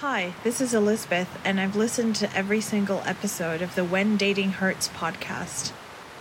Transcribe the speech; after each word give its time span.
Hi, 0.00 0.32
this 0.44 0.62
is 0.62 0.72
Elizabeth, 0.72 1.28
and 1.44 1.60
I've 1.60 1.76
listened 1.76 2.16
to 2.16 2.34
every 2.34 2.62
single 2.62 3.02
episode 3.04 3.60
of 3.60 3.74
the 3.74 3.84
When 3.84 4.16
Dating 4.16 4.52
Hurts 4.52 4.88
podcast. 4.88 5.72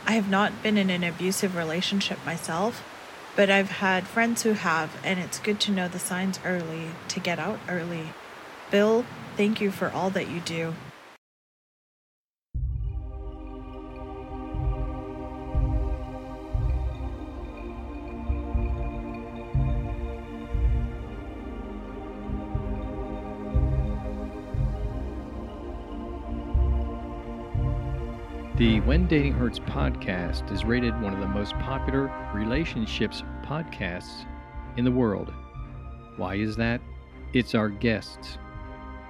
I 0.06 0.16
have 0.16 0.30
not 0.30 0.62
been 0.62 0.78
in 0.78 0.90
an 0.90 1.02
abusive 1.06 1.56
relationship 1.56 2.20
myself, 2.26 2.84
but 3.38 3.50
I've 3.50 3.72
had 3.72 4.06
friends 4.06 4.42
who 4.44 4.52
have, 4.52 4.98
and 5.02 5.18
it's 5.18 5.40
good 5.40 5.62
to 5.62 5.72
know 5.72 5.88
the 5.88 5.98
signs 5.98 6.42
early 6.44 6.90
to 7.08 7.22
get 7.22 7.40
out 7.40 7.62
early. 7.70 8.10
Bill, 8.70 9.06
thank 9.38 9.62
you 9.62 9.72
for 9.72 9.90
all 9.90 10.10
that 10.10 10.30
you 10.30 10.42
do. 10.42 10.74
The 28.60 28.82
When 28.82 29.08
Dating 29.08 29.32
Hurts 29.32 29.58
podcast 29.58 30.52
is 30.52 30.66
rated 30.66 30.94
one 31.02 31.14
of 31.14 31.22
the 31.22 31.28
most 31.30 31.54
popular 31.60 32.12
relationships 32.34 33.24
podcasts 33.42 34.26
in 34.76 34.84
the 34.84 34.92
world. 34.92 35.34
Why 36.18 36.36
is 36.36 36.58
that? 36.58 36.82
It's 37.32 37.56
our 37.56 37.70
guests. 37.70 38.38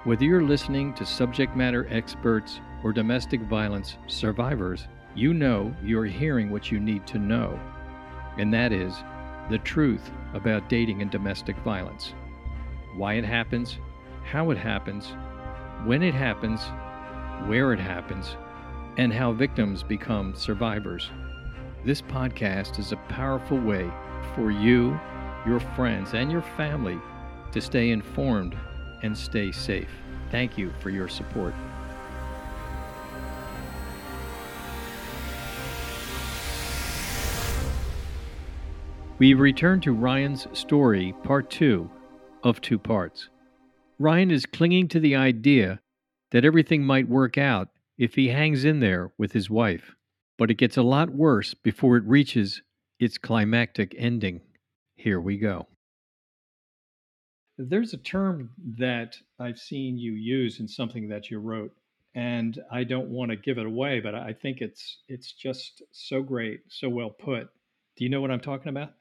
Whether 0.04 0.24
you're 0.24 0.44
listening 0.44 0.94
to 0.94 1.04
subject 1.04 1.56
matter 1.56 1.88
experts 1.90 2.60
or 2.84 2.92
domestic 2.92 3.40
violence 3.40 3.96
survivors, 4.06 4.86
you 5.16 5.34
know 5.34 5.74
you're 5.82 6.04
hearing 6.04 6.50
what 6.50 6.70
you 6.70 6.78
need 6.78 7.04
to 7.08 7.18
know, 7.18 7.58
and 8.38 8.54
that 8.54 8.70
is 8.70 8.94
the 9.50 9.58
truth 9.58 10.12
about 10.32 10.68
dating 10.68 11.02
and 11.02 11.10
domestic 11.10 11.56
violence. 11.64 12.14
Why 12.94 13.14
it 13.14 13.24
happens, 13.24 13.80
how 14.22 14.52
it 14.52 14.58
happens, 14.58 15.08
when 15.84 16.04
it 16.04 16.14
happens, 16.14 16.62
where 17.48 17.72
it 17.72 17.80
happens 17.80 18.36
and 18.96 19.12
how 19.12 19.32
victims 19.32 19.82
become 19.82 20.34
survivors. 20.34 21.10
This 21.84 22.02
podcast 22.02 22.78
is 22.78 22.92
a 22.92 22.96
powerful 23.08 23.58
way 23.58 23.90
for 24.34 24.50
you, 24.50 24.98
your 25.46 25.60
friends, 25.60 26.14
and 26.14 26.30
your 26.30 26.42
family 26.42 26.98
to 27.52 27.60
stay 27.60 27.90
informed 27.90 28.56
and 29.02 29.16
stay 29.16 29.52
safe. 29.52 29.88
Thank 30.30 30.58
you 30.58 30.72
for 30.80 30.90
your 30.90 31.08
support. 31.08 31.54
We 39.18 39.34
return 39.34 39.80
to 39.82 39.92
Ryan's 39.92 40.46
story, 40.58 41.14
part 41.24 41.50
two 41.50 41.90
of 42.42 42.60
two 42.60 42.78
parts. 42.78 43.28
Ryan 43.98 44.30
is 44.30 44.46
clinging 44.46 44.88
to 44.88 45.00
the 45.00 45.14
idea 45.14 45.80
that 46.30 46.44
everything 46.44 46.82
might 46.84 47.06
work 47.06 47.36
out 47.36 47.68
if 48.00 48.14
he 48.14 48.28
hangs 48.28 48.64
in 48.64 48.80
there 48.80 49.12
with 49.18 49.32
his 49.32 49.50
wife. 49.50 49.94
But 50.38 50.50
it 50.50 50.54
gets 50.54 50.78
a 50.78 50.82
lot 50.82 51.10
worse 51.10 51.52
before 51.52 51.98
it 51.98 52.04
reaches 52.04 52.62
its 52.98 53.18
climactic 53.18 53.94
ending. 53.96 54.40
Here 54.96 55.20
we 55.20 55.36
go. 55.36 55.66
There's 57.58 57.92
a 57.92 57.98
term 57.98 58.52
that 58.78 59.18
I've 59.38 59.58
seen 59.58 59.98
you 59.98 60.12
use 60.12 60.60
in 60.60 60.66
something 60.66 61.08
that 61.10 61.30
you 61.30 61.40
wrote, 61.40 61.72
and 62.14 62.58
I 62.72 62.84
don't 62.84 63.10
want 63.10 63.32
to 63.32 63.36
give 63.36 63.58
it 63.58 63.66
away, 63.66 64.00
but 64.00 64.14
I 64.14 64.32
think 64.32 64.62
it's 64.62 64.96
it's 65.06 65.32
just 65.32 65.82
so 65.92 66.22
great, 66.22 66.62
so 66.68 66.88
well 66.88 67.10
put. 67.10 67.50
Do 67.96 68.04
you 68.04 68.08
know 68.08 68.22
what 68.22 68.30
I'm 68.30 68.40
talking 68.40 68.70
about? 68.70 68.94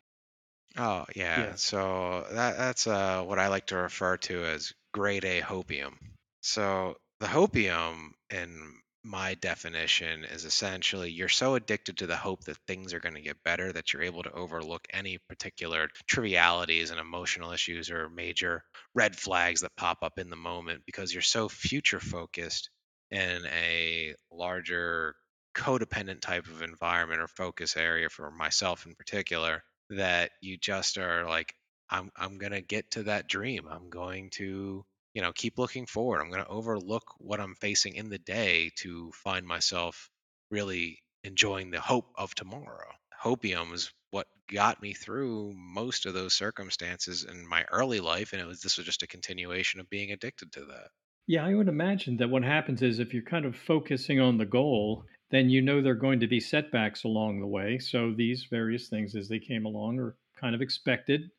Oh 0.78 1.06
yeah. 1.16 1.40
Yeah. 1.40 1.56
So 1.56 2.28
that 2.32 2.58
that's 2.58 2.86
uh, 2.86 3.24
what 3.24 3.40
I 3.40 3.48
like 3.48 3.68
to 3.68 3.78
refer 3.78 4.18
to 4.18 4.44
as 4.44 4.74
grade 4.92 5.24
A 5.24 5.40
hopium. 5.40 5.94
So 6.42 6.98
the 7.22 7.28
hopium 7.28 8.10
in 8.30 8.74
my 9.04 9.34
definition 9.36 10.26
is 10.26 10.44
essentially 10.44 11.10
you're 11.10 11.30
so 11.30 11.56
addicted 11.56 11.98
to 11.98 12.08
the 12.08 12.18
hope 12.18 12.44
that 12.44 12.58
things 12.68 12.94
are 12.94 13.00
going 13.00 13.16
to 13.16 13.22
get 13.22 13.44
better 13.44 13.72
that 13.72 13.94
you're 13.94 14.04
able 14.04 14.24
to 14.24 14.32
overlook 14.34 14.86
any 14.92 15.18
particular 15.30 15.88
trivialities 16.08 16.92
and 16.92 17.00
emotional 17.00 17.52
issues 17.52 17.90
or 17.90 18.10
major 18.10 18.62
red 18.94 19.16
flags 19.16 19.62
that 19.62 19.76
pop 19.78 20.00
up 20.02 20.20
in 20.20 20.30
the 20.30 20.36
moment 20.36 20.82
because 20.86 21.14
you're 21.14 21.22
so 21.22 21.48
future 21.48 22.00
focused 22.00 22.70
in 23.12 23.46
a 23.48 24.14
larger 24.32 25.16
codependent 25.56 26.22
type 26.22 26.48
of 26.48 26.62
environment 26.62 27.22
or 27.22 27.28
focus 27.28 27.78
area 27.78 28.10
for 28.10 28.30
myself 28.32 28.86
in 28.86 28.96
particular 28.96 29.64
that 29.90 30.32
you 30.42 30.58
just 30.58 30.98
are 30.98 31.26
like 31.26 31.54
I'm 31.90 32.12
I'm 32.16 32.38
going 32.38 32.52
to 32.52 32.62
get 32.62 32.92
to 32.92 33.04
that 33.04 33.28
dream. 33.28 33.68
I'm 33.70 33.90
going 33.90 34.30
to 34.32 34.86
you 35.20 35.24
know 35.26 35.34
keep 35.34 35.58
looking 35.58 35.86
forward 35.86 36.22
i'm 36.22 36.30
going 36.32 36.44
to 36.44 36.50
overlook 36.50 37.04
what 37.18 37.40
i'm 37.42 37.56
facing 37.56 37.96
in 37.96 38.10
the 38.10 38.20
day 38.20 38.70
to 38.78 39.12
find 39.12 39.46
myself 39.46 40.10
really 40.50 41.00
enjoying 41.24 41.70
the 41.72 41.82
hope 41.82 42.12
of 42.16 42.34
tomorrow 42.36 42.90
hopium 43.24 43.74
is 43.74 43.92
what 44.12 44.28
got 44.48 44.82
me 44.82 44.94
through 44.94 45.54
most 45.56 46.06
of 46.06 46.14
those 46.14 46.34
circumstances 46.34 47.26
in 47.26 47.46
my 47.48 47.66
early 47.72 48.00
life 48.00 48.32
and 48.34 48.42
it 48.42 48.46
was 48.46 48.62
this 48.62 48.78
was 48.78 48.86
just 48.86 49.04
a 49.04 49.08
continuation 49.08 49.80
of 49.82 49.90
being 49.90 50.12
addicted 50.12 50.52
to 50.54 50.64
that 50.66 50.90
Yeah, 51.28 51.46
I 51.46 51.54
would 51.56 51.68
imagine 51.70 52.18
that 52.18 52.30
what 52.30 52.44
happens 52.44 52.82
is 52.82 53.00
if 53.00 53.14
you're 53.14 53.24
kind 53.24 53.46
of 53.46 53.56
focusing 53.56 54.20
on 54.20 54.38
the 54.38 54.46
goal, 54.46 55.06
then 55.30 55.50
you 55.50 55.62
know 55.62 55.82
there 55.82 55.94
are 55.94 55.96
going 55.96 56.20
to 56.20 56.28
be 56.28 56.40
setbacks 56.42 57.04
along 57.06 57.40
the 57.40 57.48
way. 57.48 57.78
So 57.80 58.14
these 58.14 58.46
various 58.46 58.90
things 58.90 59.16
as 59.16 59.30
they 59.30 59.40
came 59.40 59.66
along 59.66 60.00
are 60.00 60.18
kind 60.36 60.56
of 60.56 60.62
expected. 60.62 61.32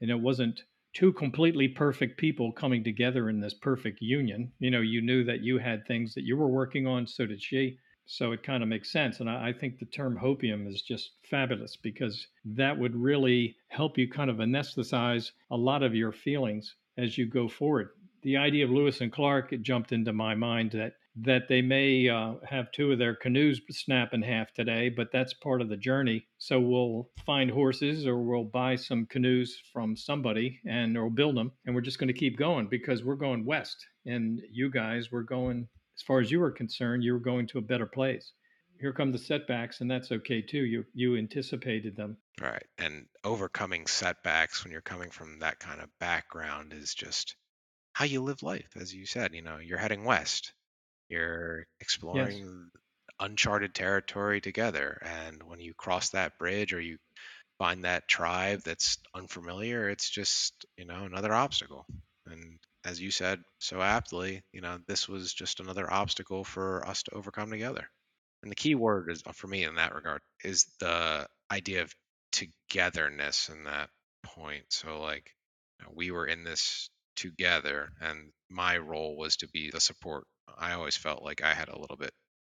And 0.00 0.10
it 0.10 0.20
wasn't 0.20 0.64
two 0.92 1.12
completely 1.12 1.68
perfect 1.68 2.18
people 2.18 2.52
coming 2.52 2.82
together 2.82 3.28
in 3.28 3.40
this 3.40 3.54
perfect 3.54 4.00
union. 4.00 4.52
You 4.58 4.70
know, 4.70 4.80
you 4.80 5.00
knew 5.00 5.24
that 5.24 5.40
you 5.40 5.58
had 5.58 5.86
things 5.86 6.14
that 6.14 6.24
you 6.24 6.36
were 6.36 6.48
working 6.48 6.86
on, 6.86 7.06
so 7.06 7.26
did 7.26 7.42
she. 7.42 7.78
So 8.06 8.32
it 8.32 8.42
kind 8.42 8.62
of 8.62 8.68
makes 8.68 8.90
sense. 8.90 9.20
And 9.20 9.30
I, 9.30 9.48
I 9.48 9.52
think 9.52 9.78
the 9.78 9.84
term 9.86 10.18
hopium 10.20 10.66
is 10.66 10.82
just 10.82 11.12
fabulous 11.22 11.76
because 11.76 12.26
that 12.44 12.76
would 12.76 12.96
really 12.96 13.56
help 13.68 13.96
you 13.96 14.10
kind 14.10 14.30
of 14.30 14.38
anesthetize 14.38 15.30
a 15.50 15.56
lot 15.56 15.84
of 15.84 15.94
your 15.94 16.10
feelings 16.10 16.74
as 16.98 17.16
you 17.16 17.26
go 17.26 17.48
forward. 17.48 17.90
The 18.22 18.36
idea 18.36 18.64
of 18.64 18.70
Lewis 18.70 19.00
and 19.00 19.12
Clark 19.12 19.52
it 19.52 19.62
jumped 19.62 19.92
into 19.92 20.12
my 20.12 20.34
mind 20.34 20.72
that 20.72 20.94
that 21.22 21.48
they 21.48 21.62
may 21.62 22.08
uh, 22.08 22.34
have 22.48 22.70
two 22.72 22.92
of 22.92 22.98
their 22.98 23.14
canoes 23.14 23.60
snap 23.70 24.14
in 24.14 24.22
half 24.22 24.52
today, 24.52 24.88
but 24.88 25.12
that's 25.12 25.34
part 25.34 25.60
of 25.60 25.68
the 25.68 25.76
journey. 25.76 26.26
So 26.38 26.60
we'll 26.60 27.08
find 27.26 27.50
horses 27.50 28.06
or 28.06 28.22
we'll 28.22 28.44
buy 28.44 28.76
some 28.76 29.06
canoes 29.06 29.56
from 29.72 29.96
somebody 29.96 30.60
and 30.66 30.96
or 30.96 31.10
build 31.10 31.36
them, 31.36 31.52
and 31.66 31.74
we're 31.74 31.80
just 31.80 31.98
going 31.98 32.08
to 32.08 32.18
keep 32.18 32.38
going 32.38 32.68
because 32.68 33.04
we're 33.04 33.16
going 33.16 33.44
west, 33.44 33.76
and 34.06 34.40
you 34.50 34.70
guys 34.70 35.10
were 35.10 35.22
going 35.24 35.68
as 35.96 36.02
far 36.02 36.20
as 36.20 36.30
you 36.30 36.40
were 36.40 36.50
concerned, 36.50 37.04
you 37.04 37.12
were 37.12 37.18
going 37.20 37.46
to 37.48 37.58
a 37.58 37.62
better 37.62 37.86
place. 37.86 38.32
Here 38.80 38.94
come 38.94 39.12
the 39.12 39.18
setbacks, 39.18 39.82
and 39.82 39.90
that's 39.90 40.10
okay 40.10 40.40
too. 40.40 40.64
You 40.64 40.84
you 40.94 41.16
anticipated 41.16 41.96
them. 41.96 42.16
right 42.40 42.64
and 42.78 43.04
overcoming 43.24 43.86
setbacks 43.86 44.64
when 44.64 44.72
you're 44.72 44.80
coming 44.80 45.10
from 45.10 45.40
that 45.40 45.58
kind 45.58 45.80
of 45.80 45.88
background 45.98 46.72
is 46.72 46.94
just 46.94 47.36
how 47.92 48.04
you 48.06 48.22
live 48.22 48.42
life 48.42 48.70
as 48.76 48.94
you 48.94 49.04
said 49.04 49.34
you 49.34 49.42
know 49.42 49.58
you're 49.58 49.76
heading 49.78 50.04
west 50.04 50.54
you're 51.10 51.66
Yes. 52.12 52.40
exploring 52.40 52.70
uncharted 53.20 53.74
territory 53.74 54.40
together 54.40 54.98
and 55.04 55.42
when 55.42 55.60
you 55.60 55.74
cross 55.74 56.10
that 56.10 56.38
bridge 56.38 56.72
or 56.72 56.80
you 56.80 56.98
find 57.58 57.84
that 57.84 58.08
tribe 58.08 58.62
that's 58.64 58.98
unfamiliar, 59.14 59.88
it's 59.88 60.10
just, 60.10 60.66
you 60.76 60.84
know, 60.84 61.04
another 61.04 61.32
obstacle. 61.34 61.86
And 62.26 62.58
as 62.84 63.00
you 63.00 63.10
said 63.10 63.42
so 63.58 63.82
aptly, 63.82 64.42
you 64.52 64.60
know, 64.62 64.78
this 64.86 65.08
was 65.08 65.32
just 65.34 65.60
another 65.60 65.90
obstacle 65.92 66.44
for 66.44 66.86
us 66.86 67.02
to 67.04 67.14
overcome 67.14 67.50
together. 67.50 67.86
And 68.42 68.50
the 68.50 68.56
key 68.56 68.74
word 68.74 69.10
is 69.10 69.22
uh, 69.26 69.32
for 69.32 69.46
me 69.48 69.64
in 69.64 69.76
that 69.76 69.94
regard 69.94 70.22
is 70.44 70.64
the 70.80 71.26
idea 71.50 71.82
of 71.82 71.94
togetherness 72.32 73.48
in 73.48 73.64
that 73.64 73.90
point. 74.22 74.64
So 74.70 75.00
like 75.00 75.34
you 75.78 75.86
know, 75.86 75.92
we 75.94 76.10
were 76.10 76.26
in 76.26 76.44
this 76.44 76.90
together 77.16 77.92
and 78.00 78.32
my 78.48 78.78
role 78.78 79.16
was 79.16 79.36
to 79.38 79.48
be 79.48 79.70
the 79.70 79.80
support. 79.80 80.24
I 80.58 80.72
always 80.72 80.96
felt 80.96 81.22
like 81.22 81.42
I 81.42 81.54
had 81.54 81.68
a 81.68 81.78
little 81.78 81.96
bit 81.96 82.12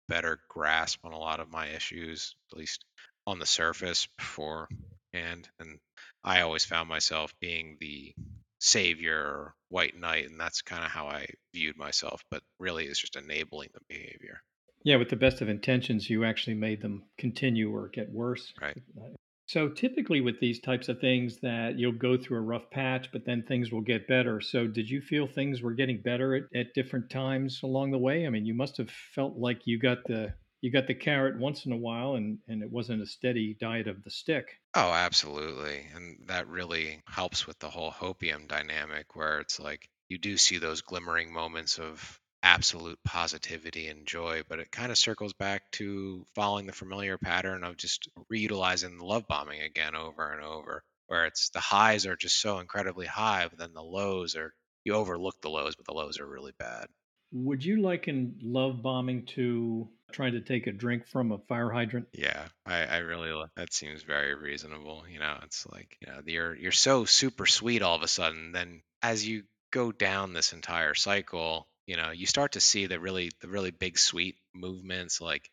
better 0.09 0.39
grasp 0.49 0.99
on 1.03 1.13
a 1.13 1.17
lot 1.19 1.39
of 1.39 1.51
my 1.51 1.67
issues, 1.67 2.35
at 2.51 2.57
least 2.57 2.85
on 3.25 3.39
the 3.39 3.45
surface 3.45 4.07
beforehand. 4.17 5.49
And 5.59 5.79
I 6.23 6.41
always 6.41 6.65
found 6.65 6.89
myself 6.89 7.33
being 7.39 7.77
the 7.79 8.13
savior 8.59 9.17
or 9.17 9.55
white 9.69 9.95
knight, 9.95 10.25
and 10.29 10.39
that's 10.39 10.61
kind 10.61 10.83
of 10.83 10.91
how 10.91 11.07
I 11.07 11.27
viewed 11.53 11.77
myself. 11.77 12.23
But 12.29 12.43
really, 12.59 12.85
it's 12.85 12.99
just 12.99 13.15
enabling 13.15 13.69
the 13.73 13.81
behavior, 13.87 14.41
Yeah, 14.83 14.97
with 14.97 15.09
the 15.09 15.15
best 15.15 15.41
of 15.41 15.49
intentions, 15.49 16.09
you 16.09 16.23
actually 16.25 16.55
made 16.55 16.81
them 16.81 17.03
continue 17.17 17.73
or 17.75 17.87
get 17.89 18.09
worse. 18.11 18.53
right? 18.61 18.77
Uh, 18.97 19.09
So 19.53 19.69
typically 19.69 20.19
with 20.19 20.39
these 20.39 20.59
types 20.59 20.89
of 20.89 20.99
things 20.99 21.37
that 21.41 21.77
you'll 21.77 21.91
go 21.91 22.17
through 22.17 22.39
a 22.39 22.41
rough 22.41 22.71
patch, 22.71 23.09
but 23.13 23.23
then 23.23 23.43
things 23.43 23.71
will 23.71 23.81
get 23.81 24.07
better. 24.07 24.41
So 24.41 24.65
did 24.65 24.89
you 24.89 24.99
feel 24.99 25.27
things 25.27 25.61
were 25.61 25.75
getting 25.75 26.01
better 26.01 26.33
at, 26.33 26.43
at 26.59 26.73
different 26.73 27.11
times 27.11 27.59
along 27.61 27.91
the 27.91 27.99
way? 27.99 28.25
I 28.25 28.31
mean, 28.31 28.47
you 28.47 28.55
must 28.55 28.77
have 28.77 28.89
felt 28.89 29.37
like 29.37 29.61
you 29.65 29.77
got 29.77 29.99
the 30.07 30.33
you 30.61 30.71
got 30.71 30.87
the 30.87 30.95
carrot 30.95 31.37
once 31.37 31.67
in 31.67 31.71
a 31.71 31.77
while 31.77 32.15
and, 32.15 32.39
and 32.47 32.63
it 32.63 32.71
wasn't 32.71 33.03
a 33.03 33.05
steady 33.05 33.55
diet 33.61 33.87
of 33.87 34.03
the 34.03 34.09
stick. 34.09 34.47
Oh, 34.73 34.91
absolutely. 34.91 35.85
And 35.93 36.27
that 36.29 36.47
really 36.47 37.03
helps 37.07 37.45
with 37.45 37.59
the 37.59 37.69
whole 37.69 37.91
hopium 37.91 38.47
dynamic 38.47 39.15
where 39.15 39.39
it's 39.39 39.59
like 39.59 39.87
you 40.09 40.17
do 40.17 40.35
see 40.35 40.57
those 40.57 40.81
glimmering 40.81 41.31
moments 41.31 41.77
of 41.77 42.19
absolute 42.43 42.99
positivity 43.03 43.87
and 43.87 44.05
joy, 44.05 44.43
but 44.47 44.59
it 44.59 44.71
kind 44.71 44.91
of 44.91 44.97
circles 44.97 45.33
back 45.33 45.71
to 45.71 46.25
following 46.35 46.67
the 46.67 46.73
familiar 46.73 47.17
pattern 47.17 47.63
of 47.63 47.77
just 47.77 48.07
reutilizing 48.31 48.99
the 48.99 49.05
love 49.05 49.25
bombing 49.27 49.61
again 49.61 49.95
over 49.95 50.31
and 50.31 50.43
over, 50.43 50.83
where 51.07 51.25
it's 51.25 51.49
the 51.49 51.59
highs 51.59 52.05
are 52.05 52.15
just 52.17 52.39
so 52.39 52.59
incredibly 52.59 53.07
high, 53.07 53.47
but 53.47 53.57
then 53.57 53.73
the 53.73 53.81
lows 53.81 54.35
are 54.35 54.53
you 54.83 54.93
overlook 54.93 55.39
the 55.41 55.49
lows, 55.49 55.75
but 55.75 55.85
the 55.85 55.93
lows 55.93 56.19
are 56.19 56.27
really 56.27 56.53
bad. 56.59 56.87
Would 57.31 57.65
you 57.65 57.81
liken 57.81 58.37
love 58.43 58.83
bombing 58.83 59.25
to 59.27 59.89
trying 60.11 60.33
to 60.33 60.41
take 60.41 60.67
a 60.67 60.71
drink 60.71 61.07
from 61.07 61.31
a 61.31 61.39
fire 61.39 61.71
hydrant? 61.71 62.07
Yeah, 62.13 62.47
I, 62.65 62.83
I 62.83 62.97
really 62.97 63.31
that 63.55 63.73
seems 63.73 64.03
very 64.03 64.35
reasonable. 64.35 65.03
You 65.09 65.19
know, 65.19 65.39
it's 65.43 65.65
like 65.65 65.97
you 65.99 66.07
know 66.07 66.21
you're 66.25 66.55
you're 66.55 66.71
so 66.71 67.05
super 67.05 67.45
sweet 67.47 67.81
all 67.81 67.95
of 67.95 68.03
a 68.03 68.07
sudden. 68.07 68.51
Then 68.51 68.83
as 69.01 69.27
you 69.27 69.43
go 69.71 69.91
down 69.91 70.33
this 70.33 70.53
entire 70.53 70.93
cycle, 70.93 71.67
you 71.87 71.97
know, 71.97 72.11
you 72.11 72.25
start 72.25 72.53
to 72.53 72.61
see 72.61 72.85
the 72.87 72.99
really 72.99 73.31
the 73.41 73.47
really 73.49 73.71
big 73.71 73.97
sweet 73.97 74.35
movements 74.53 75.21
like 75.21 75.49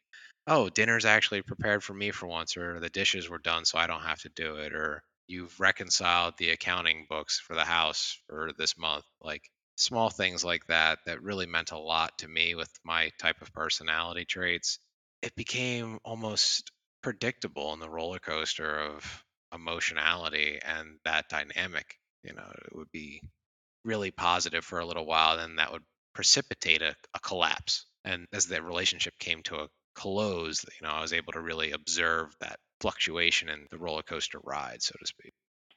oh, 0.47 0.69
dinner's 0.69 1.05
actually 1.05 1.43
prepared 1.43 1.83
for 1.85 1.95
me 1.95 2.11
for 2.11 2.27
once, 2.27 2.57
or 2.57 2.81
the 2.81 2.89
dishes 2.91 3.29
were 3.29 3.39
done 3.39 3.65
so 3.65 3.79
I 3.79 3.87
don't 3.87 4.03
have 4.03 4.21
to 4.23 4.31
do 4.31 4.57
it, 4.57 4.73
or 4.75 5.03
you've 5.29 5.59
reconciled 5.61 6.35
the 6.39 6.51
accounting 6.51 7.07
books 7.09 7.39
for 7.39 7.55
the 7.55 7.65
house 7.65 8.19
for 8.27 8.51
this 8.59 8.77
month. 8.77 9.05
Like 9.21 9.49
small 9.77 10.11
things 10.11 10.45
like 10.45 10.67
that 10.67 10.99
that 11.07 11.23
really 11.23 11.47
meant 11.47 11.73
a 11.73 11.79
lot 11.79 12.19
to 12.19 12.29
me 12.29 12.55
with 12.55 12.71
my 12.85 13.11
type 13.21 13.41
of 13.43 13.53
personality 13.53 14.25
traits. 14.25 14.79
It 15.23 15.35
became 15.37 15.99
almost 16.05 16.71
predictable 17.03 17.73
in 17.73 17.81
the 17.81 17.89
roller 17.91 18.19
coaster 18.19 18.79
of 18.79 19.25
emotionality 19.55 20.59
and 20.65 20.99
that 21.05 21.29
dynamic. 21.29 21.97
You 22.25 22.35
know, 22.35 22.51
it 22.67 22.75
would 22.75 22.91
be 22.93 23.23
really 23.85 24.11
positive 24.11 24.65
for 24.65 24.81
a 24.81 24.87
little 24.87 25.07
while, 25.07 25.37
then 25.37 25.57
that 25.57 25.73
would 25.73 25.83
precipitate 26.15 26.83
a, 26.83 26.95
a 27.15 27.21
collapse. 27.21 27.87
And 28.05 28.27
as 28.33 28.47
the 28.47 28.63
relationship 28.63 29.15
came 29.19 29.43
to 29.45 29.57
a 29.57 29.69
close, 29.95 30.65
you 30.65 30.87
know, 30.87 30.93
I 30.93 31.01
was 31.01 31.13
able 31.13 31.33
to 31.33 31.41
really 31.41 31.73
observe 31.73 32.35
that 32.41 32.59
fluctuation 32.81 33.49
in 33.49 33.67
the 33.71 33.79
roller 33.79 34.03
coaster 34.03 34.39
ride, 34.43 34.83
so 34.83 34.95
to 34.99 35.07
speak. 35.07 35.33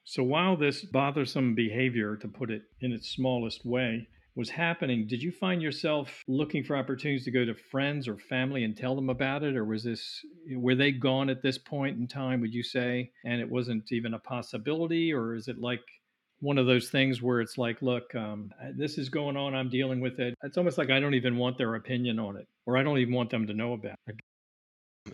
So 0.05 0.23
while 0.23 0.57
this 0.57 0.83
bothersome 0.83 1.55
behavior, 1.55 2.17
to 2.17 2.27
put 2.27 2.51
it 2.51 2.63
in 2.81 2.91
its 2.91 3.09
smallest 3.09 3.65
way, 3.65 4.07
was 4.35 4.49
happening, 4.49 5.05
did 5.07 5.21
you 5.21 5.31
find 5.31 5.61
yourself 5.61 6.23
looking 6.27 6.63
for 6.63 6.75
opportunities 6.75 7.25
to 7.25 7.31
go 7.31 7.45
to 7.45 7.53
friends 7.53 8.07
or 8.07 8.17
family 8.17 8.63
and 8.63 8.75
tell 8.75 8.95
them 8.95 9.09
about 9.09 9.43
it? 9.43 9.55
Or 9.55 9.63
was 9.63 9.83
this, 9.83 10.25
were 10.51 10.75
they 10.75 10.91
gone 10.91 11.29
at 11.29 11.43
this 11.43 11.57
point 11.57 11.99
in 11.99 12.07
time, 12.07 12.41
would 12.41 12.53
you 12.53 12.63
say, 12.63 13.11
and 13.23 13.39
it 13.39 13.49
wasn't 13.49 13.91
even 13.91 14.13
a 14.13 14.19
possibility? 14.19 15.13
Or 15.13 15.35
is 15.35 15.47
it 15.47 15.59
like 15.59 15.81
one 16.43 16.57
of 16.57 16.65
those 16.65 16.89
things 16.89 17.21
where 17.21 17.41
it's 17.41 17.57
like, 17.57 17.81
look, 17.81 18.13
um, 18.15 18.51
this 18.75 18.97
is 18.97 19.09
going 19.09 19.37
on, 19.37 19.55
I'm 19.55 19.69
dealing 19.69 20.01
with 20.01 20.19
it. 20.19 20.35
It's 20.43 20.57
almost 20.57 20.77
like 20.77 20.91
I 20.91 20.99
don't 20.99 21.13
even 21.13 21.37
want 21.37 21.57
their 21.57 21.75
opinion 21.75 22.19
on 22.19 22.37
it, 22.37 22.47
or 22.65 22.77
I 22.77 22.83
don't 22.83 22.97
even 22.97 23.13
want 23.13 23.29
them 23.29 23.47
to 23.47 23.53
know 23.53 23.73
about 23.73 23.95
it. 24.07 24.15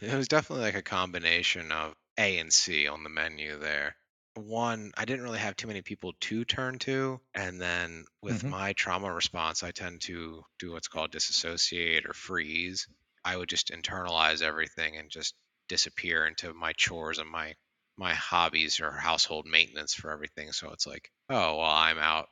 It 0.01 0.13
was 0.13 0.27
definitely 0.27 0.65
like 0.65 0.75
a 0.75 0.81
combination 0.81 1.71
of 1.71 1.93
A 2.17 2.37
and 2.39 2.51
C 2.51 2.87
on 2.87 3.03
the 3.03 3.09
menu 3.09 3.57
there 3.59 3.95
one, 4.35 4.91
I 4.97 5.05
didn't 5.05 5.23
really 5.23 5.39
have 5.39 5.55
too 5.55 5.67
many 5.67 5.81
people 5.81 6.13
to 6.21 6.45
turn 6.45 6.79
to. 6.79 7.19
And 7.33 7.59
then 7.59 8.05
with 8.21 8.39
mm-hmm. 8.39 8.49
my 8.49 8.73
trauma 8.73 9.13
response, 9.13 9.63
I 9.63 9.71
tend 9.71 10.01
to 10.01 10.43
do 10.57 10.71
what's 10.71 10.87
called 10.87 11.11
disassociate 11.11 12.05
or 12.05 12.13
freeze. 12.13 12.87
I 13.23 13.35
would 13.35 13.49
just 13.49 13.71
internalize 13.71 14.41
everything 14.41 14.97
and 14.97 15.09
just 15.09 15.35
disappear 15.67 16.25
into 16.25 16.53
my 16.53 16.73
chores 16.73 17.19
and 17.19 17.29
my 17.29 17.53
my 17.99 18.13
hobbies 18.13 18.79
are 18.79 18.91
household 18.91 19.45
maintenance 19.45 19.93
for 19.93 20.09
everything. 20.09 20.53
So 20.53 20.71
it's 20.71 20.87
like, 20.87 21.11
oh, 21.29 21.57
well, 21.57 21.69
I'm 21.69 21.97
out 21.97 22.27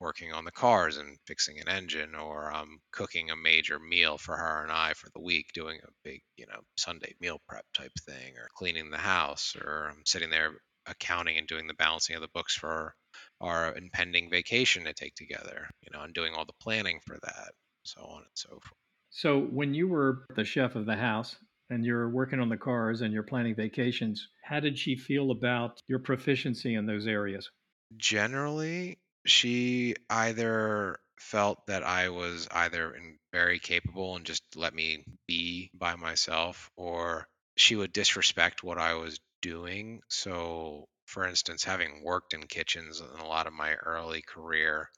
working 0.00 0.32
on 0.32 0.44
the 0.44 0.50
cars 0.50 0.96
and 0.96 1.16
fixing 1.24 1.60
an 1.60 1.68
engine, 1.68 2.16
or 2.16 2.52
I'm 2.52 2.80
cooking 2.92 3.30
a 3.30 3.36
major 3.36 3.78
meal 3.78 4.18
for 4.18 4.36
her 4.36 4.62
and 4.64 4.72
I 4.72 4.92
for 4.94 5.08
the 5.14 5.22
week, 5.22 5.46
doing 5.54 5.78
a 5.84 5.88
big, 6.02 6.20
you 6.36 6.46
know, 6.46 6.60
Sunday 6.76 7.14
meal 7.20 7.40
prep 7.48 7.64
type 7.72 7.92
thing, 8.04 8.36
or 8.36 8.48
cleaning 8.56 8.90
the 8.90 8.98
house, 8.98 9.54
or 9.56 9.88
I'm 9.90 10.02
sitting 10.04 10.30
there 10.30 10.58
accounting 10.86 11.38
and 11.38 11.46
doing 11.46 11.68
the 11.68 11.74
balancing 11.74 12.16
of 12.16 12.22
the 12.22 12.28
books 12.34 12.56
for 12.56 12.92
our 13.40 13.72
impending 13.76 14.28
vacation 14.30 14.84
to 14.84 14.92
take 14.92 15.14
together, 15.14 15.68
you 15.80 15.90
know, 15.92 16.02
and 16.02 16.12
doing 16.12 16.34
all 16.34 16.44
the 16.44 16.52
planning 16.60 16.98
for 17.06 17.16
that, 17.22 17.52
so 17.84 18.02
on 18.02 18.18
and 18.18 18.26
so 18.34 18.48
forth. 18.48 18.72
So, 19.10 19.40
when 19.40 19.74
you 19.74 19.86
were 19.86 20.26
the 20.34 20.44
chef 20.44 20.74
of 20.74 20.86
the 20.86 20.96
house 20.96 21.36
and 21.70 21.84
you're 21.84 22.08
working 22.08 22.40
on 22.40 22.48
the 22.48 22.56
cars 22.56 23.00
and 23.00 23.12
you're 23.12 23.22
planning 23.22 23.54
vacations, 23.54 24.28
how 24.42 24.60
did 24.60 24.78
she 24.78 24.96
feel 24.96 25.30
about 25.30 25.82
your 25.86 25.98
proficiency 25.98 26.74
in 26.74 26.86
those 26.86 27.06
areas? 27.06 27.50
Generally, 27.96 28.98
she 29.26 29.94
either 30.10 30.98
felt 31.18 31.66
that 31.66 31.82
I 31.82 32.08
was 32.10 32.48
either 32.50 32.94
very 33.32 33.58
capable 33.58 34.16
and 34.16 34.24
just 34.24 34.42
let 34.56 34.74
me 34.74 35.04
be 35.26 35.70
by 35.74 35.96
myself, 35.96 36.70
or 36.76 37.26
she 37.56 37.76
would 37.76 37.92
disrespect 37.92 38.62
what 38.62 38.78
I 38.78 38.94
was 38.94 39.20
doing. 39.40 40.00
So, 40.08 40.88
for 41.06 41.26
instance, 41.26 41.64
having 41.64 42.02
worked 42.04 42.34
in 42.34 42.46
kitchens 42.46 43.00
in 43.00 43.20
a 43.20 43.26
lot 43.26 43.46
of 43.46 43.52
my 43.52 43.74
early 43.74 44.22
career, 44.22 44.90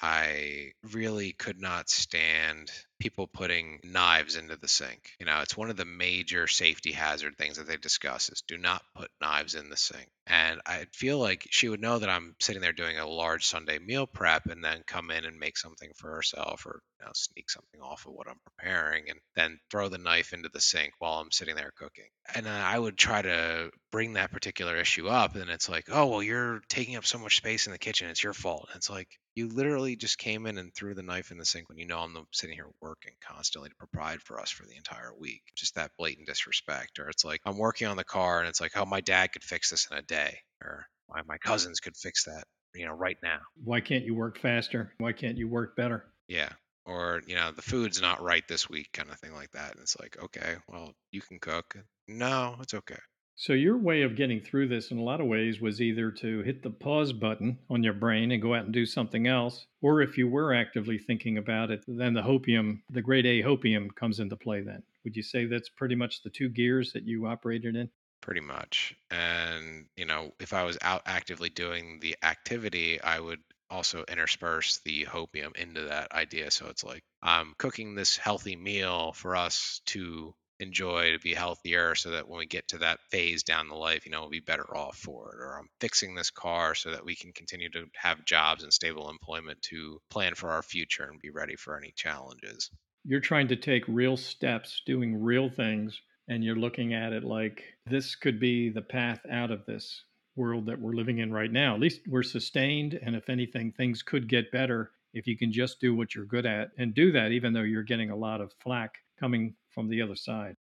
I 0.00 0.72
really 0.92 1.32
could 1.32 1.60
not 1.60 1.90
stand 1.90 2.70
people 2.98 3.26
putting 3.26 3.80
knives 3.84 4.36
into 4.36 4.56
the 4.56 4.68
sink. 4.68 5.12
You 5.20 5.26
know, 5.26 5.40
it's 5.40 5.56
one 5.56 5.70
of 5.70 5.76
the 5.76 5.84
major 5.84 6.46
safety 6.46 6.92
hazard 6.92 7.36
things 7.36 7.56
that 7.56 7.66
they 7.66 7.76
discuss 7.76 8.28
is 8.28 8.42
do 8.46 8.58
not 8.58 8.82
put 8.94 9.10
knives 9.20 9.54
in 9.54 9.70
the 9.70 9.76
sink. 9.76 10.08
And 10.26 10.60
I 10.66 10.86
feel 10.92 11.18
like 11.18 11.46
she 11.50 11.68
would 11.68 11.80
know 11.80 11.98
that 11.98 12.08
I'm 12.08 12.34
sitting 12.40 12.60
there 12.60 12.72
doing 12.72 12.98
a 12.98 13.08
large 13.08 13.46
Sunday 13.46 13.78
meal 13.78 14.06
prep 14.06 14.46
and 14.46 14.62
then 14.62 14.82
come 14.86 15.10
in 15.10 15.24
and 15.24 15.38
make 15.38 15.56
something 15.56 15.90
for 15.96 16.10
herself 16.10 16.66
or 16.66 16.82
you 17.00 17.06
know, 17.06 17.12
sneak 17.14 17.48
something 17.50 17.80
off 17.80 18.06
of 18.06 18.12
what 18.12 18.28
I'm 18.28 18.40
preparing 18.44 19.08
and 19.08 19.18
then 19.36 19.58
throw 19.70 19.88
the 19.88 19.98
knife 19.98 20.32
into 20.32 20.50
the 20.52 20.60
sink 20.60 20.92
while 20.98 21.20
I'm 21.20 21.30
sitting 21.30 21.54
there 21.54 21.72
cooking. 21.76 22.08
And 22.34 22.48
I 22.48 22.78
would 22.78 22.98
try 22.98 23.22
to 23.22 23.70
bring 23.90 24.14
that 24.14 24.32
particular 24.32 24.76
issue 24.76 25.08
up 25.08 25.36
and 25.36 25.48
it's 25.48 25.68
like, 25.68 25.86
"Oh, 25.90 26.06
well 26.06 26.22
you're 26.22 26.60
taking 26.68 26.96
up 26.96 27.06
so 27.06 27.18
much 27.18 27.36
space 27.36 27.66
in 27.66 27.72
the 27.72 27.78
kitchen. 27.78 28.10
It's 28.10 28.22
your 28.22 28.34
fault." 28.34 28.66
And 28.68 28.76
it's 28.76 28.90
like, 28.90 29.08
"You 29.34 29.48
literally 29.48 29.96
just 29.96 30.18
came 30.18 30.46
in 30.46 30.58
and 30.58 30.74
threw 30.74 30.94
the 30.94 31.02
knife 31.02 31.30
in 31.30 31.38
the 31.38 31.46
sink 31.46 31.68
when 31.68 31.78
you 31.78 31.86
know 31.86 32.00
I'm 32.00 32.26
sitting 32.32 32.56
here 32.56 32.68
working 32.80 32.87
constantly 33.20 33.70
to 33.70 33.74
provide 33.76 34.20
for 34.22 34.40
us 34.40 34.50
for 34.50 34.64
the 34.66 34.76
entire 34.76 35.12
week." 35.14 35.42
Just 35.56 35.74
that 35.74 35.92
blatant 35.98 36.26
disrespect 36.26 36.98
or 36.98 37.08
it's 37.08 37.24
like 37.24 37.40
I'm 37.44 37.58
working 37.58 37.86
on 37.86 37.96
the 37.96 38.04
car 38.04 38.40
and 38.40 38.48
it's 38.48 38.60
like, 38.60 38.72
"Oh, 38.76 38.86
my 38.86 39.00
dad 39.00 39.32
could 39.32 39.44
fix 39.44 39.70
this 39.70 39.88
in 39.90 39.98
a 39.98 40.02
day." 40.02 40.38
Or 40.62 40.86
my, 41.08 41.22
my 41.26 41.38
cousins 41.38 41.80
could 41.80 41.96
fix 41.96 42.24
that, 42.24 42.44
you 42.74 42.86
know, 42.86 42.92
right 42.92 43.16
now. 43.22 43.40
Why 43.64 43.80
can't 43.80 44.04
you 44.04 44.14
work 44.14 44.38
faster? 44.38 44.92
Why 44.98 45.12
can't 45.12 45.38
you 45.38 45.48
work 45.48 45.76
better? 45.76 46.12
Yeah 46.28 46.50
or 46.88 47.22
you 47.26 47.34
know 47.34 47.52
the 47.52 47.62
food's 47.62 48.00
not 48.00 48.22
right 48.22 48.44
this 48.48 48.68
week 48.68 48.88
kind 48.92 49.10
of 49.10 49.20
thing 49.20 49.34
like 49.34 49.50
that 49.52 49.72
and 49.72 49.82
it's 49.82 49.98
like 50.00 50.16
okay 50.22 50.56
well 50.68 50.92
you 51.12 51.20
can 51.20 51.38
cook 51.38 51.76
no 52.08 52.56
it's 52.60 52.74
okay 52.74 52.98
so 53.40 53.52
your 53.52 53.78
way 53.78 54.02
of 54.02 54.16
getting 54.16 54.40
through 54.40 54.66
this 54.66 54.90
in 54.90 54.98
a 54.98 55.02
lot 55.02 55.20
of 55.20 55.28
ways 55.28 55.60
was 55.60 55.80
either 55.80 56.10
to 56.10 56.42
hit 56.42 56.60
the 56.60 56.70
pause 56.70 57.12
button 57.12 57.56
on 57.70 57.84
your 57.84 57.92
brain 57.92 58.32
and 58.32 58.42
go 58.42 58.52
out 58.52 58.64
and 58.64 58.74
do 58.74 58.84
something 58.84 59.28
else 59.28 59.66
or 59.80 60.02
if 60.02 60.18
you 60.18 60.26
were 60.26 60.52
actively 60.52 60.98
thinking 60.98 61.38
about 61.38 61.70
it 61.70 61.84
then 61.86 62.12
the 62.12 62.20
hopium 62.20 62.80
the 62.90 63.00
grade 63.00 63.26
a 63.26 63.42
hopium 63.42 63.94
comes 63.94 64.18
into 64.18 64.36
play 64.36 64.60
then. 64.60 64.82
Would 65.04 65.16
you 65.16 65.22
say 65.22 65.46
that's 65.46 65.68
pretty 65.68 65.94
much 65.94 66.22
the 66.22 66.30
two 66.30 66.48
gears 66.48 66.92
that 66.92 67.04
you 67.04 67.26
operated 67.26 67.76
in? 67.76 67.88
Pretty 68.20 68.40
much. 68.40 68.96
And 69.10 69.86
you 69.96 70.04
know 70.04 70.34
if 70.40 70.52
i 70.52 70.64
was 70.64 70.76
out 70.82 71.02
actively 71.06 71.48
doing 71.48 72.00
the 72.00 72.16
activity 72.22 73.00
i 73.00 73.20
would 73.20 73.40
also 73.70 74.04
intersperse 74.08 74.80
the 74.84 75.04
hopium 75.04 75.54
into 75.56 75.82
that 75.82 76.12
idea. 76.12 76.50
So 76.50 76.68
it's 76.68 76.84
like 76.84 77.02
I'm 77.22 77.54
cooking 77.58 77.94
this 77.94 78.16
healthy 78.16 78.56
meal 78.56 79.12
for 79.12 79.36
us 79.36 79.80
to 79.86 80.34
enjoy 80.60 81.12
to 81.12 81.18
be 81.18 81.34
healthier 81.34 81.94
so 81.94 82.10
that 82.10 82.28
when 82.28 82.38
we 82.38 82.46
get 82.46 82.68
to 82.68 82.78
that 82.78 83.00
phase 83.10 83.42
down 83.42 83.68
the 83.68 83.74
life, 83.74 84.04
you 84.04 84.12
know, 84.12 84.20
we'll 84.20 84.30
be 84.30 84.40
better 84.40 84.76
off 84.76 84.96
for 84.96 85.32
it. 85.32 85.40
Or 85.40 85.58
I'm 85.58 85.68
fixing 85.80 86.14
this 86.14 86.30
car 86.30 86.74
so 86.74 86.90
that 86.90 87.04
we 87.04 87.14
can 87.14 87.32
continue 87.32 87.70
to 87.70 87.86
have 87.94 88.24
jobs 88.24 88.62
and 88.62 88.72
stable 88.72 89.10
employment 89.10 89.62
to 89.62 90.00
plan 90.10 90.34
for 90.34 90.50
our 90.50 90.62
future 90.62 91.04
and 91.04 91.20
be 91.20 91.30
ready 91.30 91.56
for 91.56 91.76
any 91.76 91.92
challenges. 91.96 92.70
You're 93.04 93.20
trying 93.20 93.48
to 93.48 93.56
take 93.56 93.84
real 93.86 94.16
steps, 94.16 94.82
doing 94.84 95.22
real 95.22 95.48
things, 95.48 96.00
and 96.28 96.44
you're 96.44 96.56
looking 96.56 96.92
at 96.92 97.12
it 97.12 97.24
like 97.24 97.62
this 97.86 98.16
could 98.16 98.38
be 98.38 98.68
the 98.68 98.82
path 98.82 99.20
out 99.30 99.50
of 99.50 99.64
this 99.66 100.04
world 100.36 100.66
that 100.66 100.80
we're 100.80 100.92
living 100.92 101.18
in 101.18 101.32
right 101.32 101.50
now. 101.50 101.74
At 101.74 101.80
least 101.80 102.02
we're 102.06 102.22
sustained. 102.22 102.98
And 103.02 103.16
if 103.16 103.28
anything, 103.28 103.72
things 103.72 104.02
could 104.02 104.28
get 104.28 104.52
better 104.52 104.92
if 105.14 105.26
you 105.26 105.36
can 105.36 105.52
just 105.52 105.80
do 105.80 105.94
what 105.94 106.14
you're 106.14 106.24
good 106.24 106.46
at 106.46 106.70
and 106.78 106.94
do 106.94 107.12
that, 107.12 107.32
even 107.32 107.52
though 107.52 107.62
you're 107.62 107.82
getting 107.82 108.10
a 108.10 108.16
lot 108.16 108.40
of 108.40 108.52
flack 108.60 108.94
coming 109.18 109.54
from 109.78 109.88
the 109.88 110.02
other 110.02 110.16
side. 110.16 110.56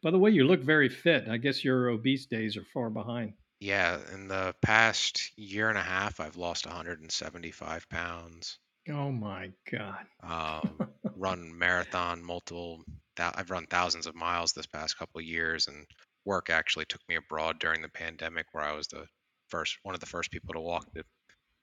By 0.00 0.12
the 0.12 0.18
way, 0.18 0.30
you 0.30 0.44
look 0.44 0.60
very 0.60 0.88
fit. 0.88 1.28
I 1.28 1.38
guess 1.38 1.64
your 1.64 1.88
obese 1.88 2.26
days 2.26 2.56
are 2.56 2.64
far 2.72 2.88
behind. 2.88 3.32
Yeah, 3.58 3.98
in 4.14 4.28
the 4.28 4.54
past 4.62 5.32
year 5.36 5.70
and 5.70 5.76
a 5.76 5.82
half, 5.82 6.20
I've 6.20 6.36
lost 6.36 6.66
175 6.66 7.88
pounds. 7.88 8.58
Oh 8.88 9.10
my 9.10 9.50
God. 9.68 10.06
um, 10.22 10.88
run 11.16 11.58
marathon 11.58 12.22
multiple 12.22 12.84
I've 13.18 13.50
run 13.50 13.66
thousands 13.66 14.06
of 14.06 14.14
miles 14.14 14.52
this 14.52 14.66
past 14.66 14.96
couple 14.96 15.18
of 15.18 15.26
years, 15.26 15.66
and 15.66 15.84
work 16.24 16.48
actually 16.48 16.84
took 16.84 17.02
me 17.08 17.16
abroad 17.16 17.58
during 17.58 17.82
the 17.82 17.88
pandemic, 17.88 18.46
where 18.52 18.64
I 18.64 18.72
was 18.72 18.86
the 18.86 19.04
first 19.48 19.76
one 19.82 19.96
of 19.96 20.00
the 20.00 20.06
first 20.06 20.30
people 20.30 20.54
to 20.54 20.60
walk 20.60 20.86
the 20.94 21.02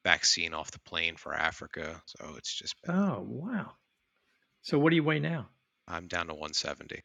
vaccine 0.07 0.53
off 0.53 0.71
the 0.71 0.79
plane 0.79 1.15
for 1.17 1.33
Africa. 1.33 2.01
So 2.05 2.35
it's 2.37 2.53
just 2.53 2.75
been, 2.81 2.95
Oh, 2.95 3.25
wow. 3.27 3.71
So 4.61 4.79
what 4.79 4.89
do 4.91 4.95
you 4.95 5.03
weigh 5.03 5.19
now? 5.19 5.49
I'm 5.87 6.07
down 6.07 6.27
to 6.27 6.33
170, 6.33 7.01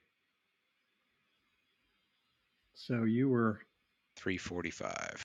So 2.74 3.04
you 3.04 3.28
were 3.28 3.60
345. 4.16 5.22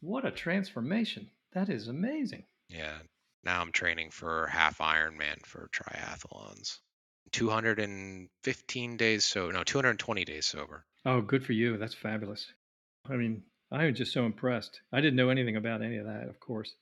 what 0.00 0.24
a 0.24 0.30
transformation. 0.30 1.30
That 1.52 1.68
is 1.68 1.88
amazing. 1.88 2.44
Yeah. 2.68 2.98
Now 3.44 3.60
I'm 3.60 3.72
training 3.72 4.10
for 4.10 4.46
half 4.46 4.78
Ironman 4.78 5.44
for 5.44 5.68
triathlons. 5.72 6.78
215 7.32 8.96
days 8.96 9.24
so 9.24 9.50
no 9.50 9.64
220 9.64 10.24
days 10.24 10.46
sober. 10.46 10.84
Oh, 11.04 11.20
good 11.20 11.44
for 11.44 11.52
you. 11.52 11.76
That's 11.78 11.94
fabulous. 11.94 12.46
I 13.08 13.14
mean, 13.16 13.42
I 13.72 13.86
was 13.86 13.96
just 13.96 14.12
so 14.12 14.26
impressed. 14.26 14.82
I 14.92 15.00
didn't 15.00 15.16
know 15.16 15.30
anything 15.30 15.56
about 15.56 15.80
any 15.80 15.96
of 15.96 16.04
that, 16.04 16.28
of 16.28 16.38
course. 16.38 16.74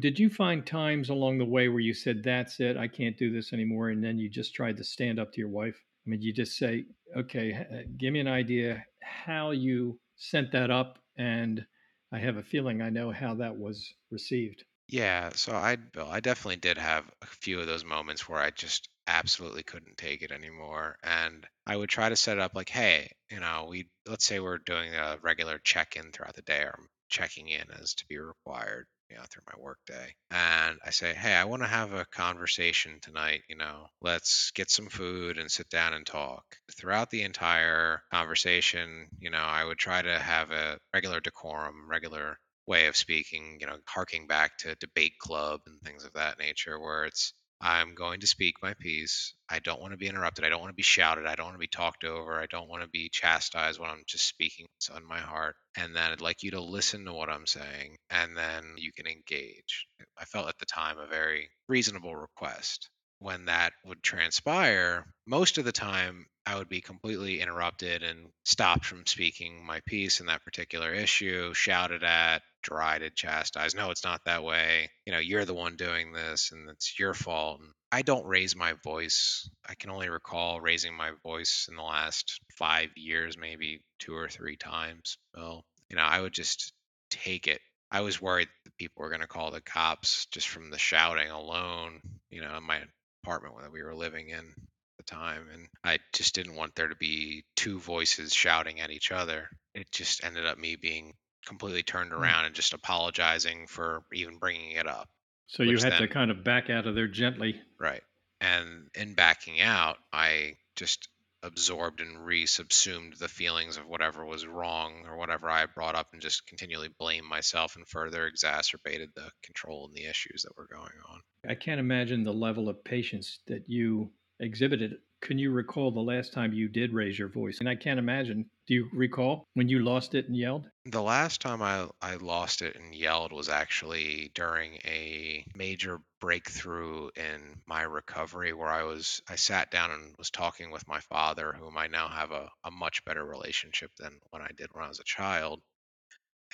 Did 0.00 0.18
you 0.20 0.30
find 0.30 0.64
times 0.64 1.08
along 1.08 1.38
the 1.38 1.44
way 1.44 1.68
where 1.68 1.80
you 1.80 1.94
said, 1.94 2.22
That's 2.22 2.60
it, 2.60 2.76
I 2.76 2.86
can't 2.86 3.18
do 3.18 3.32
this 3.32 3.52
anymore? 3.52 3.88
And 3.88 4.04
then 4.04 4.18
you 4.18 4.28
just 4.28 4.54
tried 4.54 4.76
to 4.76 4.84
stand 4.84 5.18
up 5.18 5.32
to 5.32 5.40
your 5.40 5.48
wife? 5.48 5.82
I 6.06 6.10
mean, 6.10 6.22
you 6.22 6.32
just 6.32 6.56
say, 6.56 6.84
Okay, 7.16 7.54
uh, 7.54 7.88
give 7.96 8.12
me 8.12 8.20
an 8.20 8.28
idea 8.28 8.84
how 9.02 9.50
you 9.50 9.98
sent 10.14 10.52
that 10.52 10.70
up. 10.70 11.00
And 11.18 11.66
I 12.12 12.18
have 12.18 12.36
a 12.36 12.42
feeling 12.42 12.80
I 12.80 12.90
know 12.90 13.10
how 13.10 13.34
that 13.34 13.56
was 13.56 13.92
received. 14.10 14.64
Yeah, 14.88 15.30
so 15.34 15.56
I 15.56 15.74
Bill, 15.76 16.08
I 16.08 16.20
definitely 16.20 16.56
did 16.56 16.78
have 16.78 17.10
a 17.20 17.26
few 17.26 17.58
of 17.58 17.66
those 17.66 17.84
moments 17.84 18.28
where 18.28 18.38
I 18.38 18.50
just 18.50 18.88
absolutely 19.06 19.62
couldn't 19.62 19.96
take 19.96 20.22
it 20.22 20.32
anymore. 20.32 20.96
And 21.02 21.46
I 21.66 21.76
would 21.76 21.88
try 21.88 22.08
to 22.08 22.16
set 22.16 22.38
it 22.38 22.42
up 22.42 22.54
like, 22.54 22.68
hey, 22.68 23.10
you 23.30 23.40
know, 23.40 23.66
we 23.68 23.88
let's 24.08 24.24
say 24.24 24.40
we're 24.40 24.58
doing 24.58 24.94
a 24.94 25.18
regular 25.22 25.58
check-in 25.62 26.12
throughout 26.12 26.34
the 26.34 26.42
day, 26.42 26.62
or 26.62 26.74
I'm 26.78 26.88
checking 27.08 27.48
in 27.48 27.64
as 27.80 27.94
to 27.94 28.06
be 28.06 28.18
required, 28.18 28.86
you 29.10 29.16
know, 29.16 29.22
through 29.30 29.44
my 29.46 29.62
work 29.62 29.78
day. 29.86 30.14
And 30.30 30.78
I 30.84 30.90
say, 30.90 31.14
hey, 31.14 31.34
I 31.34 31.44
want 31.44 31.62
to 31.62 31.68
have 31.68 31.92
a 31.92 32.06
conversation 32.06 32.98
tonight, 33.00 33.42
you 33.48 33.56
know, 33.56 33.86
let's 34.00 34.50
get 34.54 34.70
some 34.70 34.88
food 34.88 35.38
and 35.38 35.50
sit 35.50 35.68
down 35.68 35.92
and 35.92 36.04
talk. 36.06 36.44
Throughout 36.76 37.10
the 37.10 37.22
entire 37.22 38.02
conversation, 38.12 39.06
you 39.18 39.30
know, 39.30 39.38
I 39.38 39.64
would 39.64 39.78
try 39.78 40.02
to 40.02 40.18
have 40.18 40.50
a 40.50 40.78
regular 40.92 41.20
decorum, 41.20 41.88
regular 41.88 42.38
way 42.66 42.86
of 42.86 42.96
speaking, 42.96 43.58
you 43.60 43.66
know, 43.66 43.76
harking 43.86 44.26
back 44.26 44.58
to 44.58 44.74
debate 44.76 45.18
club 45.20 45.60
and 45.66 45.80
things 45.80 46.04
of 46.04 46.12
that 46.14 46.38
nature, 46.38 46.80
where 46.80 47.04
it's 47.04 47.32
I'm 47.66 47.96
going 47.96 48.20
to 48.20 48.28
speak 48.28 48.62
my 48.62 48.74
piece. 48.74 49.34
I 49.50 49.58
don't 49.58 49.80
want 49.80 49.90
to 49.90 49.96
be 49.96 50.06
interrupted. 50.06 50.44
I 50.44 50.50
don't 50.50 50.60
want 50.60 50.70
to 50.70 50.76
be 50.76 50.84
shouted. 50.84 51.26
I 51.26 51.34
don't 51.34 51.46
want 51.46 51.56
to 51.56 51.58
be 51.58 51.66
talked 51.66 52.04
over. 52.04 52.40
I 52.40 52.46
don't 52.46 52.68
want 52.68 52.84
to 52.84 52.88
be 52.88 53.08
chastised 53.08 53.80
when 53.80 53.90
I'm 53.90 54.04
just 54.06 54.28
speaking 54.28 54.66
what's 54.76 54.88
on 54.88 55.04
my 55.04 55.18
heart. 55.18 55.56
And 55.76 55.94
then 55.94 56.12
I'd 56.12 56.20
like 56.20 56.44
you 56.44 56.52
to 56.52 56.60
listen 56.60 57.04
to 57.06 57.12
what 57.12 57.28
I'm 57.28 57.44
saying, 57.44 57.96
and 58.08 58.36
then 58.36 58.62
you 58.76 58.92
can 58.92 59.08
engage. 59.08 59.88
I 60.16 60.26
felt 60.26 60.48
at 60.48 60.58
the 60.60 60.66
time 60.66 60.98
a 60.98 61.08
very 61.08 61.50
reasonable 61.68 62.14
request. 62.14 62.88
When 63.18 63.46
that 63.46 63.72
would 63.84 64.02
transpire, 64.02 65.06
most 65.26 65.58
of 65.58 65.64
the 65.64 65.72
time 65.72 66.26
I 66.44 66.56
would 66.58 66.68
be 66.68 66.80
completely 66.80 67.40
interrupted 67.40 68.02
and 68.02 68.28
stopped 68.44 68.84
from 68.84 69.06
speaking 69.06 69.64
my 69.66 69.80
piece 69.86 70.20
in 70.20 70.26
that 70.26 70.44
particular 70.44 70.92
issue, 70.92 71.52
shouted 71.54 72.04
at, 72.04 72.42
derided, 72.62 73.16
chastised. 73.16 73.76
No, 73.76 73.90
it's 73.90 74.04
not 74.04 74.20
that 74.26 74.44
way. 74.44 74.90
You 75.06 75.12
know, 75.12 75.18
you're 75.18 75.44
the 75.44 75.54
one 75.54 75.76
doing 75.76 76.12
this 76.12 76.52
and 76.52 76.68
it's 76.70 76.98
your 76.98 77.14
fault. 77.14 77.60
And 77.60 77.70
I 77.90 78.02
don't 78.02 78.26
raise 78.26 78.54
my 78.54 78.74
voice. 78.84 79.48
I 79.68 79.74
can 79.74 79.90
only 79.90 80.08
recall 80.08 80.60
raising 80.60 80.94
my 80.94 81.12
voice 81.24 81.66
in 81.68 81.76
the 81.76 81.82
last 81.82 82.40
five 82.56 82.90
years, 82.96 83.36
maybe 83.36 83.82
two 83.98 84.14
or 84.14 84.28
three 84.28 84.56
times. 84.56 85.18
Well, 85.34 85.64
you 85.88 85.96
know, 85.96 86.02
I 86.02 86.20
would 86.20 86.32
just 86.32 86.72
take 87.10 87.48
it. 87.48 87.60
I 87.90 88.02
was 88.02 88.20
worried 88.20 88.48
that 88.64 88.76
people 88.76 89.02
were 89.02 89.10
going 89.10 89.20
to 89.20 89.26
call 89.26 89.50
the 89.50 89.60
cops 89.60 90.26
just 90.26 90.48
from 90.48 90.70
the 90.70 90.78
shouting 90.78 91.30
alone, 91.30 92.00
you 92.30 92.40
know, 92.40 92.60
my 92.60 92.82
apartment 93.26 93.56
that 93.62 93.72
we 93.72 93.82
were 93.82 93.94
living 93.94 94.28
in 94.28 94.38
at 94.38 94.96
the 94.98 95.02
time. 95.02 95.46
And 95.52 95.66
I 95.84 95.98
just 96.12 96.34
didn't 96.34 96.54
want 96.54 96.74
there 96.74 96.88
to 96.88 96.96
be 96.96 97.44
two 97.56 97.80
voices 97.80 98.32
shouting 98.32 98.80
at 98.80 98.90
each 98.90 99.10
other. 99.10 99.48
It 99.74 99.90
just 99.90 100.24
ended 100.24 100.46
up 100.46 100.58
me 100.58 100.76
being 100.76 101.14
completely 101.44 101.82
turned 101.82 102.12
Hmm. 102.12 102.22
around 102.22 102.44
and 102.46 102.54
just 102.54 102.72
apologizing 102.72 103.66
for 103.66 104.02
even 104.12 104.38
bringing 104.38 104.72
it 104.72 104.86
up. 104.86 105.08
So 105.48 105.62
you 105.62 105.78
had 105.78 105.98
to 105.98 106.08
kind 106.08 106.30
of 106.30 106.42
back 106.42 106.70
out 106.70 106.86
of 106.86 106.94
there 106.94 107.06
gently. 107.08 107.60
Right. 107.78 108.02
And 108.40 108.88
in 108.94 109.14
backing 109.14 109.60
out, 109.60 109.98
I 110.12 110.56
just 110.74 111.08
absorbed 111.46 112.00
and 112.00 112.26
re-subsumed 112.26 113.14
the 113.18 113.28
feelings 113.28 113.76
of 113.76 113.86
whatever 113.86 114.26
was 114.26 114.46
wrong 114.46 115.04
or 115.06 115.16
whatever 115.16 115.48
I 115.48 115.66
brought 115.66 115.94
up 115.94 116.08
and 116.12 116.20
just 116.20 116.46
continually 116.46 116.88
blamed 116.98 117.26
myself 117.26 117.76
and 117.76 117.86
further 117.86 118.26
exacerbated 118.26 119.10
the 119.14 119.30
control 119.42 119.86
and 119.86 119.94
the 119.94 120.06
issues 120.10 120.42
that 120.42 120.56
were 120.56 120.66
going 120.66 120.98
on. 121.08 121.20
I 121.48 121.54
can't 121.54 121.80
imagine 121.80 122.24
the 122.24 122.32
level 122.32 122.68
of 122.68 122.84
patience 122.84 123.38
that 123.46 123.68
you 123.68 124.10
exhibited. 124.40 124.96
Can 125.22 125.38
you 125.38 125.50
recall 125.50 125.90
the 125.90 126.00
last 126.00 126.32
time 126.32 126.52
you 126.52 126.68
did 126.68 126.92
raise 126.92 127.18
your 127.18 127.28
voice? 127.28 127.58
And 127.58 127.68
I 127.68 127.74
can't 127.74 127.98
imagine. 127.98 128.48
Do 128.66 128.74
you 128.74 128.88
recall 128.92 129.48
when 129.54 129.68
you 129.68 129.80
lost 129.80 130.14
it 130.14 130.26
and 130.26 130.36
yelled? 130.36 130.68
The 130.84 131.02
last 131.02 131.40
time 131.40 131.62
I, 131.62 131.88
I 132.02 132.16
lost 132.16 132.62
it 132.62 132.76
and 132.76 132.94
yelled 132.94 133.32
was 133.32 133.48
actually 133.48 134.30
during 134.34 134.74
a 134.84 135.44
major 135.56 136.00
breakthrough 136.20 137.08
in 137.16 137.60
my 137.66 137.82
recovery 137.82 138.52
where 138.52 138.68
I 138.68 138.82
was 138.82 139.22
I 139.28 139.36
sat 139.36 139.70
down 139.70 139.90
and 139.90 140.14
was 140.18 140.30
talking 140.30 140.70
with 140.70 140.86
my 140.86 141.00
father, 141.00 141.52
whom 141.52 141.76
I 141.76 141.86
now 141.86 142.08
have 142.08 142.30
a, 142.30 142.50
a 142.64 142.70
much 142.70 143.04
better 143.04 143.24
relationship 143.24 143.90
than 143.98 144.20
when 144.30 144.42
I 144.42 144.50
did 144.56 144.68
when 144.72 144.84
I 144.84 144.88
was 144.88 145.00
a 145.00 145.04
child. 145.04 145.60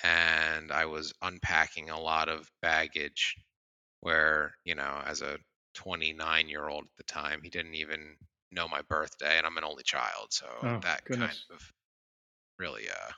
And 0.02 0.72
I 0.72 0.86
was 0.86 1.12
unpacking 1.20 1.90
a 1.90 2.00
lot 2.00 2.28
of 2.28 2.50
baggage 2.62 3.36
where, 4.00 4.54
you 4.64 4.74
know, 4.74 5.02
as 5.04 5.20
a 5.20 5.38
29 5.74 6.48
year 6.48 6.68
old 6.68 6.84
at 6.84 6.96
the 6.96 7.04
time, 7.04 7.40
he 7.42 7.50
didn't 7.50 7.74
even 7.74 8.16
know 8.52 8.68
my 8.68 8.82
birthday 8.82 9.38
and 9.38 9.46
I'm 9.46 9.58
an 9.58 9.64
only 9.64 9.82
child. 9.82 10.28
So 10.30 10.46
Oh, 10.62 10.80
that 10.82 11.02
goodness. 11.04 11.44
kind 11.48 11.56
of 11.60 11.72
really 12.58 12.88
uh 12.88 13.12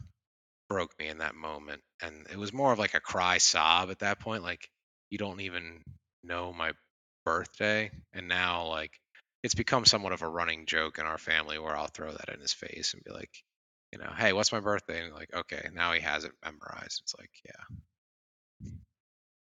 broke 0.68 0.98
me 0.98 1.08
in 1.08 1.18
that 1.18 1.34
moment 1.34 1.82
and 2.02 2.26
it 2.30 2.38
was 2.38 2.52
more 2.52 2.72
of 2.72 2.78
like 2.78 2.94
a 2.94 3.00
cry 3.00 3.38
sob 3.38 3.90
at 3.90 3.98
that 4.00 4.18
point 4.18 4.42
like 4.42 4.68
you 5.10 5.18
don't 5.18 5.40
even 5.40 5.82
know 6.22 6.52
my 6.52 6.72
birthday 7.24 7.90
and 8.14 8.28
now 8.28 8.66
like 8.68 8.98
it's 9.42 9.54
become 9.54 9.84
somewhat 9.84 10.12
of 10.12 10.22
a 10.22 10.28
running 10.28 10.64
joke 10.66 10.98
in 10.98 11.06
our 11.06 11.18
family 11.18 11.58
where 11.58 11.76
I'll 11.76 11.86
throw 11.86 12.10
that 12.12 12.30
in 12.32 12.40
his 12.40 12.52
face 12.54 12.94
and 12.94 13.04
be 13.04 13.12
like 13.12 13.30
you 13.92 13.98
know 13.98 14.10
hey 14.16 14.32
what's 14.32 14.52
my 14.52 14.60
birthday 14.60 15.04
and 15.04 15.14
like 15.14 15.32
okay 15.34 15.68
now 15.74 15.92
he 15.92 16.00
has 16.00 16.24
it 16.24 16.32
memorized 16.44 17.00
it's 17.02 17.14
like 17.18 17.30
yeah 17.44 18.70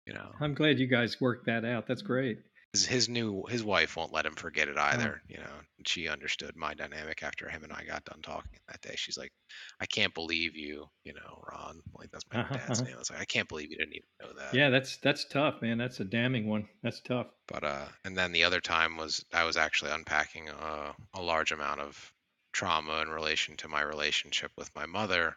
you 0.06 0.14
know 0.14 0.30
I'm 0.40 0.54
glad 0.54 0.78
you 0.78 0.86
guys 0.86 1.20
worked 1.20 1.46
that 1.46 1.64
out. 1.64 1.86
That's 1.86 2.02
great. 2.02 2.38
His, 2.72 2.86
his 2.86 3.08
new 3.08 3.44
his 3.46 3.64
wife 3.64 3.96
won't 3.96 4.12
let 4.12 4.26
him 4.26 4.34
forget 4.34 4.68
it 4.68 4.76
either 4.78 5.22
you 5.28 5.38
know 5.38 5.60
she 5.86 6.08
understood 6.08 6.54
my 6.56 6.74
dynamic 6.74 7.22
after 7.22 7.48
him 7.48 7.64
and 7.64 7.72
i 7.72 7.84
got 7.84 8.04
done 8.04 8.20
talking 8.22 8.58
that 8.68 8.80
day 8.80 8.94
she's 8.96 9.16
like 9.18 9.32
i 9.80 9.86
can't 9.86 10.14
believe 10.14 10.54
you 10.56 10.86
you 11.04 11.12
know 11.14 11.42
ron 11.50 11.80
like 11.94 12.10
that's 12.10 12.24
my 12.30 12.36
dad's 12.52 12.82
name 12.82 12.94
i 12.94 12.98
was 12.98 13.10
like 13.10 13.20
i 13.20 13.24
can't 13.24 13.48
believe 13.48 13.70
you 13.70 13.78
didn't 13.78 13.94
even 13.94 14.08
know 14.20 14.32
that 14.34 14.58
Yeah, 14.58 14.70
that's 14.70 14.96
that's 14.98 15.24
tough, 15.26 15.60
man. 15.62 15.78
That's 15.78 16.00
a 16.00 16.04
damning 16.04 16.46
one. 16.48 16.68
That's 16.82 17.00
tough. 17.00 17.28
but 17.46 17.64
uh 17.64 17.88
and 18.04 18.16
then 18.16 18.32
the 18.32 18.44
other 18.44 18.60
time 18.60 18.96
was 18.96 19.24
i 19.32 19.44
was 19.44 19.56
actually 19.56 19.90
unpacking 19.90 20.48
a, 20.48 20.94
a 21.14 21.22
large 21.22 21.52
amount 21.52 21.80
of 21.80 22.12
trauma 22.52 23.00
in 23.02 23.08
relation 23.08 23.56
to 23.58 23.68
my 23.68 23.80
relationship 23.82 24.52
with 24.56 24.74
my 24.74 24.86
mother 24.86 25.34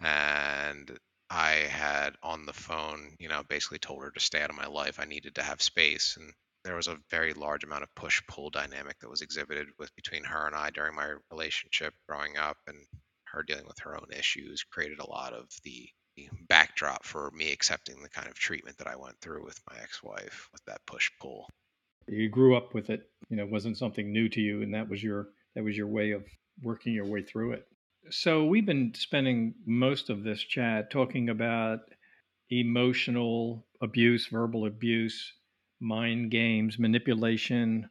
and 0.00 0.98
i 1.30 1.50
had 1.52 2.16
on 2.22 2.46
the 2.46 2.52
phone 2.52 3.16
you 3.18 3.28
know 3.28 3.42
basically 3.44 3.78
told 3.78 4.02
her 4.02 4.10
to 4.10 4.20
stay 4.20 4.42
out 4.42 4.50
of 4.50 4.56
my 4.56 4.66
life 4.66 4.98
i 5.00 5.04
needed 5.04 5.34
to 5.34 5.42
have 5.42 5.62
space 5.62 6.16
and 6.16 6.32
there 6.64 6.76
was 6.76 6.88
a 6.88 6.98
very 7.10 7.32
large 7.32 7.64
amount 7.64 7.82
of 7.82 7.94
push 7.94 8.22
pull 8.28 8.50
dynamic 8.50 8.98
that 9.00 9.10
was 9.10 9.22
exhibited 9.22 9.66
with 9.78 9.94
between 9.96 10.24
her 10.24 10.46
and 10.46 10.54
i 10.54 10.70
during 10.70 10.94
my 10.94 11.14
relationship 11.30 11.94
growing 12.08 12.36
up 12.36 12.56
and 12.66 12.76
her 13.24 13.42
dealing 13.42 13.66
with 13.66 13.78
her 13.80 13.96
own 13.96 14.08
issues 14.16 14.62
created 14.62 14.98
a 14.98 15.10
lot 15.10 15.32
of 15.32 15.48
the 15.64 15.88
backdrop 16.48 17.04
for 17.04 17.30
me 17.34 17.52
accepting 17.52 18.02
the 18.02 18.08
kind 18.08 18.28
of 18.28 18.34
treatment 18.34 18.76
that 18.78 18.86
I 18.86 18.96
went 18.96 19.18
through 19.20 19.44
with 19.44 19.60
my 19.70 19.76
ex-wife 19.82 20.48
with 20.52 20.64
that 20.66 20.84
push 20.86 21.10
pull. 21.20 21.48
You 22.06 22.28
grew 22.28 22.56
up 22.56 22.74
with 22.74 22.90
it. 22.90 23.08
You 23.28 23.36
know, 23.36 23.44
it 23.44 23.50
wasn't 23.50 23.78
something 23.78 24.12
new 24.12 24.28
to 24.28 24.40
you, 24.40 24.62
and 24.62 24.74
that 24.74 24.88
was 24.88 25.02
your 25.02 25.28
that 25.54 25.64
was 25.64 25.76
your 25.76 25.86
way 25.86 26.10
of 26.10 26.24
working 26.62 26.92
your 26.92 27.06
way 27.06 27.22
through 27.22 27.52
it. 27.52 27.66
So 28.10 28.44
we've 28.44 28.66
been 28.66 28.92
spending 28.94 29.54
most 29.64 30.10
of 30.10 30.24
this 30.24 30.42
chat 30.42 30.90
talking 30.90 31.28
about 31.28 31.80
emotional 32.50 33.64
abuse, 33.80 34.26
verbal 34.26 34.66
abuse, 34.66 35.32
mind 35.82 36.30
games, 36.30 36.78
manipulation. 36.78 37.88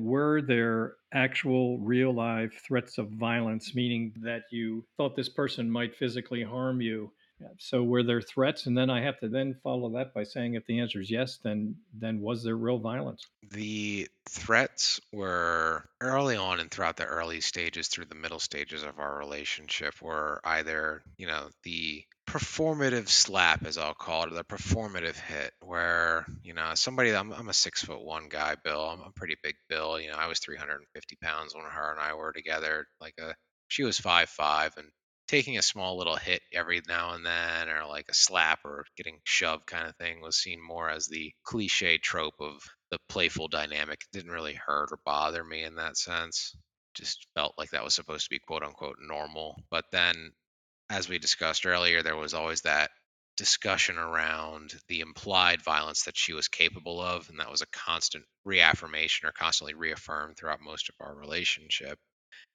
Were 0.00 0.42
there 0.42 0.96
actual 1.12 1.78
real 1.78 2.12
life 2.12 2.60
threats 2.66 2.98
of 2.98 3.10
violence, 3.10 3.74
meaning 3.74 4.12
that 4.22 4.42
you 4.50 4.84
thought 4.96 5.14
this 5.14 5.28
person 5.28 5.70
might 5.70 5.94
physically 5.94 6.42
harm 6.42 6.80
you. 6.80 7.12
So 7.58 7.82
were 7.82 8.02
there 8.02 8.20
threats, 8.20 8.66
and 8.66 8.76
then 8.76 8.90
I 8.90 9.02
have 9.02 9.18
to 9.20 9.28
then 9.28 9.56
follow 9.62 9.90
that 9.90 10.14
by 10.14 10.24
saying 10.24 10.54
if 10.54 10.66
the 10.66 10.80
answer 10.80 11.00
is 11.00 11.10
yes, 11.10 11.38
then 11.42 11.76
then 11.92 12.20
was 12.20 12.42
there 12.42 12.56
real 12.56 12.78
violence? 12.78 13.26
The 13.50 14.08
threats 14.28 15.00
were 15.12 15.88
early 16.00 16.36
on 16.36 16.60
and 16.60 16.70
throughout 16.70 16.96
the 16.96 17.04
early 17.04 17.40
stages 17.40 17.88
through 17.88 18.06
the 18.06 18.14
middle 18.14 18.38
stages 18.38 18.82
of 18.82 18.98
our 18.98 19.18
relationship 19.18 20.00
were 20.02 20.40
either, 20.44 21.02
you 21.18 21.26
know, 21.26 21.48
the 21.62 22.04
performative 22.26 23.08
slap, 23.08 23.64
as 23.64 23.78
I'll 23.78 23.94
call 23.94 24.24
it, 24.24 24.32
or 24.32 24.34
the 24.34 24.44
performative 24.44 25.16
hit, 25.16 25.52
where, 25.60 26.26
you 26.42 26.54
know, 26.54 26.72
somebody, 26.74 27.14
I'm, 27.14 27.32
I'm 27.32 27.48
a 27.48 27.54
six 27.54 27.84
foot 27.84 28.02
one 28.04 28.28
guy, 28.28 28.56
Bill. 28.62 28.80
I'm 28.80 29.00
a 29.00 29.12
pretty 29.12 29.36
big 29.42 29.54
Bill. 29.68 30.00
You 30.00 30.10
know, 30.10 30.16
I 30.16 30.26
was 30.26 30.40
350 30.40 31.16
pounds 31.22 31.54
when 31.54 31.64
her 31.64 31.92
and 31.92 32.00
I 32.00 32.14
were 32.14 32.32
together. 32.32 32.86
Like 33.00 33.14
a, 33.20 33.34
she 33.68 33.84
was 33.84 33.98
five 33.98 34.28
five, 34.28 34.72
and 34.76 34.88
taking 35.28 35.58
a 35.58 35.62
small 35.62 35.96
little 35.98 36.16
hit 36.16 36.42
every 36.52 36.80
now 36.88 37.12
and 37.12 37.26
then 37.26 37.68
or 37.68 37.86
like 37.86 38.06
a 38.08 38.14
slap 38.14 38.60
or 38.64 38.86
getting 38.96 39.18
shoved 39.24 39.66
kind 39.66 39.88
of 39.88 39.96
thing 39.96 40.20
was 40.20 40.36
seen 40.36 40.60
more 40.62 40.88
as 40.88 41.06
the 41.06 41.32
cliche 41.44 41.98
trope 41.98 42.40
of 42.40 42.62
the 42.90 42.98
playful 43.08 43.48
dynamic. 43.48 44.00
It 44.02 44.16
didn't 44.16 44.32
really 44.32 44.54
hurt 44.54 44.92
or 44.92 44.98
bother 45.04 45.42
me 45.42 45.62
in 45.64 45.76
that 45.76 45.96
sense. 45.96 46.56
Just 46.94 47.26
felt 47.34 47.54
like 47.58 47.70
that 47.70 47.84
was 47.84 47.94
supposed 47.94 48.24
to 48.24 48.30
be 48.30 48.38
quote 48.38 48.62
unquote 48.62 48.96
normal. 49.00 49.56
But 49.70 49.86
then 49.90 50.32
as 50.88 51.08
we 51.08 51.18
discussed 51.18 51.66
earlier 51.66 52.02
there 52.02 52.16
was 52.16 52.34
always 52.34 52.62
that 52.62 52.90
discussion 53.36 53.98
around 53.98 54.74
the 54.88 55.00
implied 55.00 55.60
violence 55.60 56.04
that 56.04 56.16
she 56.16 56.32
was 56.32 56.48
capable 56.48 57.02
of 57.02 57.28
and 57.28 57.40
that 57.40 57.50
was 57.50 57.60
a 57.60 57.66
constant 57.66 58.24
reaffirmation 58.44 59.28
or 59.28 59.32
constantly 59.32 59.74
reaffirmed 59.74 60.36
throughout 60.36 60.60
most 60.60 60.88
of 60.88 60.94
our 61.00 61.14
relationship. 61.14 61.98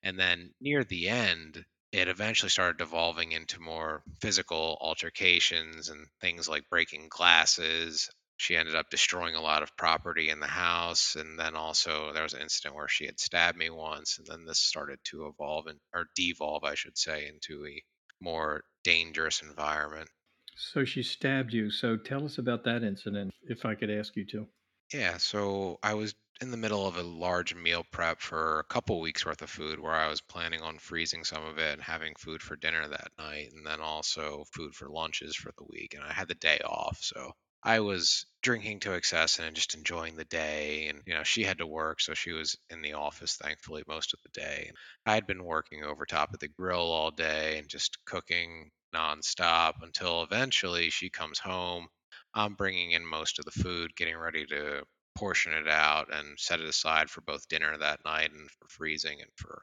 And 0.01 0.17
then 0.17 0.53
near 0.59 0.83
the 0.83 1.09
end 1.09 1.63
it 1.91 2.07
eventually 2.07 2.49
started 2.49 2.77
devolving 2.77 3.33
into 3.33 3.59
more 3.59 4.03
physical 4.21 4.77
altercations 4.79 5.89
and 5.89 6.07
things 6.21 6.47
like 6.47 6.69
breaking 6.69 7.07
glasses. 7.09 8.09
She 8.37 8.55
ended 8.55 8.75
up 8.75 8.89
destroying 8.89 9.35
a 9.35 9.41
lot 9.41 9.61
of 9.61 9.75
property 9.77 10.29
in 10.29 10.39
the 10.39 10.47
house. 10.47 11.15
And 11.15 11.37
then 11.37 11.55
also 11.55 12.11
there 12.13 12.23
was 12.23 12.33
an 12.33 12.41
incident 12.41 12.75
where 12.75 12.87
she 12.87 13.05
had 13.05 13.19
stabbed 13.19 13.57
me 13.57 13.69
once. 13.69 14.17
And 14.17 14.25
then 14.25 14.45
this 14.45 14.59
started 14.59 14.99
to 15.05 15.27
evolve 15.27 15.67
and, 15.67 15.79
or 15.93 16.07
devolve, 16.15 16.63
I 16.63 16.75
should 16.75 16.97
say, 16.97 17.27
into 17.27 17.65
a 17.65 17.83
more 18.21 18.63
dangerous 18.83 19.41
environment. 19.41 20.09
So 20.55 20.85
she 20.85 21.03
stabbed 21.03 21.53
you. 21.53 21.71
So 21.71 21.97
tell 21.97 22.25
us 22.25 22.37
about 22.37 22.63
that 22.65 22.83
incident, 22.83 23.33
if 23.43 23.65
I 23.65 23.75
could 23.75 23.89
ask 23.89 24.15
you 24.15 24.25
to. 24.27 24.47
Yeah, 24.93 25.17
so 25.17 25.79
I 25.83 25.93
was 25.93 26.13
in 26.41 26.49
the 26.49 26.57
middle 26.57 26.87
of 26.87 26.97
a 26.97 27.03
large 27.03 27.53
meal 27.53 27.85
prep 27.91 28.19
for 28.19 28.59
a 28.59 28.63
couple 28.63 28.99
weeks 28.99 29.25
worth 29.25 29.43
of 29.43 29.49
food 29.49 29.79
where 29.79 29.93
I 29.93 30.07
was 30.07 30.21
planning 30.21 30.61
on 30.61 30.79
freezing 30.79 31.23
some 31.23 31.45
of 31.45 31.59
it 31.59 31.73
and 31.73 31.81
having 31.81 32.15
food 32.15 32.41
for 32.41 32.55
dinner 32.55 32.87
that 32.87 33.11
night 33.17 33.51
and 33.53 33.65
then 33.65 33.79
also 33.79 34.43
food 34.51 34.73
for 34.73 34.89
lunches 34.89 35.35
for 35.35 35.51
the 35.57 35.65
week. 35.69 35.93
And 35.93 36.03
I 36.03 36.11
had 36.11 36.27
the 36.27 36.35
day 36.35 36.59
off. 36.65 36.97
So 37.01 37.33
I 37.63 37.79
was 37.81 38.25
drinking 38.41 38.79
to 38.81 38.93
excess 38.93 39.37
and 39.37 39.55
just 39.55 39.75
enjoying 39.75 40.15
the 40.15 40.25
day. 40.25 40.87
And, 40.87 41.03
you 41.05 41.13
know, 41.13 41.21
she 41.23 41.43
had 41.43 41.59
to 41.59 41.67
work. 41.67 42.01
So 42.01 42.15
she 42.15 42.31
was 42.31 42.57
in 42.71 42.81
the 42.81 42.93
office, 42.93 43.35
thankfully, 43.35 43.83
most 43.87 44.13
of 44.13 44.19
the 44.23 44.29
day. 44.41 44.71
I 45.05 45.13
had 45.13 45.27
been 45.27 45.43
working 45.43 45.83
over 45.83 46.05
top 46.07 46.33
of 46.33 46.39
the 46.39 46.47
grill 46.47 46.91
all 46.91 47.11
day 47.11 47.59
and 47.59 47.69
just 47.69 48.03
cooking 48.05 48.71
nonstop 48.95 49.73
until 49.83 50.23
eventually 50.23 50.89
she 50.89 51.11
comes 51.11 51.37
home. 51.37 51.87
I'm 52.33 52.55
bringing 52.55 52.91
in 52.91 53.05
most 53.05 53.37
of 53.37 53.45
the 53.45 53.51
food, 53.51 53.95
getting 53.95 54.17
ready 54.17 54.45
to 54.47 54.83
portion 55.21 55.53
it 55.53 55.67
out 55.67 56.07
and 56.11 56.39
set 56.39 56.59
it 56.59 56.67
aside 56.67 57.07
for 57.07 57.21
both 57.21 57.47
dinner 57.47 57.77
that 57.77 57.99
night 58.03 58.31
and 58.31 58.49
for 58.49 58.67
freezing 58.69 59.21
and 59.21 59.29
for 59.35 59.61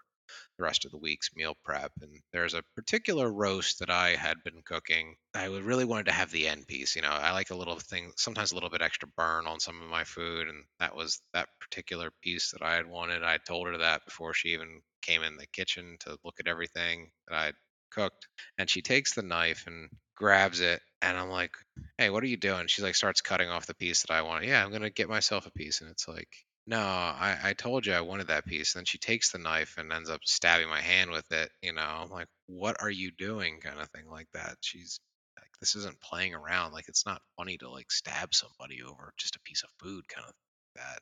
the 0.56 0.62
rest 0.62 0.84
of 0.84 0.92
the 0.92 0.98
week's 0.98 1.30
meal 1.34 1.56
prep. 1.64 1.90
And 2.00 2.20
there's 2.32 2.54
a 2.54 2.62
particular 2.76 3.32
roast 3.32 3.80
that 3.80 3.90
I 3.90 4.10
had 4.10 4.36
been 4.44 4.62
cooking. 4.64 5.16
I 5.34 5.46
really 5.46 5.84
wanted 5.84 6.06
to 6.06 6.12
have 6.12 6.30
the 6.30 6.46
end 6.46 6.68
piece. 6.68 6.94
You 6.94 7.02
know, 7.02 7.10
I 7.10 7.32
like 7.32 7.50
a 7.50 7.56
little 7.56 7.74
thing, 7.74 8.12
sometimes 8.16 8.52
a 8.52 8.54
little 8.54 8.70
bit 8.70 8.82
extra 8.82 9.08
burn 9.16 9.48
on 9.48 9.58
some 9.58 9.82
of 9.82 9.88
my 9.88 10.04
food. 10.04 10.46
And 10.46 10.62
that 10.78 10.94
was 10.94 11.20
that 11.34 11.48
particular 11.60 12.12
piece 12.22 12.52
that 12.52 12.62
I 12.62 12.76
had 12.76 12.86
wanted. 12.86 13.24
I 13.24 13.38
told 13.38 13.66
her 13.66 13.78
that 13.78 14.04
before 14.04 14.34
she 14.34 14.50
even 14.50 14.80
came 15.02 15.24
in 15.24 15.36
the 15.36 15.46
kitchen 15.48 15.96
to 16.00 16.18
look 16.24 16.36
at 16.38 16.46
everything 16.46 17.10
that 17.26 17.36
I'd 17.36 17.54
cooked. 17.90 18.28
And 18.58 18.70
she 18.70 18.80
takes 18.80 19.12
the 19.12 19.22
knife 19.22 19.64
and 19.66 19.88
grabs 20.18 20.60
it 20.60 20.82
and 21.02 21.16
I'm 21.16 21.30
like, 21.30 21.52
"Hey, 21.98 22.10
what 22.10 22.22
are 22.24 22.26
you 22.26 22.36
doing?" 22.36 22.66
She's 22.66 22.84
like 22.84 22.96
starts 22.96 23.20
cutting 23.22 23.48
off 23.48 23.66
the 23.66 23.74
piece 23.74 24.02
that 24.02 24.12
I 24.12 24.22
want. 24.22 24.44
Yeah, 24.44 24.64
I'm 24.64 24.72
gonna 24.72 24.90
get 24.90 25.08
myself 25.08 25.46
a 25.46 25.52
piece, 25.52 25.80
and 25.80 25.90
it's 25.90 26.08
like, 26.08 26.28
no, 26.66 26.78
I, 26.78 27.38
I 27.42 27.52
told 27.54 27.86
you 27.86 27.94
I 27.94 28.02
wanted 28.02 28.26
that 28.28 28.44
piece. 28.46 28.74
And 28.74 28.80
then 28.80 28.84
she 28.84 28.98
takes 28.98 29.32
the 29.32 29.38
knife 29.38 29.76
and 29.78 29.90
ends 29.92 30.10
up 30.10 30.20
stabbing 30.24 30.68
my 30.68 30.80
hand 30.82 31.10
with 31.10 31.30
it. 31.32 31.50
You 31.62 31.72
know, 31.72 31.80
I'm 31.82 32.10
like, 32.10 32.28
what 32.46 32.76
are 32.82 32.90
you 32.90 33.10
doing? 33.10 33.60
Kind 33.60 33.80
of 33.80 33.88
thing 33.90 34.06
like 34.10 34.28
that. 34.34 34.56
She's 34.60 35.00
like, 35.38 35.48
this 35.60 35.76
isn't 35.76 36.00
playing 36.02 36.34
around. 36.34 36.72
Like, 36.72 36.88
it's 36.88 37.06
not 37.06 37.22
funny 37.38 37.56
to 37.58 37.70
like 37.70 37.90
stab 37.90 38.34
somebody 38.34 38.82
over 38.82 39.14
just 39.16 39.36
a 39.36 39.40
piece 39.46 39.62
of 39.62 39.70
food, 39.80 40.06
kind 40.08 40.26
of 40.28 40.34
that. 40.76 40.98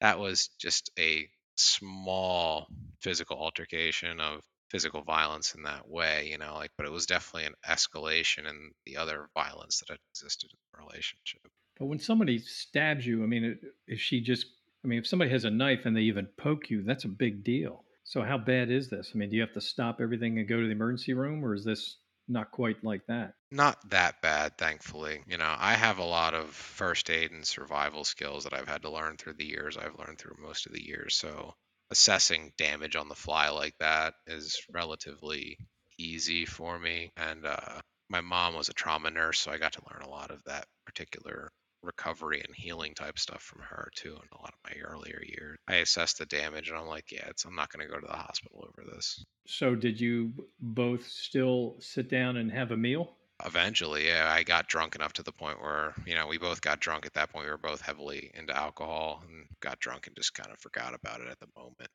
That 0.00 0.18
was 0.18 0.48
just 0.60 0.90
a 0.98 1.28
small 1.56 2.66
physical 3.00 3.38
altercation 3.38 4.20
of 4.20 4.42
physical 4.70 5.02
violence 5.02 5.54
in 5.54 5.62
that 5.62 5.88
way, 5.88 6.28
you 6.30 6.38
know, 6.38 6.54
like, 6.54 6.70
but 6.76 6.86
it 6.86 6.92
was 6.92 7.06
definitely 7.06 7.46
an 7.46 7.54
escalation 7.66 8.48
in 8.48 8.70
the 8.84 8.96
other 8.96 9.28
violence 9.34 9.80
that 9.80 9.90
had 9.90 9.98
existed 10.12 10.50
in 10.52 10.58
the 10.72 10.84
relationship. 10.84 11.40
But 11.78 11.86
when 11.86 11.98
somebody 11.98 12.38
stabs 12.38 13.06
you, 13.06 13.22
I 13.22 13.26
mean, 13.26 13.58
if 13.86 14.00
she 14.00 14.20
just, 14.20 14.46
I 14.84 14.88
mean, 14.88 14.98
if 14.98 15.06
somebody 15.06 15.30
has 15.30 15.44
a 15.44 15.50
knife 15.50 15.86
and 15.86 15.96
they 15.96 16.02
even 16.02 16.28
poke 16.36 16.70
you, 16.70 16.82
that's 16.82 17.04
a 17.04 17.08
big 17.08 17.44
deal. 17.44 17.84
So 18.04 18.22
how 18.22 18.38
bad 18.38 18.70
is 18.70 18.88
this? 18.88 19.12
I 19.14 19.18
mean, 19.18 19.30
do 19.30 19.36
you 19.36 19.42
have 19.42 19.52
to 19.52 19.60
stop 19.60 20.00
everything 20.00 20.38
and 20.38 20.48
go 20.48 20.60
to 20.60 20.66
the 20.66 20.72
emergency 20.72 21.12
room, 21.12 21.44
or 21.44 21.54
is 21.54 21.64
this 21.64 21.98
not 22.26 22.50
quite 22.50 22.82
like 22.82 23.06
that? 23.06 23.34
Not 23.50 23.90
that 23.90 24.20
bad, 24.22 24.58
thankfully. 24.58 25.22
You 25.28 25.38
know, 25.38 25.54
I 25.58 25.74
have 25.74 25.98
a 25.98 26.04
lot 26.04 26.34
of 26.34 26.48
first 26.48 27.10
aid 27.10 27.32
and 27.32 27.46
survival 27.46 28.04
skills 28.04 28.44
that 28.44 28.54
I've 28.54 28.68
had 28.68 28.82
to 28.82 28.90
learn 28.90 29.16
through 29.16 29.34
the 29.34 29.46
years. 29.46 29.76
I've 29.76 29.98
learned 29.98 30.18
through 30.18 30.36
most 30.42 30.66
of 30.66 30.72
the 30.72 30.84
years. 30.84 31.14
So 31.14 31.54
assessing 31.90 32.52
damage 32.58 32.96
on 32.96 33.08
the 33.08 33.14
fly 33.14 33.48
like 33.48 33.74
that 33.78 34.14
is 34.26 34.60
relatively 34.72 35.58
easy 35.98 36.44
for 36.44 36.78
me. 36.78 37.10
And 37.16 37.46
uh, 37.46 37.80
my 38.08 38.20
mom 38.20 38.54
was 38.54 38.68
a 38.68 38.74
trauma 38.74 39.10
nurse, 39.10 39.40
so 39.40 39.50
I 39.50 39.58
got 39.58 39.72
to 39.72 39.82
learn 39.90 40.02
a 40.02 40.10
lot 40.10 40.30
of 40.30 40.42
that 40.44 40.66
particular 40.86 41.50
recovery 41.82 42.42
and 42.44 42.54
healing 42.54 42.94
type 42.94 43.18
stuff 43.18 43.42
from 43.42 43.62
her 43.62 43.88
too 43.94 44.10
in 44.10 44.28
a 44.32 44.40
lot 44.40 44.52
of 44.52 44.58
my 44.70 44.80
earlier 44.80 45.22
years. 45.24 45.58
I 45.68 45.76
assessed 45.76 46.18
the 46.18 46.26
damage 46.26 46.70
and 46.70 46.78
I'm 46.78 46.86
like, 46.86 47.12
yeah, 47.12 47.26
it's 47.28 47.44
I'm 47.44 47.54
not 47.54 47.72
going 47.72 47.86
to 47.86 47.92
go 47.92 48.00
to 48.00 48.06
the 48.06 48.16
hospital 48.16 48.66
over 48.66 48.88
this. 48.90 49.24
So 49.46 49.74
did 49.74 50.00
you 50.00 50.32
both 50.60 51.06
still 51.06 51.76
sit 51.78 52.10
down 52.10 52.36
and 52.36 52.50
have 52.50 52.72
a 52.72 52.76
meal? 52.76 53.12
Eventually, 53.44 54.12
I 54.12 54.42
got 54.42 54.68
drunk 54.68 54.96
enough 54.96 55.12
to 55.14 55.22
the 55.22 55.32
point 55.32 55.62
where, 55.62 55.94
you 56.04 56.14
know, 56.14 56.26
we 56.26 56.38
both 56.38 56.60
got 56.60 56.80
drunk 56.80 57.06
at 57.06 57.14
that 57.14 57.30
point. 57.30 57.46
We 57.46 57.50
were 57.50 57.58
both 57.58 57.80
heavily 57.80 58.32
into 58.34 58.56
alcohol 58.56 59.22
and 59.28 59.46
got 59.60 59.78
drunk 59.78 60.08
and 60.08 60.16
just 60.16 60.34
kind 60.34 60.50
of 60.50 60.58
forgot 60.58 60.92
about 60.92 61.20
it 61.20 61.28
at 61.28 61.38
the 61.38 61.46
moment. 61.56 61.90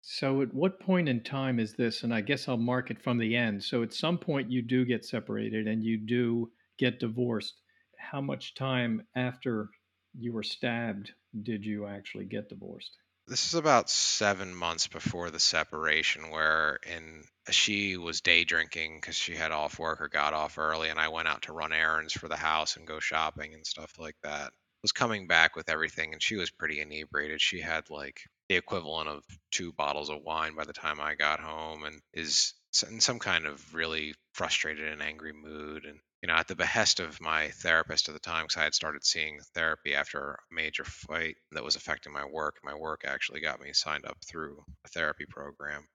So, 0.00 0.40
at 0.40 0.54
what 0.54 0.80
point 0.80 1.08
in 1.08 1.22
time 1.22 1.58
is 1.58 1.74
this? 1.74 2.02
And 2.02 2.14
I 2.14 2.22
guess 2.22 2.48
I'll 2.48 2.56
mark 2.56 2.90
it 2.90 3.02
from 3.02 3.18
the 3.18 3.36
end. 3.36 3.62
So, 3.62 3.82
at 3.82 3.92
some 3.92 4.16
point, 4.18 4.50
you 4.50 4.62
do 4.62 4.84
get 4.84 5.04
separated 5.04 5.66
and 5.66 5.84
you 5.84 5.98
do 5.98 6.50
get 6.78 7.00
divorced. 7.00 7.60
How 7.98 8.20
much 8.20 8.54
time 8.54 9.06
after 9.14 9.68
you 10.18 10.32
were 10.32 10.42
stabbed 10.42 11.12
did 11.42 11.66
you 11.66 11.86
actually 11.86 12.24
get 12.24 12.48
divorced? 12.48 12.96
This 13.28 13.48
is 13.48 13.54
about 13.54 13.90
seven 13.90 14.54
months 14.54 14.86
before 14.86 15.30
the 15.30 15.40
separation, 15.40 16.30
where 16.30 16.78
in 16.86 17.24
she 17.50 17.96
was 17.96 18.20
day 18.20 18.44
drinking 18.44 19.00
because 19.00 19.16
she 19.16 19.34
had 19.34 19.50
off 19.50 19.80
work 19.80 20.00
or 20.00 20.08
got 20.08 20.32
off 20.32 20.58
early, 20.58 20.90
and 20.90 21.00
I 21.00 21.08
went 21.08 21.26
out 21.26 21.42
to 21.42 21.52
run 21.52 21.72
errands 21.72 22.12
for 22.12 22.28
the 22.28 22.36
house 22.36 22.76
and 22.76 22.86
go 22.86 23.00
shopping 23.00 23.52
and 23.52 23.66
stuff 23.66 23.98
like 23.98 24.16
that. 24.22 24.52
Was 24.82 24.92
coming 24.92 25.26
back 25.26 25.56
with 25.56 25.68
everything, 25.68 26.12
and 26.12 26.22
she 26.22 26.36
was 26.36 26.50
pretty 26.50 26.80
inebriated. 26.80 27.40
She 27.40 27.60
had 27.60 27.90
like 27.90 28.20
the 28.48 28.54
equivalent 28.54 29.08
of 29.08 29.24
two 29.50 29.72
bottles 29.72 30.08
of 30.08 30.22
wine 30.22 30.54
by 30.54 30.64
the 30.64 30.72
time 30.72 31.00
I 31.00 31.16
got 31.16 31.40
home, 31.40 31.82
and 31.82 32.00
is 32.12 32.54
in 32.82 33.00
some 33.00 33.18
kind 33.18 33.46
of 33.46 33.74
really 33.74 34.14
frustrated 34.32 34.88
and 34.88 35.02
angry 35.02 35.32
mood. 35.32 35.84
And 35.84 35.98
you 36.22 36.28
know, 36.28 36.34
at 36.34 36.48
the 36.48 36.56
behest 36.56 37.00
of 37.00 37.20
my 37.20 37.48
therapist 37.48 38.08
at 38.08 38.14
the 38.14 38.20
time, 38.20 38.44
because 38.44 38.60
I 38.60 38.64
had 38.64 38.74
started 38.74 39.04
seeing 39.04 39.38
therapy 39.54 39.94
after 39.94 40.32
a 40.32 40.54
major 40.54 40.84
fight 40.84 41.36
that 41.52 41.64
was 41.64 41.76
affecting 41.76 42.12
my 42.12 42.24
work. 42.24 42.56
My 42.64 42.74
work 42.74 43.02
actually 43.06 43.40
got 43.40 43.60
me 43.60 43.72
signed 43.72 44.06
up 44.06 44.18
through 44.26 44.64
a 44.84 44.88
therapy 44.88 45.26
program. 45.28 45.86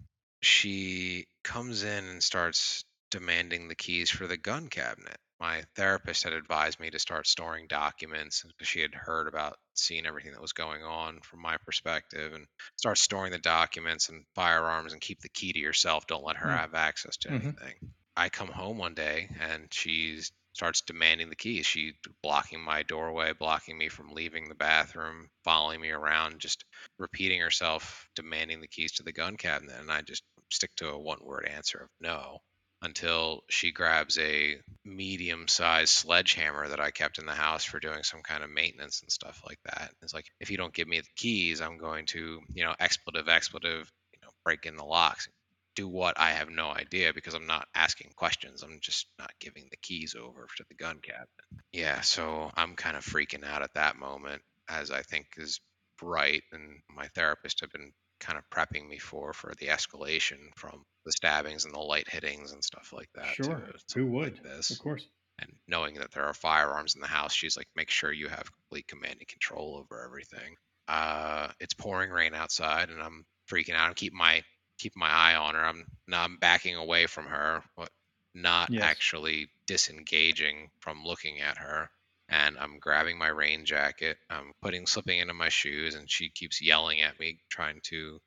She 0.41 1.25
comes 1.43 1.83
in 1.83 2.05
and 2.05 2.23
starts 2.23 2.83
demanding 3.09 3.67
the 3.67 3.75
keys 3.75 4.09
for 4.09 4.27
the 4.27 4.37
gun 4.37 4.69
cabinet. 4.69 5.17
My 5.41 5.63
therapist 5.75 6.23
had 6.23 6.34
advised 6.34 6.80
me 6.80 6.91
to 6.91 6.99
start 6.99 7.25
storing 7.25 7.65
documents 7.65 8.43
because 8.43 8.67
she 8.67 8.82
had 8.82 8.93
heard 8.93 9.27
about 9.27 9.58
seeing 9.73 10.06
everything 10.06 10.34
that 10.34 10.41
was 10.41 10.54
going 10.54 10.84
on 10.84 11.19
from 11.21 11.41
my 11.41 11.58
perspective 11.58 12.34
and 12.34 12.45
start 12.75 12.99
storing 12.99 13.32
the 13.32 13.39
documents 13.39 14.10
and 14.10 14.23
firearms 14.36 14.93
and 14.93 15.01
keep 15.01 15.19
the 15.19 15.30
key 15.30 15.51
to 15.51 15.58
yourself. 15.58 16.06
Don't 16.06 16.23
let 16.23 16.38
her 16.38 16.49
mm. 16.49 16.58
have 16.60 16.75
access 16.75 17.17
to 17.17 17.30
mm-hmm. 17.30 17.47
anything. 17.47 17.73
I 18.15 18.30
come 18.30 18.49
home 18.49 18.77
one 18.77 18.93
day 18.93 19.30
and 19.39 19.67
she 19.73 20.21
starts 20.54 20.82
demanding 20.82 21.30
the 21.30 21.36
keys. 21.36 21.65
She 21.65 21.93
blocking 22.21 22.62
my 22.62 22.84
doorway, 22.84 23.34
blocking 23.34 23.80
me 23.80 23.89
from 23.89 24.13
leaving 24.13 24.47
the 24.47 24.54
bathroom, 24.54 25.32
following 25.43 25.82
me 25.82 25.89
around, 25.89 26.39
just 26.39 26.65
repeating 26.99 27.41
herself, 27.41 28.08
demanding 28.15 28.62
the 28.62 28.67
keys 28.67 28.91
to 28.93 29.04
the 29.04 29.12
gun 29.12 29.38
cabinet. 29.38 29.80
And 29.80 29.91
I 29.91 30.04
just 30.04 30.21
stick 30.51 30.75
to 30.75 30.89
a 30.89 30.99
one 30.99 31.23
word 31.23 31.47
answer 31.47 31.80
of 31.80 31.89
no. 31.99 32.41
Until 32.81 33.43
she 33.49 33.71
grabs 33.71 34.17
a 34.17 34.57
medium 34.83 35.47
sized 35.47 35.89
sledgehammer 35.89 36.67
that 36.67 36.79
I 36.79 36.91
kept 36.91 37.19
in 37.19 37.25
the 37.25 37.33
house 37.33 37.63
for 37.63 37.79
doing 37.79 38.03
some 38.03 38.21
kind 38.21 38.43
of 38.43 38.49
maintenance 38.49 39.01
and 39.01 39.11
stuff 39.11 39.41
like 39.47 39.59
that. 39.65 39.91
It's 40.01 40.13
like, 40.13 40.25
if 40.39 40.49
you 40.49 40.57
don't 40.57 40.73
give 40.73 40.87
me 40.87 40.99
the 40.99 41.07
keys, 41.15 41.61
I'm 41.61 41.77
going 41.77 42.07
to, 42.07 42.39
you 42.53 42.63
know, 42.63 42.73
expletive, 42.79 43.29
expletive, 43.29 43.91
you 44.13 44.19
know, 44.23 44.29
break 44.43 44.65
in 44.65 44.75
the 44.75 44.83
locks. 44.83 45.29
Do 45.75 45.87
what 45.87 46.19
I 46.19 46.31
have 46.31 46.49
no 46.49 46.69
idea 46.69 47.13
because 47.13 47.33
I'm 47.33 47.47
not 47.47 47.67
asking 47.73 48.11
questions. 48.15 48.63
I'm 48.63 48.79
just 48.81 49.07
not 49.17 49.31
giving 49.39 49.67
the 49.69 49.77
keys 49.77 50.15
over 50.19 50.47
to 50.57 50.65
the 50.67 50.75
gun 50.75 50.99
cabinet. 51.01 51.29
Yeah, 51.71 52.01
so 52.01 52.51
I'm 52.55 52.75
kind 52.75 52.97
of 52.97 53.05
freaking 53.05 53.45
out 53.45 53.61
at 53.61 53.75
that 53.75 53.97
moment, 53.97 54.41
as 54.67 54.91
I 54.91 55.01
think 55.03 55.27
is 55.37 55.61
right. 56.01 56.43
And 56.51 56.81
my 56.93 57.07
therapist 57.15 57.61
had 57.61 57.71
been 57.71 57.93
kind 58.21 58.38
of 58.38 58.49
prepping 58.49 58.88
me 58.88 58.97
for 58.97 59.34
for 59.34 59.53
the 59.60 59.67
escalation 59.67 60.38
from 60.55 60.84
the 61.05 61.12
stabbings 61.12 61.65
and 61.65 61.73
the 61.73 61.79
light 61.79 62.07
hittings 62.10 62.51
and 62.53 62.63
stuff 62.63 62.93
like 62.93 63.10
that. 63.15 63.36
Sure. 63.36 63.62
to 63.89 63.99
Who 63.99 64.07
would? 64.07 64.34
Like 64.34 64.43
this. 64.43 64.71
Of 64.71 64.79
course. 64.79 65.07
And 65.39 65.51
knowing 65.67 65.95
that 65.95 66.12
there 66.12 66.25
are 66.25 66.34
firearms 66.34 66.95
in 66.95 67.01
the 67.01 67.07
house, 67.07 67.34
she's 67.34 67.57
like, 67.57 67.67
make 67.75 67.89
sure 67.89 68.12
you 68.12 68.27
have 68.29 68.51
complete 68.53 68.88
command 68.88 69.17
and 69.19 69.27
control 69.27 69.77
over 69.77 70.03
everything. 70.05 70.55
Uh, 70.88 71.51
it's 71.60 71.73
pouring 71.73 72.12
rain 72.12 72.34
outside, 72.34 72.89
and 72.89 73.01
I'm 73.01 73.25
freaking 73.49 73.73
out. 73.75 73.88
I'm 73.88 73.93
keeping 73.95 74.17
my 74.17 74.43
keeping 74.77 74.99
my 74.99 75.10
eye 75.10 75.36
on 75.36 75.55
her. 75.55 75.63
I'm 75.65 75.86
now 76.07 76.23
I'm 76.23 76.38
backing 76.38 76.75
away 76.75 77.07
from 77.07 77.25
her, 77.27 77.63
but 77.75 77.89
not 78.34 78.69
Yes. 78.69 78.79
actually 78.79 79.49
disengaging 79.67 80.69
from 80.79 81.03
looking 81.03 81.41
at 81.41 81.57
her 81.57 81.89
and 82.31 82.57
I'm 82.57 82.79
grabbing 82.79 83.17
my 83.17 83.27
rain 83.27 83.65
jacket. 83.65 84.17
I'm 84.29 84.53
putting 84.61 84.87
slipping 84.87 85.19
into 85.19 85.33
my 85.33 85.49
shoes, 85.49 85.95
and 85.95 86.09
she 86.09 86.29
keeps 86.29 86.61
yelling 86.61 87.01
at 87.01 87.19
me, 87.19 87.39
trying 87.49 87.81
to 87.89 88.19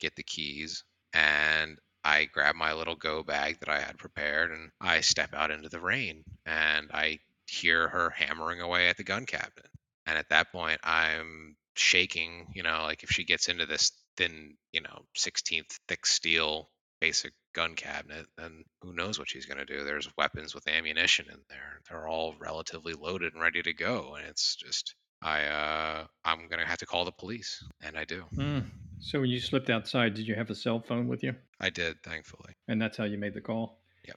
get 0.00 0.16
the 0.16 0.24
keys. 0.24 0.82
And 1.14 1.78
I 2.04 2.24
grab 2.24 2.56
my 2.56 2.72
little 2.72 2.96
go 2.96 3.22
bag 3.22 3.60
that 3.60 3.68
I 3.68 3.80
had 3.80 3.98
prepared, 3.98 4.50
and 4.50 4.70
I 4.80 5.00
step 5.00 5.32
out 5.32 5.52
into 5.52 5.68
the 5.68 5.80
rain, 5.80 6.24
and 6.44 6.90
I 6.92 7.20
hear 7.46 7.88
her 7.88 8.10
hammering 8.10 8.60
away 8.60 8.88
at 8.88 8.96
the 8.96 9.04
gun 9.04 9.26
cabinet. 9.26 9.70
And 10.06 10.18
at 10.18 10.28
that 10.30 10.50
point, 10.50 10.80
I'm 10.82 11.54
shaking. 11.76 12.48
You 12.54 12.64
know, 12.64 12.82
like 12.82 13.04
if 13.04 13.10
she 13.10 13.22
gets 13.22 13.48
into 13.48 13.66
this 13.66 13.92
thin, 14.16 14.56
you 14.72 14.80
know, 14.80 15.04
16th 15.16 15.78
thick 15.86 16.04
steel 16.04 16.68
basic 17.00 17.32
gun 17.52 17.74
cabinet, 17.74 18.26
then 18.36 18.64
who 18.80 18.92
knows 18.92 19.18
what 19.18 19.28
she's 19.28 19.46
going 19.46 19.58
to 19.58 19.64
do. 19.64 19.84
There's 19.84 20.08
weapons 20.16 20.54
with 20.54 20.68
ammunition 20.68 21.26
in 21.28 21.38
there. 21.48 21.80
They're 21.88 22.08
all 22.08 22.34
relatively 22.38 22.94
loaded 22.94 23.34
and 23.34 23.42
ready 23.42 23.62
to 23.62 23.72
go. 23.72 24.14
And 24.16 24.26
it's 24.26 24.56
just, 24.56 24.94
I, 25.22 25.44
uh, 25.44 26.04
I'm 26.24 26.48
going 26.48 26.60
to 26.60 26.66
have 26.66 26.78
to 26.78 26.86
call 26.86 27.04
the 27.04 27.12
police. 27.12 27.62
And 27.80 27.96
I 27.96 28.04
do. 28.04 28.24
Mm. 28.34 28.64
So 29.00 29.20
when 29.20 29.30
you 29.30 29.40
slipped 29.40 29.70
outside, 29.70 30.14
did 30.14 30.26
you 30.28 30.34
have 30.34 30.50
a 30.50 30.54
cell 30.54 30.80
phone 30.80 31.08
with 31.08 31.22
you? 31.22 31.34
I 31.60 31.70
did, 31.70 32.02
thankfully. 32.02 32.54
And 32.68 32.80
that's 32.80 32.96
how 32.96 33.04
you 33.04 33.18
made 33.18 33.34
the 33.34 33.40
call? 33.40 33.80
Yep. 34.06 34.16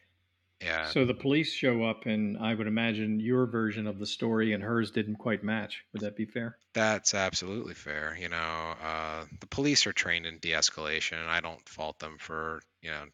Yeah. 0.64 0.90
So 0.90 1.06
the 1.06 1.14
police 1.14 1.52
show 1.52 1.84
up, 1.84 2.06
and 2.06 2.38
I 2.38 2.54
would 2.54 2.68
imagine 2.68 3.20
your 3.20 3.46
version 3.46 3.88
of 3.88 4.00
the 4.00 4.06
story 4.06 4.54
and 4.54 4.64
hers 4.64 4.92
didn't 4.92 5.18
quite 5.18 5.44
match. 5.44 5.84
Would 5.94 6.02
that 6.04 6.16
be 6.16 6.26
fair? 6.26 6.58
That's 6.74 7.14
absolutely 7.14 7.74
fair. 7.74 8.18
You 8.20 8.30
know, 8.30 8.74
uh, 8.84 9.26
the 9.40 9.48
police 9.48 9.88
are 9.88 9.94
trained 9.94 10.26
in 10.26 10.38
de-escalation, 10.38 11.20
and 11.20 11.30
I 11.30 11.40
don't 11.40 11.68
fault 11.68 12.00
them 12.00 12.18
for 12.20 12.62
you 12.82 12.92
know 12.92 13.06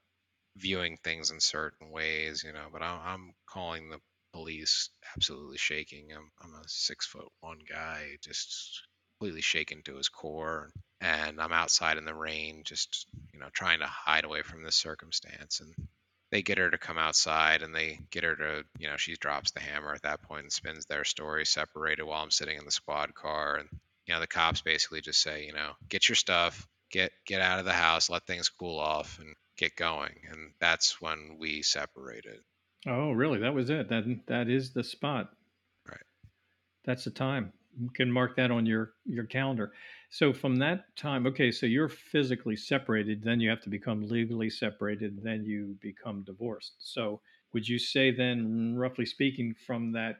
viewing 0.55 0.97
things 1.03 1.31
in 1.31 1.39
certain 1.39 1.91
ways. 1.91 2.43
You 2.43 2.53
know, 2.53 2.67
but 2.71 2.81
I'm, 2.81 2.99
I'm 3.05 3.33
calling 3.47 3.89
the 3.89 3.99
police 4.33 4.89
absolutely 5.15 5.57
shaking. 5.57 6.09
I'm 6.13 6.31
I'm 6.41 6.53
a 6.53 6.63
six 6.67 7.05
foot 7.05 7.27
one 7.41 7.59
guy, 7.69 8.17
just 8.23 8.81
completely 9.17 9.41
shaken 9.41 9.81
to 9.83 9.97
his 9.97 10.09
core, 10.09 10.71
and 10.99 11.41
I'm 11.41 11.53
outside 11.53 11.97
in 11.97 12.05
the 12.05 12.15
rain, 12.15 12.63
just 12.65 13.07
you 13.33 13.39
know 13.39 13.49
trying 13.53 13.79
to 13.79 13.87
hide 13.87 14.25
away 14.25 14.41
from 14.41 14.63
this 14.63 14.75
circumstance, 14.75 15.59
and 15.61 15.73
they 16.31 16.41
get 16.41 16.57
her 16.57 16.71
to 16.71 16.77
come 16.77 16.97
outside 16.97 17.61
and 17.61 17.75
they 17.75 17.99
get 18.09 18.23
her 18.23 18.35
to 18.35 18.63
you 18.79 18.87
know 18.87 18.97
she 18.97 19.15
drops 19.15 19.51
the 19.51 19.59
hammer 19.59 19.93
at 19.93 20.01
that 20.03 20.21
point 20.23 20.43
and 20.43 20.51
spins 20.51 20.85
their 20.85 21.03
story 21.03 21.45
separated 21.45 22.03
while 22.03 22.23
i'm 22.23 22.31
sitting 22.31 22.57
in 22.57 22.65
the 22.65 22.71
squad 22.71 23.13
car 23.13 23.57
and 23.57 23.69
you 24.07 24.13
know 24.13 24.19
the 24.19 24.27
cops 24.27 24.61
basically 24.61 25.01
just 25.01 25.21
say 25.21 25.45
you 25.45 25.53
know 25.53 25.71
get 25.89 26.07
your 26.09 26.15
stuff 26.15 26.67
get 26.91 27.11
get 27.25 27.41
out 27.41 27.59
of 27.59 27.65
the 27.65 27.73
house 27.73 28.09
let 28.09 28.25
things 28.27 28.49
cool 28.49 28.79
off 28.79 29.19
and 29.19 29.35
get 29.57 29.75
going 29.75 30.15
and 30.29 30.53
that's 30.59 31.01
when 31.01 31.37
we 31.39 31.61
separated 31.61 32.39
Oh, 32.87 33.11
really? 33.11 33.39
That 33.39 33.53
was 33.53 33.69
it. 33.69 33.89
That 33.89 34.03
that 34.27 34.49
is 34.49 34.73
the 34.73 34.83
spot. 34.83 35.33
Right. 35.87 36.01
That's 36.83 37.03
the 37.03 37.11
time. 37.11 37.53
You 37.79 37.89
can 37.89 38.11
mark 38.11 38.35
that 38.37 38.51
on 38.51 38.65
your 38.65 38.93
your 39.05 39.25
calendar. 39.25 39.71
So 40.09 40.33
from 40.33 40.57
that 40.57 40.95
time, 40.97 41.25
okay, 41.27 41.51
so 41.51 41.65
you're 41.65 41.87
physically 41.87 42.55
separated, 42.55 43.23
then 43.23 43.39
you 43.39 43.49
have 43.49 43.61
to 43.61 43.69
become 43.69 44.07
legally 44.07 44.49
separated, 44.49 45.23
then 45.23 45.45
you 45.45 45.77
become 45.79 46.23
divorced. 46.23 46.73
So 46.79 47.21
would 47.53 47.67
you 47.67 47.79
say 47.79 48.11
then, 48.11 48.75
roughly 48.75 49.05
speaking, 49.05 49.53
from 49.53 49.93
that 49.93 50.17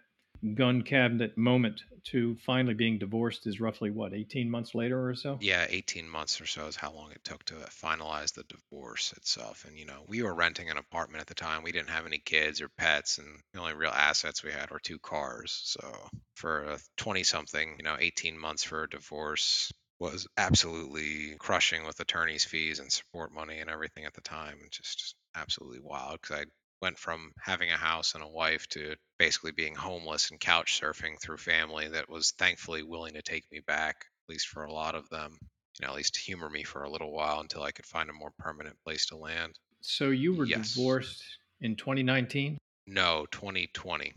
gun 0.55 0.81
cabinet 0.81 1.37
moment 1.37 1.83
to 2.03 2.35
finally 2.37 2.73
being 2.73 2.97
divorced 2.97 3.45
is 3.45 3.59
roughly 3.59 3.91
what, 3.91 4.13
18 4.13 4.49
months 4.49 4.73
later 4.73 5.07
or 5.07 5.13
so? 5.15 5.37
yeah 5.41 5.65
18 5.69 6.09
months 6.09 6.41
or 6.41 6.45
so 6.45 6.67
is 6.67 6.75
how 6.75 6.91
long 6.91 7.11
it 7.11 7.23
took 7.23 7.43
to 7.45 7.53
finalize 7.55 8.33
the 8.33 8.43
divorce 8.43 9.13
itself. 9.17 9.65
And 9.67 9.77
you 9.77 9.85
know 9.85 10.03
we 10.07 10.23
were 10.23 10.33
renting 10.33 10.69
an 10.69 10.77
apartment 10.77 11.21
at 11.21 11.27
the 11.27 11.35
time. 11.35 11.63
We 11.63 11.71
didn't 11.71 11.89
have 11.89 12.05
any 12.05 12.17
kids 12.17 12.61
or 12.61 12.69
pets 12.69 13.17
and 13.19 13.27
the 13.53 13.59
only 13.59 13.73
real 13.73 13.91
assets 13.91 14.43
we 14.43 14.51
had 14.51 14.71
were 14.71 14.79
two 14.79 14.99
cars. 14.99 15.61
So 15.63 16.09
for 16.35 16.63
a 16.63 16.79
20 16.97 17.23
something 17.23 17.75
you 17.77 17.83
know 17.83 17.97
18 17.99 18.37
months 18.37 18.63
for 18.63 18.83
a 18.83 18.89
divorce 18.89 19.71
was 19.99 20.27
absolutely 20.35 21.35
crushing 21.37 21.85
with 21.85 21.99
attorney's 21.99 22.43
fees 22.43 22.79
and 22.79 22.91
support 22.91 23.31
money 23.31 23.59
and 23.59 23.69
everything 23.69 24.05
at 24.05 24.13
the 24.15 24.21
time 24.21 24.57
and 24.59 24.71
just 24.71 25.15
absolutely 25.35 25.79
wild 25.79 26.19
because 26.19 26.37
i 26.37 26.45
went 26.81 26.97
from 26.97 27.31
having 27.39 27.71
a 27.71 27.77
house 27.77 28.15
and 28.15 28.23
a 28.23 28.27
wife 28.27 28.67
to 28.69 28.95
basically 29.19 29.51
being 29.51 29.75
homeless 29.75 30.31
and 30.31 30.39
couch 30.39 30.79
surfing 30.79 31.19
through 31.21 31.37
family 31.37 31.87
that 31.89 32.09
was 32.09 32.31
thankfully 32.31 32.83
willing 32.83 33.13
to 33.13 33.21
take 33.21 33.45
me 33.51 33.59
back 33.61 34.05
at 34.25 34.29
least 34.33 34.47
for 34.47 34.63
a 34.65 34.73
lot 34.73 34.95
of 34.95 35.09
them 35.09 35.37
you 35.41 35.85
know 35.85 35.89
at 35.91 35.95
least 35.95 36.17
humor 36.17 36.49
me 36.49 36.63
for 36.63 36.83
a 36.83 36.89
little 36.89 37.11
while 37.11 37.39
until 37.39 37.63
i 37.63 37.71
could 37.71 37.85
find 37.85 38.09
a 38.09 38.13
more 38.13 38.31
permanent 38.37 38.77
place 38.83 39.05
to 39.05 39.17
land 39.17 39.59
So 39.81 40.09
you 40.09 40.33
were 40.33 40.45
Yes. 40.45 40.47
divorced 40.47 41.37
in 41.59 41.75
2019? 41.75 42.57
no 42.85 43.25
2020 43.31 44.13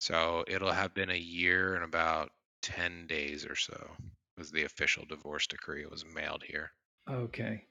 so 0.00 0.44
it'll 0.46 0.70
have 0.70 0.92
been 0.92 1.08
a 1.08 1.16
year 1.16 1.74
and 1.74 1.82
about 1.82 2.30
10 2.60 3.06
days 3.06 3.46
or 3.46 3.56
so 3.56 3.96
was 4.36 4.50
the 4.50 4.64
official 4.64 5.06
divorce 5.06 5.46
decree 5.46 5.80
it 5.82 5.90
was 5.90 6.04
mailed 6.04 6.42
here 6.42 6.72
Okay. 7.08 7.68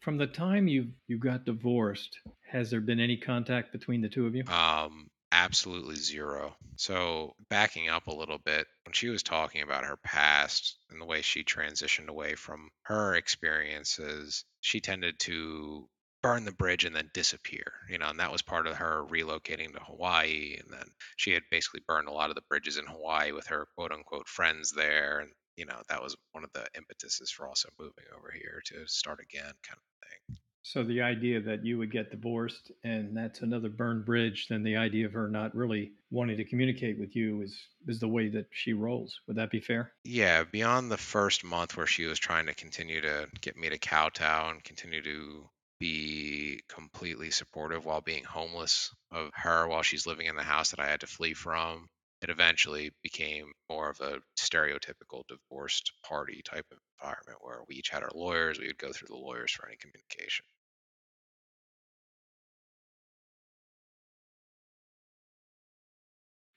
From 0.00 0.16
the 0.16 0.26
time 0.26 0.66
you 0.66 0.92
you 1.06 1.18
got 1.18 1.44
divorced, 1.44 2.18
has 2.48 2.70
there 2.70 2.80
been 2.80 3.00
any 3.00 3.16
contact 3.16 3.72
between 3.72 4.00
the 4.00 4.08
two 4.08 4.26
of 4.26 4.34
you? 4.34 4.44
Um, 4.46 5.10
absolutely 5.30 5.96
zero. 5.96 6.56
So 6.76 7.34
backing 7.50 7.88
up 7.88 8.06
a 8.06 8.14
little 8.14 8.38
bit, 8.38 8.66
when 8.84 8.92
she 8.94 9.08
was 9.08 9.22
talking 9.22 9.62
about 9.62 9.84
her 9.84 9.98
past 9.98 10.78
and 10.90 11.00
the 11.00 11.06
way 11.06 11.22
she 11.22 11.44
transitioned 11.44 12.08
away 12.08 12.34
from 12.34 12.70
her 12.82 13.14
experiences, 13.14 14.44
she 14.60 14.80
tended 14.80 15.18
to 15.20 15.88
burn 16.22 16.44
the 16.44 16.52
bridge 16.52 16.84
and 16.84 16.94
then 16.94 17.10
disappear, 17.14 17.72
you 17.88 17.98
know, 17.98 18.08
and 18.08 18.20
that 18.20 18.32
was 18.32 18.42
part 18.42 18.66
of 18.66 18.76
her 18.76 19.04
relocating 19.08 19.72
to 19.72 19.80
Hawaii. 19.80 20.56
And 20.58 20.72
then 20.72 20.86
she 21.16 21.32
had 21.32 21.42
basically 21.50 21.82
burned 21.86 22.08
a 22.08 22.12
lot 22.12 22.30
of 22.30 22.36
the 22.36 22.42
bridges 22.48 22.76
in 22.76 22.86
Hawaii 22.86 23.32
with 23.32 23.46
her 23.46 23.66
quote 23.74 23.92
unquote 23.92 24.28
friends 24.28 24.72
there. 24.72 25.20
And, 25.20 25.30
you 25.56 25.66
know, 25.66 25.80
that 25.88 26.02
was 26.02 26.16
one 26.32 26.44
of 26.44 26.52
the 26.52 26.66
impetuses 26.74 27.30
for 27.30 27.46
also 27.46 27.68
moving 27.78 28.04
over 28.16 28.30
here 28.32 28.62
to 28.66 28.86
start 28.86 29.20
again 29.20 29.52
kind 29.62 29.78
of 29.78 30.08
thing. 30.08 30.38
So 30.62 30.84
the 30.84 31.00
idea 31.00 31.40
that 31.40 31.64
you 31.64 31.78
would 31.78 31.90
get 31.90 32.10
divorced 32.10 32.70
and 32.84 33.16
that's 33.16 33.40
another 33.40 33.70
burned 33.70 34.04
bridge, 34.04 34.46
then 34.48 34.62
the 34.62 34.76
idea 34.76 35.06
of 35.06 35.12
her 35.14 35.28
not 35.28 35.54
really 35.54 35.92
wanting 36.10 36.36
to 36.36 36.44
communicate 36.44 36.98
with 36.98 37.16
you 37.16 37.40
is 37.40 37.58
is 37.88 37.98
the 37.98 38.08
way 38.08 38.28
that 38.28 38.46
she 38.50 38.72
rolls. 38.74 39.20
Would 39.26 39.36
that 39.36 39.50
be 39.50 39.60
fair? 39.60 39.92
Yeah, 40.04 40.44
beyond 40.44 40.90
the 40.90 40.98
first 40.98 41.44
month 41.44 41.76
where 41.76 41.86
she 41.86 42.04
was 42.04 42.18
trying 42.18 42.46
to 42.46 42.54
continue 42.54 43.00
to 43.00 43.28
get 43.40 43.56
me 43.56 43.70
to 43.70 43.78
kowtow 43.78 44.50
and 44.50 44.62
continue 44.62 45.02
to 45.02 45.48
be 45.78 46.60
completely 46.68 47.30
supportive 47.30 47.86
while 47.86 48.02
being 48.02 48.24
homeless 48.24 48.94
of 49.10 49.30
her 49.34 49.66
while 49.66 49.82
she's 49.82 50.06
living 50.06 50.26
in 50.26 50.36
the 50.36 50.42
house 50.42 50.70
that 50.70 50.80
I 50.80 50.86
had 50.86 51.00
to 51.00 51.06
flee 51.06 51.32
from, 51.32 51.88
it 52.22 52.30
eventually 52.30 52.92
became 53.02 53.52
more 53.68 53.88
of 53.90 54.00
a 54.00 54.20
stereotypical 54.38 55.26
divorced 55.28 55.92
party 56.06 56.42
type 56.44 56.66
of 56.70 56.78
environment 57.00 57.38
where 57.40 57.62
we 57.68 57.76
each 57.76 57.88
had 57.88 58.02
our 58.02 58.10
lawyers, 58.14 58.58
we 58.58 58.66
would 58.66 58.78
go 58.78 58.92
through 58.92 59.08
the 59.08 59.16
lawyers 59.16 59.52
for 59.52 59.66
any 59.66 59.76
communication. 59.76 60.44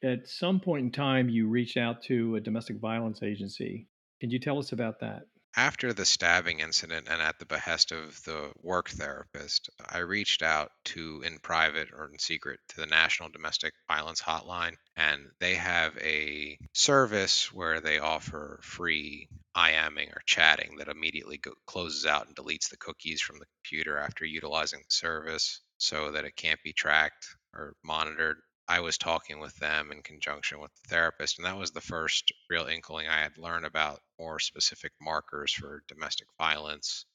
At 0.04 0.28
some 0.28 0.60
point 0.60 0.84
in 0.86 0.92
time, 0.92 1.30
you 1.30 1.48
reached 1.48 1.78
out 1.78 2.04
to 2.04 2.36
a 2.36 2.42
domestic 2.42 2.78
violence 2.78 3.24
agency. 3.24 3.88
Can 4.20 4.30
you 4.30 4.40
tell 4.40 4.60
us 4.60 4.74
about 4.74 5.00
that? 5.00 5.28
After 5.56 5.94
the 5.94 6.06
stabbing 6.06 6.62
incident 6.62 7.08
and 7.08 7.22
at 7.22 7.38
the 7.38 7.46
behest 7.46 7.92
of 7.92 8.24
the 8.24 8.52
work 8.62 8.90
therapist, 8.90 9.70
I 9.88 10.00
reached 10.00 10.42
out 10.42 10.72
to, 10.86 11.22
in 11.22 11.38
private 11.38 11.90
or 11.94 12.10
in 12.12 12.18
secret, 12.18 12.60
to 12.70 12.78
the 12.78 12.88
National 12.88 13.30
Domestic 13.30 13.74
Violence 13.88 14.20
Hotline. 14.20 14.78
And 14.96 15.32
they 15.40 15.56
have 15.56 15.96
a 16.00 16.58
service 16.74 17.54
where 17.54 17.82
they 17.82 18.00
offer 18.00 18.60
free 18.64 19.30
IMing 19.56 20.10
or 20.16 20.24
chatting 20.26 20.78
that 20.78 20.88
immediately 20.88 21.38
go, 21.38 21.54
closes 21.68 22.08
out 22.08 22.26
and 22.26 22.36
deletes 22.36 22.70
the 22.70 22.78
cookies 22.78 23.22
from 23.22 23.38
the 23.38 23.46
computer 23.58 23.98
after 24.00 24.26
utilizing 24.26 24.80
the 24.80 24.86
service. 24.90 25.62
so 25.78 26.12
that 26.12 26.24
it 26.26 26.36
can't 26.36 26.64
be 26.64 26.72
tracked 26.74 27.28
or 27.54 27.76
monitored. 27.84 28.38
I 28.68 28.80
was 28.80 28.98
talking 28.98 29.40
with 29.40 29.56
them 29.58 29.92
in 29.92 30.04
conjunction 30.04 30.60
with 30.60 30.72
the 30.76 30.90
therapist, 30.90 31.38
and 31.38 31.46
that 31.46 31.58
was 31.58 31.72
the 31.72 31.82
first 31.82 32.32
real 32.50 32.66
inkling 32.66 33.08
I 33.08 33.20
had 33.20 33.38
learned 33.38 33.66
about 33.66 34.02
more 34.18 34.40
specific 34.40 34.94
markers 35.02 35.52
for 35.52 35.84
domestic 35.88 36.28
violence. 36.38 37.06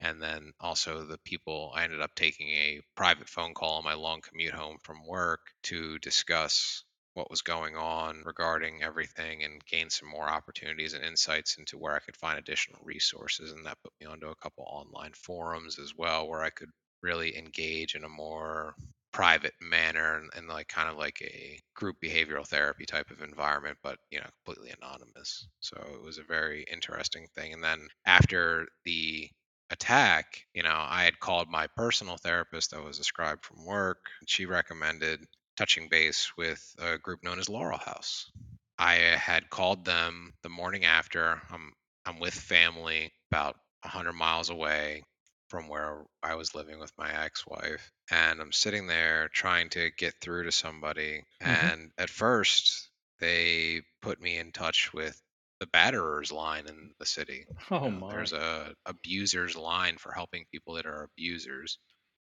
And 0.00 0.20
then 0.20 0.52
also 0.58 1.04
the 1.04 1.18
people, 1.18 1.72
I 1.74 1.84
ended 1.84 2.00
up 2.00 2.14
taking 2.14 2.48
a 2.50 2.80
private 2.96 3.28
phone 3.28 3.54
call 3.54 3.78
on 3.78 3.84
my 3.84 3.94
long 3.94 4.20
commute 4.20 4.54
home 4.54 4.78
from 4.82 5.06
work 5.06 5.40
to 5.64 5.98
discuss 6.00 6.84
what 7.14 7.30
was 7.30 7.42
going 7.42 7.76
on 7.76 8.22
regarding 8.24 8.82
everything 8.82 9.44
and 9.44 9.64
gain 9.66 9.90
some 9.90 10.08
more 10.08 10.28
opportunities 10.28 10.94
and 10.94 11.04
insights 11.04 11.56
into 11.58 11.78
where 11.78 11.94
I 11.94 12.00
could 12.00 12.16
find 12.16 12.38
additional 12.38 12.80
resources. 12.82 13.52
And 13.52 13.66
that 13.66 13.82
put 13.82 13.92
me 14.00 14.06
onto 14.06 14.28
a 14.28 14.36
couple 14.36 14.64
online 14.64 15.12
forums 15.12 15.78
as 15.78 15.94
well, 15.94 16.28
where 16.28 16.42
I 16.42 16.50
could 16.50 16.70
really 17.02 17.36
engage 17.36 17.94
in 17.94 18.04
a 18.04 18.08
more 18.08 18.74
private 19.12 19.54
manner 19.60 20.16
and, 20.18 20.30
and, 20.36 20.48
like 20.48 20.68
kind 20.68 20.88
of 20.88 20.96
like 20.96 21.20
a 21.22 21.58
group 21.74 21.96
behavioral 22.02 22.46
therapy 22.46 22.86
type 22.86 23.10
of 23.10 23.22
environment 23.22 23.76
but 23.82 23.98
you 24.10 24.18
know 24.18 24.26
completely 24.44 24.72
anonymous. 24.80 25.48
So 25.60 25.76
it 25.94 26.02
was 26.02 26.18
a 26.18 26.22
very 26.22 26.64
interesting 26.72 27.26
thing. 27.34 27.52
And 27.52 27.62
then 27.64 27.88
after 28.06 28.66
the 28.84 29.28
attack 29.72 30.44
you 30.52 30.64
know 30.64 30.74
i 30.74 31.04
had 31.04 31.20
called 31.20 31.48
my 31.48 31.68
personal 31.76 32.16
therapist 32.16 32.72
that 32.72 32.82
was 32.82 32.98
ascribed 32.98 33.44
from 33.44 33.64
work 33.64 33.98
she 34.26 34.44
recommended 34.44 35.20
touching 35.56 35.88
base 35.90 36.32
with 36.38 36.74
a 36.78 36.98
group 36.98 37.22
known 37.22 37.38
as 37.38 37.48
laurel 37.48 37.78
house. 37.78 38.30
I 38.78 38.94
had 38.94 39.50
called 39.50 39.84
them 39.84 40.32
the 40.42 40.48
morning 40.48 40.84
after. 40.86 41.40
I'm 41.50 41.72
i'm 42.06 42.18
with 42.18 42.32
family 42.34 43.12
about 43.30 43.56
100 43.82 44.12
miles 44.14 44.48
away 44.50 45.02
from 45.50 45.68
where 45.68 46.04
I 46.22 46.36
was 46.36 46.54
living 46.54 46.78
with 46.78 46.92
my 46.96 47.12
ex-wife 47.24 47.90
and 48.10 48.40
I'm 48.40 48.52
sitting 48.52 48.86
there 48.86 49.28
trying 49.32 49.68
to 49.70 49.90
get 49.98 50.14
through 50.20 50.44
to 50.44 50.52
somebody 50.52 51.24
Mm-hmm. 51.42 51.66
and 51.66 51.90
at 51.98 52.10
first 52.10 52.88
they 53.20 53.82
put 54.00 54.20
me 54.20 54.38
in 54.38 54.52
touch 54.52 54.92
with 54.94 55.20
the 55.58 55.66
batterers 55.66 56.32
line 56.32 56.66
in 56.68 56.94
the 56.98 57.04
city. 57.06 57.44
Oh 57.70 57.84
You 57.86 57.90
know, 57.90 57.98
my. 57.98 58.12
there's 58.12 58.32
a 58.32 58.74
abusers 58.86 59.56
line 59.56 59.98
for 59.98 60.12
helping 60.12 60.44
people 60.52 60.74
that 60.74 60.86
are 60.86 61.04
abusers 61.04 61.78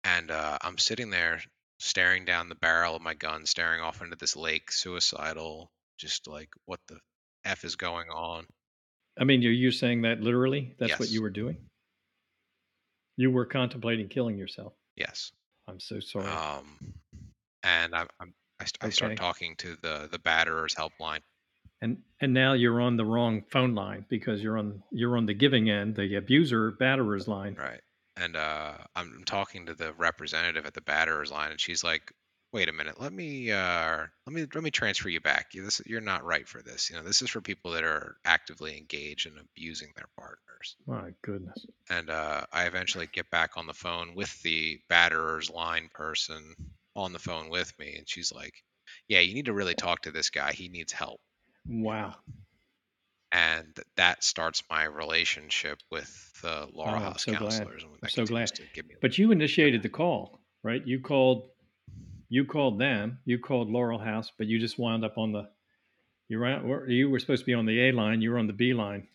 and 0.05 0.31
uh, 0.31 0.59
I'm 0.63 0.79
sitting 0.79 1.11
there 1.11 1.41
staring 1.81 2.25
down 2.25 2.49
the 2.49 2.55
barrel 2.55 2.97
of 2.97 3.03
my 3.03 3.15
gun 3.15 3.47
staring 3.47 3.81
off 3.83 4.01
into 4.03 4.17
this 4.17 4.37
lake 4.37 4.71
suicidal 4.73 5.71
just 5.99 6.27
like 6.29 6.49
what 6.67 6.81
the 6.89 6.99
f 7.45 7.65
is 7.65 7.77
going 7.77 8.09
on 8.11 8.47
I 9.21 9.25
mean, 9.25 9.43
you're 9.43 9.53
you 9.53 9.73
saying 9.73 10.03
that 10.03 10.21
literally? 10.21 10.75
That's 10.79 10.99
what 11.01 11.11
you 11.11 11.23
were 11.23 11.31
doing? 11.31 11.57
You 13.19 13.31
were 13.31 13.45
contemplating 13.45 14.09
killing 14.09 14.39
yourself. 14.39 14.73
yes 14.97 15.33
I'm 15.69 15.79
so 15.81 16.01
sorry. 16.01 16.25
um, 16.27 16.65
and 17.63 17.95
I'm, 17.95 18.07
I'm 18.21 18.33
I, 18.59 18.65
st- 18.65 18.79
I 18.81 18.89
start 18.91 19.17
talking 19.17 19.55
to 19.59 19.77
the 19.83 20.09
the 20.11 20.19
batterers 20.19 20.75
helpline. 20.75 21.21
and 21.83 21.99
and 22.21 22.33
now 22.33 22.55
you're 22.55 22.81
on 22.81 22.97
the 22.97 23.05
wrong 23.05 23.43
phone 23.51 23.75
line 23.75 24.07
because 24.09 24.43
you're 24.43 24.57
on 24.57 24.83
you're 24.91 25.17
on 25.19 25.27
the 25.27 25.35
giving 25.35 25.69
end, 25.69 25.95
the 25.97 26.15
abuser 26.17 26.73
batterer's 26.73 27.29
line. 27.29 27.55
Right. 27.59 27.81
And 28.17 28.35
uh, 28.35 28.73
I'm 28.97 29.23
talking 29.27 29.67
to 29.67 29.75
the 29.75 29.93
representative 29.93 30.67
at 30.67 30.75
the 30.75 30.81
batterers 30.81 31.31
line, 31.31 31.53
and 31.53 31.61
she's 31.61 31.85
like, 31.85 32.11
"Wait 32.53 32.69
a 32.69 32.73
minute, 32.73 33.01
let 33.01 33.13
me 33.13 33.51
uh, 33.51 34.07
let 34.27 34.33
me 34.35 34.47
let 34.55 34.65
me 34.65 34.71
transfer 34.71 35.09
you 35.09 35.21
back. 35.21 35.55
You 35.55 35.65
this 35.65 35.83
you're 35.87 36.01
not 36.01 36.25
right 36.25 36.49
for 36.49 36.63
this. 36.63 36.89
You 36.91 36.97
know, 36.97 37.03
this 37.03 37.21
is 37.23 37.31
for 37.31 37.41
people 37.41 37.73
that 37.73 37.85
are 37.85 38.17
actively 38.25 38.77
engaged 38.77 39.27
in 39.27 39.39
abusing 39.39 39.93
their 39.97 40.09
partners." 40.17 40.77
My 40.87 41.11
goodness. 41.23 41.67
And 41.91 42.11
uh, 42.11 42.47
I 42.53 42.65
eventually 42.65 43.07
get 43.13 43.31
back 43.31 43.57
on 43.57 43.67
the 43.67 43.75
phone 43.75 44.15
with 44.15 44.41
the 44.43 44.81
batterers 44.91 45.51
line 45.53 45.89
person 45.93 46.55
on 46.97 47.13
the 47.13 47.19
phone 47.19 47.49
with 47.51 47.73
me, 47.79 47.97
and 47.97 48.09
she's 48.09 48.33
like, 48.33 48.55
"Yeah, 49.09 49.21
you 49.21 49.35
need 49.35 49.47
to 49.47 49.53
really 49.53 49.75
talk 49.75 50.03
to 50.03 50.11
this 50.11 50.31
guy. 50.31 50.53
He 50.53 50.69
needs 50.69 50.93
help." 50.93 51.21
Wow. 51.67 52.17
and 53.31 53.79
that 53.97 54.25
starts 54.25 54.63
my 54.71 54.85
relationship 54.85 55.79
with 55.91 56.09
the 56.41 56.67
Laurel 56.73 56.97
Oh, 56.97 56.99
House 57.01 57.25
so 57.25 57.33
glad. 57.33 57.51
counselors. 57.51 57.83
and 57.83 57.93
I'm 58.03 58.09
so 58.09 58.25
glad. 58.25 58.47
to 58.55 58.63
give 58.73 58.87
me- 58.89 58.95
But 59.03 59.19
you 59.19 59.33
initiated 59.33 59.83
the 59.83 59.91
call, 59.91 60.41
right? 60.63 60.85
You 60.87 61.01
called 61.01 61.51
you 62.29 62.45
called 62.45 62.79
them, 62.79 63.19
you 63.25 63.39
called 63.39 63.71
Laurel 63.71 63.99
House, 63.99 64.31
but 64.37 64.47
you 64.47 64.59
just 64.59 64.79
wound 64.79 65.05
up 65.05 65.19
on 65.19 65.33
the 65.33 65.49
you 66.29 66.39
were 66.39 66.89
you 66.89 67.09
were 67.09 67.19
supposed 67.19 67.43
to 67.43 67.47
be 67.47 67.55
on 67.55 67.67
the 67.67 67.89
A 67.89 67.93
line, 67.93 68.21
you 68.21 68.31
were 68.31 68.39
on 68.39 68.47
the 68.47 68.53
B 68.53 68.75
line. 68.75 69.09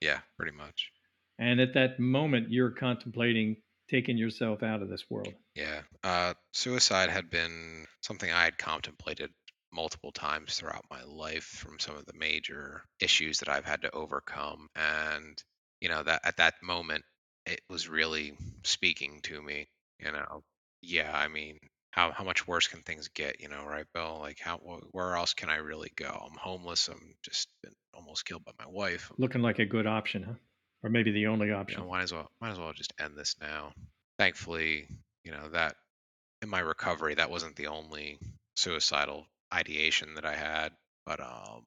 yeah, 0.00 0.18
pretty 0.36 0.56
much. 0.56 0.90
And 1.38 1.60
at 1.60 1.74
that 1.74 1.98
moment 1.98 2.50
you're 2.50 2.70
contemplating 2.70 3.56
taking 3.88 4.16
yourself 4.16 4.62
out 4.62 4.82
of 4.82 4.88
this 4.88 5.04
world. 5.10 5.34
Yeah, 5.54 5.82
uh, 6.02 6.34
suicide 6.52 7.10
had 7.10 7.30
been 7.30 7.86
something 8.00 8.30
I 8.30 8.44
had 8.44 8.58
contemplated 8.58 9.30
multiple 9.72 10.12
times 10.12 10.56
throughout 10.56 10.84
my 10.90 11.02
life 11.04 11.44
from 11.44 11.78
some 11.78 11.96
of 11.96 12.06
the 12.06 12.18
major 12.18 12.82
issues 13.00 13.40
that 13.40 13.48
I've 13.48 13.64
had 13.64 13.82
to 13.82 13.94
overcome, 13.94 14.68
and 14.74 15.40
you 15.80 15.88
know 15.88 16.02
that 16.02 16.22
at 16.24 16.38
that 16.38 16.54
moment 16.62 17.04
it 17.46 17.60
was 17.68 17.88
really 17.88 18.36
speaking 18.64 19.20
to 19.24 19.40
me. 19.40 19.68
You 20.00 20.12
know, 20.12 20.42
yeah, 20.82 21.12
I 21.14 21.28
mean. 21.28 21.58
How, 21.94 22.10
how 22.10 22.24
much 22.24 22.46
worse 22.48 22.66
can 22.66 22.80
things 22.80 23.06
get, 23.08 23.40
you 23.40 23.48
know, 23.48 23.64
right, 23.64 23.86
Bill? 23.94 24.18
Like, 24.20 24.40
how 24.40 24.58
wh- 24.58 24.92
where 24.92 25.14
else 25.14 25.32
can 25.32 25.48
I 25.48 25.56
really 25.56 25.92
go? 25.94 26.26
I'm 26.28 26.36
homeless. 26.36 26.88
I'm 26.88 27.14
just 27.22 27.48
been 27.62 27.72
almost 27.92 28.24
killed 28.24 28.44
by 28.44 28.50
my 28.58 28.66
wife. 28.68 29.12
Looking 29.16 29.42
like 29.42 29.60
a 29.60 29.64
good 29.64 29.86
option, 29.86 30.24
huh? 30.24 30.32
Or 30.82 30.90
maybe 30.90 31.12
the 31.12 31.28
only 31.28 31.48
you 31.48 31.54
option. 31.54 31.82
know, 31.82 31.88
might 31.88 32.02
as 32.02 32.12
well 32.12 32.28
might 32.40 32.50
as 32.50 32.58
well 32.58 32.72
just 32.72 32.92
end 32.98 33.16
this 33.16 33.36
now. 33.40 33.72
Thankfully, 34.18 34.88
you 35.22 35.30
know, 35.30 35.48
that 35.50 35.76
in 36.42 36.48
my 36.48 36.60
recovery 36.60 37.14
that 37.14 37.30
wasn't 37.30 37.56
the 37.56 37.68
only 37.68 38.18
suicidal 38.56 39.26
ideation 39.52 40.14
that 40.14 40.26
I 40.26 40.34
had, 40.34 40.72
but 41.06 41.20
um 41.20 41.64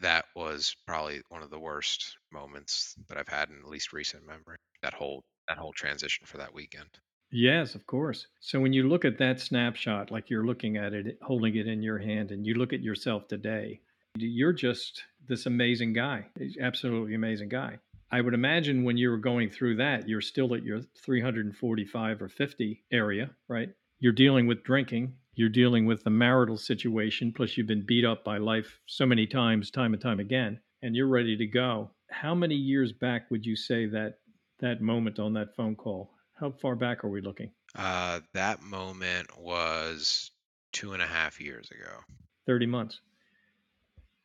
that 0.00 0.26
was 0.36 0.76
probably 0.86 1.22
one 1.30 1.42
of 1.42 1.50
the 1.50 1.58
worst 1.58 2.16
moments 2.32 2.96
that 3.08 3.18
I've 3.18 3.28
had 3.28 3.50
in 3.50 3.58
at 3.58 3.68
least 3.68 3.92
recent 3.92 4.26
memory. 4.26 4.56
That 4.82 4.94
whole 4.94 5.24
that 5.48 5.58
whole 5.58 5.72
transition 5.72 6.26
for 6.26 6.38
that 6.38 6.54
weekend. 6.54 6.88
Yes, 7.32 7.76
of 7.76 7.86
course. 7.86 8.26
So 8.40 8.58
when 8.58 8.72
you 8.72 8.88
look 8.88 9.04
at 9.04 9.18
that 9.18 9.40
snapshot, 9.40 10.10
like 10.10 10.30
you're 10.30 10.46
looking 10.46 10.76
at 10.76 10.92
it, 10.92 11.18
holding 11.22 11.54
it 11.54 11.68
in 11.68 11.80
your 11.80 11.98
hand, 11.98 12.32
and 12.32 12.44
you 12.44 12.54
look 12.54 12.72
at 12.72 12.82
yourself 12.82 13.28
today, 13.28 13.80
you're 14.16 14.52
just 14.52 15.04
this 15.28 15.46
amazing 15.46 15.92
guy, 15.92 16.26
absolutely 16.60 17.14
amazing 17.14 17.48
guy. 17.48 17.78
I 18.10 18.20
would 18.20 18.34
imagine 18.34 18.82
when 18.82 18.96
you 18.96 19.10
were 19.10 19.16
going 19.16 19.48
through 19.48 19.76
that, 19.76 20.08
you're 20.08 20.20
still 20.20 20.52
at 20.56 20.64
your 20.64 20.80
345 21.04 22.22
or 22.22 22.28
50 22.28 22.84
area, 22.90 23.30
right? 23.46 23.70
You're 24.00 24.12
dealing 24.12 24.48
with 24.48 24.64
drinking, 24.64 25.14
you're 25.34 25.48
dealing 25.48 25.86
with 25.86 26.02
the 26.02 26.10
marital 26.10 26.56
situation, 26.56 27.32
plus 27.32 27.56
you've 27.56 27.68
been 27.68 27.86
beat 27.86 28.04
up 28.04 28.24
by 28.24 28.38
life 28.38 28.80
so 28.86 29.06
many 29.06 29.28
times, 29.28 29.70
time 29.70 29.92
and 29.92 30.02
time 30.02 30.18
again, 30.18 30.58
and 30.82 30.96
you're 30.96 31.06
ready 31.06 31.36
to 31.36 31.46
go. 31.46 31.92
How 32.10 32.34
many 32.34 32.56
years 32.56 32.92
back 32.92 33.30
would 33.30 33.46
you 33.46 33.54
say 33.54 33.86
that 33.86 34.18
that 34.58 34.80
moment 34.80 35.20
on 35.20 35.34
that 35.34 35.54
phone 35.54 35.76
call? 35.76 36.10
How 36.40 36.50
far 36.50 36.74
back 36.74 37.04
are 37.04 37.10
we 37.10 37.20
looking? 37.20 37.50
Uh, 37.76 38.20
that 38.32 38.62
moment 38.62 39.38
was 39.38 40.30
two 40.72 40.94
and 40.94 41.02
a 41.02 41.06
half 41.06 41.38
years 41.38 41.70
ago. 41.70 41.98
30 42.46 42.64
months. 42.64 43.00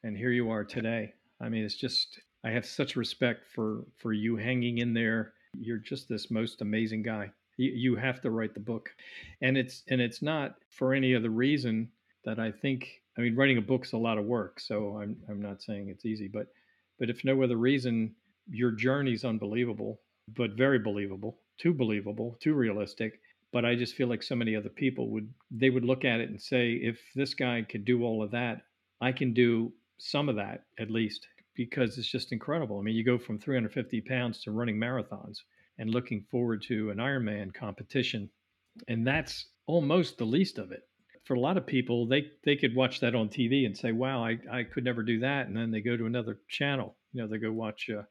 And 0.02 0.16
here 0.16 0.32
you 0.32 0.50
are 0.50 0.64
today. 0.64 1.14
I 1.42 1.50
mean, 1.50 1.66
it's 1.66 1.76
just 1.76 2.22
I 2.46 2.52
have 2.52 2.66
such 2.66 2.96
respect 2.96 3.46
for 3.54 3.84
for 3.98 4.14
you 4.14 4.38
hanging 4.38 4.78
in 4.78 4.94
there. 4.94 5.34
You're 5.60 5.78
just 5.78 6.08
this 6.08 6.32
most 6.32 6.62
amazing 6.62 7.04
guy. 7.04 7.32
You, 7.58 7.72
you 7.72 7.96
have 7.98 8.22
to 8.22 8.32
write 8.32 8.54
the 8.54 8.62
book. 8.62 8.92
And 9.42 9.58
it's 9.58 9.84
and 9.90 10.00
it's 10.00 10.22
not 10.22 10.56
for 10.70 10.94
any 10.94 11.16
other 11.16 11.32
reason 11.32 11.90
that 12.24 12.40
I 12.40 12.50
think 12.50 13.02
I 13.18 13.22
mean 13.22 13.36
writing 13.36 13.58
a 13.58 13.62
book's 13.62 13.92
a 13.92 13.98
lot 13.98 14.18
of 14.18 14.24
work, 14.24 14.62
so 14.62 14.98
I'm 15.02 15.18
I'm 15.28 15.42
not 15.42 15.62
saying 15.62 15.90
it's 15.90 16.06
easy, 16.06 16.30
but 16.30 16.48
but 16.98 17.10
if 17.10 17.26
no 17.26 17.44
other 17.44 17.58
reason, 17.58 18.16
your 18.50 18.72
journey's 18.72 19.26
unbelievable, 19.26 20.00
but 20.34 20.52
very 20.52 20.80
believable, 20.80 21.40
too 21.58 21.74
believable, 21.74 22.38
too 22.42 22.54
realistic. 22.54 23.20
But 23.52 23.66
I 23.66 23.76
just 23.76 23.96
feel 23.96 24.08
like 24.08 24.24
so 24.24 24.36
many 24.36 24.56
other 24.56 24.70
people 24.70 25.10
would 25.12 25.34
they 25.50 25.70
would 25.70 25.86
look 25.86 26.04
at 26.04 26.20
it 26.20 26.30
and 26.30 26.42
say, 26.42 26.74
if 26.74 27.00
this 27.16 27.34
guy 27.34 27.62
could 27.62 27.86
do 27.86 28.04
all 28.04 28.22
of 28.22 28.32
that, 28.32 28.64
I 29.02 29.12
can 29.12 29.34
do 29.34 29.74
some 29.98 30.30
of 30.30 30.36
that 30.36 30.66
at 30.78 30.92
least 30.92 31.28
because 31.56 31.98
it's 31.98 32.12
just 32.12 32.34
incredible. 32.34 32.80
I 32.80 32.82
mean, 32.82 32.96
you 32.96 33.04
go 33.04 33.18
from 33.18 33.40
350 33.40 34.02
pounds 34.02 34.42
to 34.44 34.52
running 34.52 34.78
marathons 34.78 35.38
and 35.78 35.90
looking 35.90 36.26
forward 36.30 36.62
to 36.64 36.90
an 36.90 36.98
Ironman 36.98 37.54
competition, 37.54 38.30
and 38.88 39.08
that's 39.08 39.48
almost 39.68 40.18
the 40.18 40.26
least 40.26 40.58
of 40.58 40.72
it. 40.72 40.84
For 41.24 41.34
a 41.34 41.40
lot 41.40 41.58
of 41.58 41.66
people, 41.66 42.06
they 42.06 42.32
they 42.44 42.56
could 42.56 42.76
watch 42.76 43.00
that 43.00 43.16
on 43.16 43.30
TV 43.30 43.66
and 43.66 43.76
say, 43.76 43.92
"Wow, 43.92 44.24
I, 44.24 44.38
I 44.52 44.64
could 44.64 44.84
never 44.84 45.02
do 45.02 45.20
that," 45.20 45.48
and 45.48 45.56
then 45.56 45.72
they 45.72 45.82
go 45.82 45.98
to 45.98 46.06
another 46.06 46.40
channel. 46.50 46.98
You 47.14 47.22
know, 47.22 47.28
they 47.28 47.38
go 47.38 47.52
watch 47.52 47.90
uh, 47.90 48.04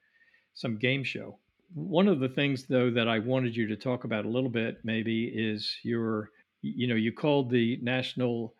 some 0.54 0.78
game 0.78 1.04
show. 1.04 1.38
One 1.74 2.08
of 2.08 2.20
the 2.20 2.28
things, 2.28 2.66
though, 2.66 2.90
that 2.90 3.08
I 3.08 3.18
wanted 3.18 3.56
you 3.56 3.66
to 3.68 3.76
talk 3.76 4.04
about 4.04 4.24
a 4.24 4.28
little 4.28 4.50
bit, 4.50 4.78
maybe, 4.84 5.24
is 5.26 5.76
your, 5.82 6.30
you 6.62 6.86
know, 6.86 6.94
you 6.94 7.12
called 7.12 7.50
the 7.50 7.78
National 7.82 8.54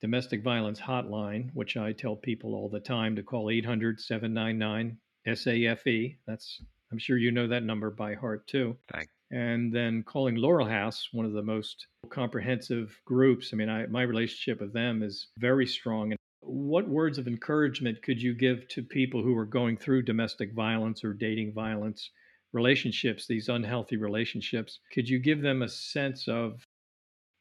Domestic 0.00 0.42
Violence 0.42 0.80
Hotline, 0.80 1.50
which 1.54 1.76
I 1.76 1.92
tell 1.92 2.16
people 2.16 2.54
all 2.54 2.68
the 2.68 2.80
time 2.80 3.16
to 3.16 3.22
call 3.22 3.50
800 3.50 4.00
799 4.00 4.98
SAFE. 5.26 6.16
That's, 6.26 6.60
I'm 6.92 6.98
sure 6.98 7.16
you 7.16 7.30
know 7.30 7.46
that 7.46 7.62
number 7.62 7.90
by 7.90 8.14
heart 8.14 8.46
too. 8.46 8.76
Thank 8.92 9.08
and 9.30 9.72
then 9.72 10.02
calling 10.02 10.36
Laurel 10.36 10.68
House 10.68 11.08
one 11.12 11.26
of 11.26 11.32
the 11.32 11.42
most 11.42 11.86
comprehensive 12.10 13.00
groups. 13.04 13.50
I 13.52 13.56
mean, 13.56 13.68
I, 13.68 13.86
my 13.86 14.02
relationship 14.02 14.60
with 14.60 14.72
them 14.72 15.02
is 15.02 15.28
very 15.38 15.66
strong. 15.66 16.12
And 16.12 16.18
what 16.40 16.88
words 16.88 17.18
of 17.18 17.26
encouragement 17.26 18.02
could 18.02 18.22
you 18.22 18.34
give 18.34 18.68
to 18.68 18.82
people 18.82 19.22
who 19.22 19.36
are 19.36 19.46
going 19.46 19.76
through 19.76 20.02
domestic 20.02 20.52
violence 20.54 21.02
or 21.02 21.12
dating 21.12 21.52
violence 21.54 22.10
relationships, 22.56 23.26
these 23.26 23.48
unhealthy 23.48 23.96
relationships? 23.96 24.80
Could 24.92 25.08
you 25.08 25.20
give 25.20 25.42
them 25.42 25.62
a 25.62 25.68
sense 25.68 26.26
of 26.26 26.66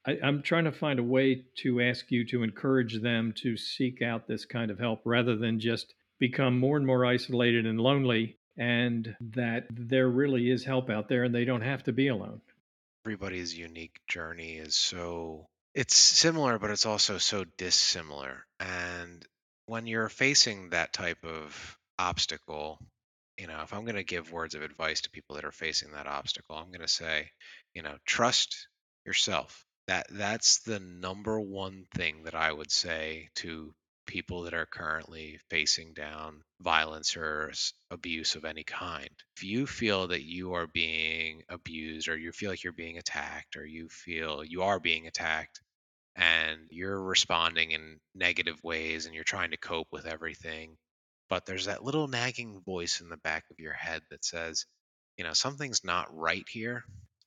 I, 0.05 0.17
am 0.21 0.43
trying 0.43 0.65
to 0.65 0.71
find 0.71 0.99
a 0.99 1.03
way 1.03 1.45
to 1.57 1.81
ask 1.81 2.11
you 2.11 2.25
to 2.25 2.43
encourage 2.43 3.01
them 3.01 3.33
to 3.37 3.57
seek 3.57 4.01
out 4.01 4.27
this 4.27 4.45
kind 4.45 4.69
of 4.69 4.77
help 4.77 5.01
rather 5.03 5.35
than 5.35 5.59
just 5.59 5.93
become 6.19 6.59
more 6.59 6.77
and 6.77 6.85
more 6.85 7.05
isolated 7.05 7.65
and 7.65 7.79
lonely, 7.79 8.37
and 8.57 9.15
that 9.19 9.65
there 9.71 10.07
really 10.07 10.49
is 10.51 10.63
help 10.63 10.89
out 10.89 11.09
there 11.09 11.23
and 11.23 11.33
they 11.33 11.45
don't 11.45 11.61
have 11.61 11.83
to 11.83 11.91
be 11.91 12.07
alone. 12.07 12.41
Everybody's 13.05 13.57
unique 13.57 13.99
journey 14.07 14.57
is 14.57 14.75
so, 14.75 15.47
it's 15.73 15.95
similar, 15.95 16.59
but 16.59 16.71
it's 16.71 16.85
also 16.85 17.17
so 17.17 17.45
dissimilar. 17.57 18.45
And 18.59 19.25
when 19.65 19.87
you're 19.87 20.09
facing 20.09 20.69
that 20.69 20.93
type 20.93 21.23
of 21.23 21.77
obstacle, 21.97 22.79
you 23.37 23.47
know, 23.47 23.61
if 23.63 23.73
I'm 23.73 23.83
going 23.83 23.95
to 23.95 24.03
give 24.03 24.31
words 24.31 24.55
of 24.55 24.61
advice 24.61 25.01
to 25.01 25.09
people 25.09 25.35
that 25.35 25.45
are 25.45 25.51
facing 25.51 25.91
that 25.91 26.07
obstacle, 26.07 26.55
I'm 26.55 26.71
going 26.71 26.81
to 26.81 26.87
say, 26.87 27.29
you 27.73 27.81
know, 27.81 27.95
trust 28.05 28.67
yourself 29.05 29.65
that 29.87 30.07
that's 30.09 30.59
the 30.59 30.79
number 30.79 31.39
one 31.39 31.85
thing 31.93 32.23
that 32.23 32.35
I 32.35 32.51
would 32.51 32.71
say 32.71 33.29
to 33.35 33.73
people 34.07 34.43
that 34.43 34.53
are 34.53 34.67
currently 34.67 35.39
facing 35.49 35.93
down 35.93 36.41
violence 36.61 37.15
or 37.17 37.51
abuse 37.91 38.35
of 38.35 38.45
any 38.45 38.63
kind. 38.63 39.09
If 39.37 39.43
you 39.43 39.65
feel 39.65 40.07
that 40.07 40.23
you 40.23 40.53
are 40.53 40.67
being 40.67 41.43
abused 41.49 42.07
or 42.07 42.17
you 42.17 42.31
feel 42.31 42.49
like 42.49 42.63
you're 42.63 42.73
being 42.73 42.97
attacked 42.97 43.57
or 43.57 43.65
you 43.65 43.89
feel 43.89 44.43
you 44.43 44.63
are 44.63 44.79
being 44.79 45.07
attacked 45.07 45.59
and 46.15 46.59
you're 46.69 47.01
responding 47.01 47.71
in 47.71 47.99
negative 48.13 48.57
ways 48.63 49.05
and 49.05 49.13
you're 49.13 49.23
trying 49.23 49.51
to 49.51 49.57
cope 49.57 49.87
with 49.91 50.05
everything, 50.05 50.77
but 51.29 51.45
there's 51.45 51.65
that 51.65 51.83
little 51.83 52.07
nagging 52.07 52.61
voice 52.65 53.01
in 53.01 53.09
the 53.09 53.17
back 53.17 53.45
of 53.51 53.59
your 53.59 53.73
head 53.73 54.01
that 54.09 54.23
says, 54.23 54.65
you 55.17 55.23
know, 55.23 55.33
something's 55.33 55.83
not 55.83 56.15
right 56.15 56.45
here. 56.49 56.83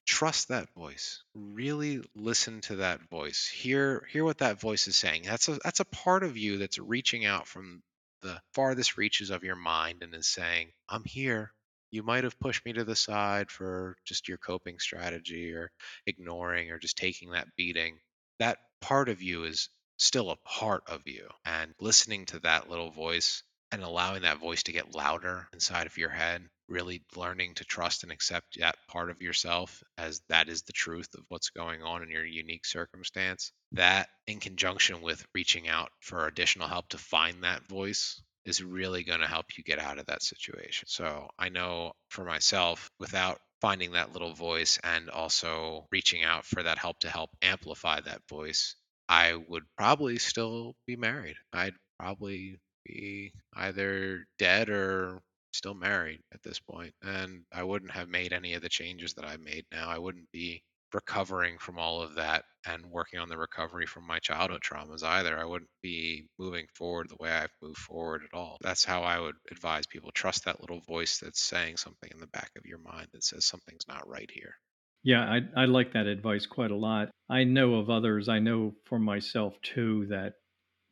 Trust 0.07 0.49
that 0.49 0.73
voice. 0.75 1.23
Really 1.35 2.03
listen 2.15 2.61
to 2.63 2.77
that 2.77 3.01
voice. 3.11 3.47
Hear 3.47 4.07
hear 4.11 4.25
what 4.25 4.39
that 4.39 4.61
voice 4.61 4.87
is 4.89 4.97
saying. 4.97 5.23
That's 5.25 5.49
a 5.49 5.59
that's 5.63 5.81
a 5.81 5.85
part 5.85 6.23
of 6.23 6.37
you 6.37 6.59
that's 6.59 6.79
reaching 6.79 7.27
out 7.27 7.47
from 7.47 7.83
the 8.23 8.41
farthest 8.55 8.97
reaches 8.97 9.31
of 9.31 9.45
your 9.45 9.57
mind 9.57 10.03
and 10.03 10.15
is 10.15 10.27
saying 10.27 10.73
i'm 10.89 11.05
here. 11.05 11.53
You 11.91 12.03
might 12.03 12.25
have 12.25 12.39
pushed 12.39 12.65
me 12.67 12.75
to 12.75 12.85
the 12.85 12.97
side 12.97 13.51
for 13.51 13.97
just 14.05 14.29
your 14.29 14.39
coping 14.39 14.79
strategy 14.79 15.53
or 15.55 15.71
ignoring 16.07 16.71
or 16.71 16.79
just 16.79 16.99
taking 16.99 17.31
that 17.31 17.49
beating. 17.57 17.99
That 18.39 18.59
part 18.81 19.09
of 19.09 19.23
you 19.23 19.45
is 19.45 19.71
still 19.97 20.31
a 20.31 20.37
part 20.37 20.83
of 20.87 21.03
you 21.07 21.29
and 21.45 21.75
listening 21.81 22.27
to 22.27 22.41
that 22.41 22.69
little 22.69 22.91
voice 22.91 23.43
and 23.73 23.83
allowing 23.83 24.23
that 24.23 24.41
voice 24.41 24.63
to 24.65 24.73
get 24.73 24.95
louder 24.95 25.49
inside 25.53 25.87
of 25.87 25.97
your 25.97 26.11
head 26.11 26.49
really 26.69 27.03
learning 27.17 27.55
to 27.55 27.65
trust 27.65 28.03
and 28.03 28.13
accept 28.13 28.59
that 28.61 28.77
part 28.89 29.11
of 29.11 29.23
yourself 29.23 29.83
as 29.97 30.21
that 30.29 30.49
is 30.49 30.63
the 30.63 30.73
truth 30.73 31.09
of 31.17 31.25
what's 31.29 31.51
going 31.51 31.83
on 31.83 32.03
in 32.03 32.11
your 32.11 32.25
unique 32.25 32.67
circumstance. 32.67 33.53
That, 33.73 34.09
in 34.27 34.41
conjunction 34.41 35.03
with 35.03 35.25
reaching 35.35 35.69
out 35.69 35.91
for 36.01 36.27
additional 36.27 36.69
help 36.69 36.91
to 36.91 36.99
find 36.99 37.43
that 37.43 37.67
voice, 37.67 38.23
is 38.45 38.63
really 38.63 39.05
going 39.05 39.21
to 39.21 39.27
help 39.27 39.47
you 39.57 39.65
get 39.65 39.79
out 39.79 39.99
of 39.99 40.07
that 40.07 40.23
situation. 40.23 40.89
So 40.89 41.29
I 41.39 41.49
know 41.49 41.93
for 42.09 42.25
myself, 42.25 42.91
without 42.99 43.39
finding 43.61 43.93
that 43.93 44.13
little 44.13 44.35
voice 44.35 44.79
and 44.83 45.11
also 45.11 45.87
reaching 45.91 46.23
out 46.23 46.45
for 46.45 46.63
that 46.63 46.79
help 46.79 47.01
to 47.01 47.11
help 47.11 47.31
amplify 47.43 48.01
that 48.01 48.23
voice, 48.29 48.77
I 49.09 49.35
would 49.35 49.65
probably 49.77 50.19
still 50.19 50.75
be 50.87 50.97
married. 50.97 51.37
I'd 51.53 51.75
probably 51.99 52.59
be 52.89 53.33
either 53.55 54.25
dead 54.39 54.71
or 54.71 55.21
still 55.53 55.75
married 55.75 56.21
at 56.33 56.43
this 56.43 56.59
point, 56.59 56.95
and 57.03 57.45
I 57.53 57.63
wouldn't 57.63 57.93
have 57.93 58.09
made 58.09 58.33
any 58.33 58.55
of 58.55 58.63
the 58.63 58.69
changes 58.69 59.15
that 59.15 59.25
I 59.25 59.37
made 59.37 59.65
now. 59.71 59.89
I 59.89 59.99
wouldn't 59.99 60.31
be 60.33 60.63
recovering 60.95 61.59
from 61.59 61.79
all 61.79 62.01
of 62.01 62.15
that 62.15 62.45
and 62.67 62.87
working 62.87 63.19
on 63.19 63.29
the 63.29 63.37
recovery 63.37 63.87
from 63.87 64.07
my 64.07 64.19
childhood 64.19 64.63
traumas 64.63 65.03
either. 65.03 65.39
I 65.39 65.45
wouldn't 65.45 65.71
be 65.83 66.27
moving 66.39 66.67
forward 66.75 67.09
the 67.09 67.23
way 67.23 67.31
I've 67.31 67.53
moved 67.63 67.79
forward 67.79 68.23
at 68.25 68.37
all. 68.37 68.57
That's 68.63 68.85
how 68.85 69.03
I 69.03 69.21
would 69.21 69.37
advise 69.51 69.87
people 69.87 70.11
trust 70.13 70.45
that 70.45 70.61
little 70.61 70.81
voice 70.81 71.19
that's 71.19 71.43
saying 71.43 71.77
something 71.77 72.11
in 72.13 72.21
the 72.21 72.27
back 72.29 72.51
of 72.57 72.65
your 72.65 72.79
mind 72.79 73.09
that 73.13 73.25
says 73.25 73.45
something's 73.45 73.87
not 73.89 74.09
right 74.09 74.31
here. 74.33 74.55
Yeah, 75.03 75.21
I, 75.21 75.63
I 75.63 75.65
like 75.67 75.93
that 75.93 76.07
advice 76.07 76.47
quite 76.47 76.71
a 76.71 76.77
lot. 76.77 77.11
I 77.31 77.45
know 77.45 77.75
of 77.75 77.91
others, 77.91 78.29
I 78.29 78.39
know 78.39 78.75
for 78.85 78.99
myself 78.99 79.61
too, 79.63 80.07
that 80.07 80.35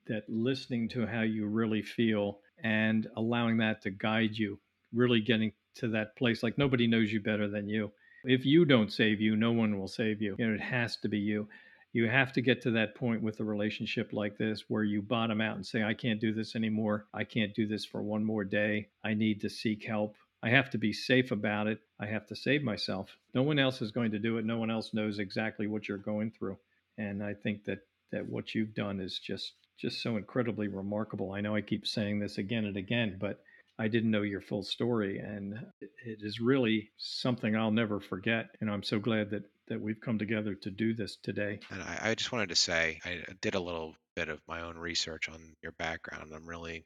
that 0.06 0.28
listening 0.28 0.88
to 0.90 1.06
how 1.06 1.22
you 1.22 1.46
really 1.46 1.82
feel 1.82 2.40
and 2.62 3.06
allowing 3.16 3.58
that 3.58 3.82
to 3.82 3.90
guide 3.90 4.36
you, 4.36 4.58
really 4.92 5.20
getting 5.20 5.52
to 5.76 5.88
that 5.88 6.16
place 6.16 6.42
like 6.42 6.58
nobody 6.58 6.86
knows 6.86 7.12
you 7.12 7.20
better 7.20 7.48
than 7.48 7.68
you. 7.68 7.92
If 8.24 8.44
you 8.44 8.64
don't 8.64 8.92
save 8.92 9.20
you, 9.20 9.36
no 9.36 9.52
one 9.52 9.78
will 9.78 9.88
save 9.88 10.20
you. 10.20 10.36
You 10.38 10.48
know, 10.48 10.54
it 10.54 10.60
has 10.60 10.96
to 10.98 11.08
be 11.08 11.18
you. 11.18 11.48
You 11.92 12.08
have 12.08 12.32
to 12.34 12.42
get 12.42 12.62
to 12.62 12.72
that 12.72 12.94
point 12.94 13.22
with 13.22 13.40
a 13.40 13.44
relationship 13.44 14.12
like 14.12 14.36
this 14.36 14.64
where 14.68 14.82
you 14.82 15.00
bottom 15.00 15.40
out 15.40 15.56
and 15.56 15.66
say, 15.66 15.82
I 15.82 15.94
can't 15.94 16.20
do 16.20 16.32
this 16.32 16.56
anymore. 16.56 17.06
I 17.14 17.24
can't 17.24 17.54
do 17.54 17.66
this 17.66 17.84
for 17.84 18.02
one 18.02 18.24
more 18.24 18.44
day. 18.44 18.88
I 19.04 19.14
need 19.14 19.40
to 19.42 19.50
seek 19.50 19.84
help. 19.84 20.16
I 20.42 20.50
have 20.50 20.70
to 20.70 20.78
be 20.78 20.92
safe 20.92 21.30
about 21.30 21.66
it. 21.66 21.80
I 21.98 22.06
have 22.06 22.26
to 22.26 22.36
save 22.36 22.62
myself. 22.62 23.16
No 23.34 23.42
one 23.42 23.58
else 23.58 23.80
is 23.80 23.92
going 23.92 24.10
to 24.10 24.18
do 24.18 24.38
it. 24.38 24.44
No 24.44 24.58
one 24.58 24.70
else 24.70 24.92
knows 24.92 25.18
exactly 25.18 25.66
what 25.66 25.88
you're 25.88 25.98
going 25.98 26.30
through. 26.30 26.58
And 26.98 27.22
I 27.22 27.34
think 27.34 27.64
that 27.64 27.80
that 28.12 28.28
what 28.28 28.54
you've 28.54 28.74
done 28.74 29.00
is 29.00 29.18
just 29.18 29.52
just 29.78 30.02
so 30.02 30.16
incredibly 30.16 30.68
remarkable. 30.68 31.32
I 31.32 31.40
know 31.40 31.54
I 31.54 31.60
keep 31.60 31.86
saying 31.86 32.18
this 32.18 32.38
again 32.38 32.64
and 32.64 32.76
again, 32.76 33.16
but 33.20 33.42
I 33.78 33.88
didn't 33.88 34.10
know 34.10 34.22
your 34.22 34.40
full 34.40 34.62
story, 34.62 35.18
and 35.18 35.54
it 35.80 36.20
is 36.22 36.40
really 36.40 36.90
something 36.96 37.54
I'll 37.54 37.70
never 37.70 38.00
forget. 38.00 38.46
And 38.60 38.70
I'm 38.70 38.82
so 38.82 38.98
glad 38.98 39.30
that 39.30 39.44
that 39.68 39.80
we've 39.80 40.00
come 40.00 40.18
together 40.18 40.54
to 40.54 40.70
do 40.70 40.94
this 40.94 41.16
today. 41.16 41.58
And 41.70 41.82
I, 41.82 42.10
I 42.10 42.14
just 42.14 42.32
wanted 42.32 42.50
to 42.50 42.56
say 42.56 43.00
I 43.04 43.22
did 43.40 43.54
a 43.56 43.60
little 43.60 43.96
bit 44.14 44.28
of 44.28 44.40
my 44.46 44.62
own 44.62 44.78
research 44.78 45.28
on 45.28 45.54
your 45.62 45.72
background. 45.72 46.30
I'm 46.32 46.46
really 46.46 46.84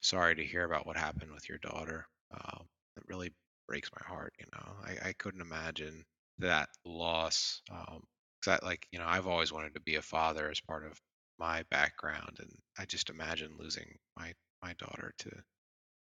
sorry 0.00 0.36
to 0.36 0.44
hear 0.44 0.64
about 0.64 0.86
what 0.86 0.96
happened 0.96 1.32
with 1.32 1.48
your 1.48 1.58
daughter. 1.58 2.06
Um, 2.32 2.64
it 2.96 3.02
really 3.08 3.32
breaks 3.66 3.90
my 3.92 4.06
heart. 4.06 4.34
You 4.38 4.46
know, 4.52 4.72
I, 4.84 5.08
I 5.08 5.12
couldn't 5.14 5.40
imagine 5.40 6.04
that 6.38 6.68
loss. 6.84 7.60
Um, 7.70 8.02
cause 8.44 8.60
like, 8.62 8.86
you 8.92 8.98
know, 8.98 9.06
I've 9.06 9.26
always 9.26 9.52
wanted 9.52 9.74
to 9.74 9.80
be 9.80 9.96
a 9.96 10.02
father 10.02 10.48
as 10.48 10.60
part 10.60 10.86
of 10.86 11.00
my 11.38 11.62
background, 11.70 12.38
and 12.38 12.50
I 12.78 12.84
just 12.84 13.10
imagine 13.10 13.56
losing 13.58 13.96
my 14.16 14.32
my 14.62 14.74
daughter 14.78 15.12
to 15.18 15.30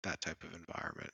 that 0.03 0.21
type 0.21 0.43
of 0.43 0.53
environment. 0.53 1.11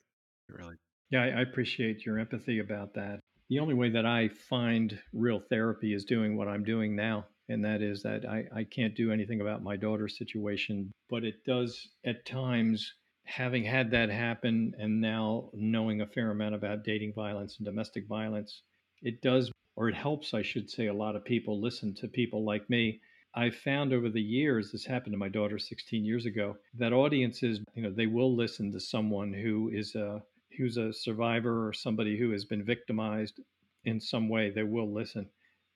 Really. 0.48 0.76
Yeah, 1.10 1.22
I, 1.22 1.40
appreciate 1.40 2.04
your 2.06 2.18
empathy 2.18 2.60
about 2.60 2.94
that. 2.94 3.20
The 3.48 3.58
only 3.58 3.74
way 3.74 3.90
that 3.90 4.06
I 4.06 4.28
find 4.28 4.98
real 5.12 5.40
therapy 5.50 5.92
is 5.94 6.04
doing 6.04 6.36
what 6.36 6.48
I'm 6.48 6.64
doing 6.64 6.96
now, 6.96 7.26
and 7.48 7.64
that 7.64 7.82
is 7.82 8.02
that 8.02 8.24
I, 8.24 8.44
I 8.54 8.64
can't 8.64 8.96
do 8.96 9.12
anything 9.12 9.40
about 9.40 9.62
my 9.62 9.76
daughter's 9.76 10.16
situation, 10.16 10.92
but 11.10 11.24
it 11.24 11.44
does 11.44 11.88
at 12.04 12.24
times 12.24 12.94
having 13.24 13.64
had 13.64 13.90
that 13.90 14.10
happen 14.10 14.74
and 14.78 15.00
now 15.00 15.50
knowing 15.54 16.00
a 16.00 16.06
fair 16.06 16.30
amount 16.30 16.54
about 16.54 16.84
dating 16.84 17.12
violence 17.14 17.56
and 17.58 17.66
domestic 17.66 18.06
violence, 18.06 18.62
it 19.02 19.22
does, 19.22 19.50
or 19.76 19.88
it 19.88 19.94
helps, 19.94 20.34
I 20.34 20.42
should 20.42 20.70
say, 20.70 20.86
a 20.86 20.94
lot 20.94 21.16
of 21.16 21.24
people 21.24 21.60
listen 21.60 21.94
to 21.96 22.08
people 22.08 22.44
like 22.44 22.68
me 22.68 23.00
I 23.36 23.50
found 23.50 23.92
over 23.92 24.08
the 24.08 24.22
years, 24.22 24.70
this 24.70 24.86
happened 24.86 25.12
to 25.12 25.18
my 25.18 25.28
daughter 25.28 25.58
16 25.58 26.04
years 26.04 26.24
ago, 26.24 26.56
that 26.74 26.92
audiences, 26.92 27.60
you 27.74 27.82
know, 27.82 27.90
they 27.90 28.06
will 28.06 28.34
listen 28.34 28.70
to 28.72 28.80
someone 28.80 29.32
who 29.32 29.70
is 29.70 29.94
a 29.96 30.22
who's 30.56 30.76
a 30.76 30.92
survivor 30.92 31.66
or 31.66 31.72
somebody 31.72 32.16
who 32.16 32.30
has 32.30 32.44
been 32.44 32.64
victimized 32.64 33.40
in 33.84 34.00
some 34.00 34.28
way. 34.28 34.50
They 34.50 34.62
will 34.62 34.92
listen, 34.92 35.28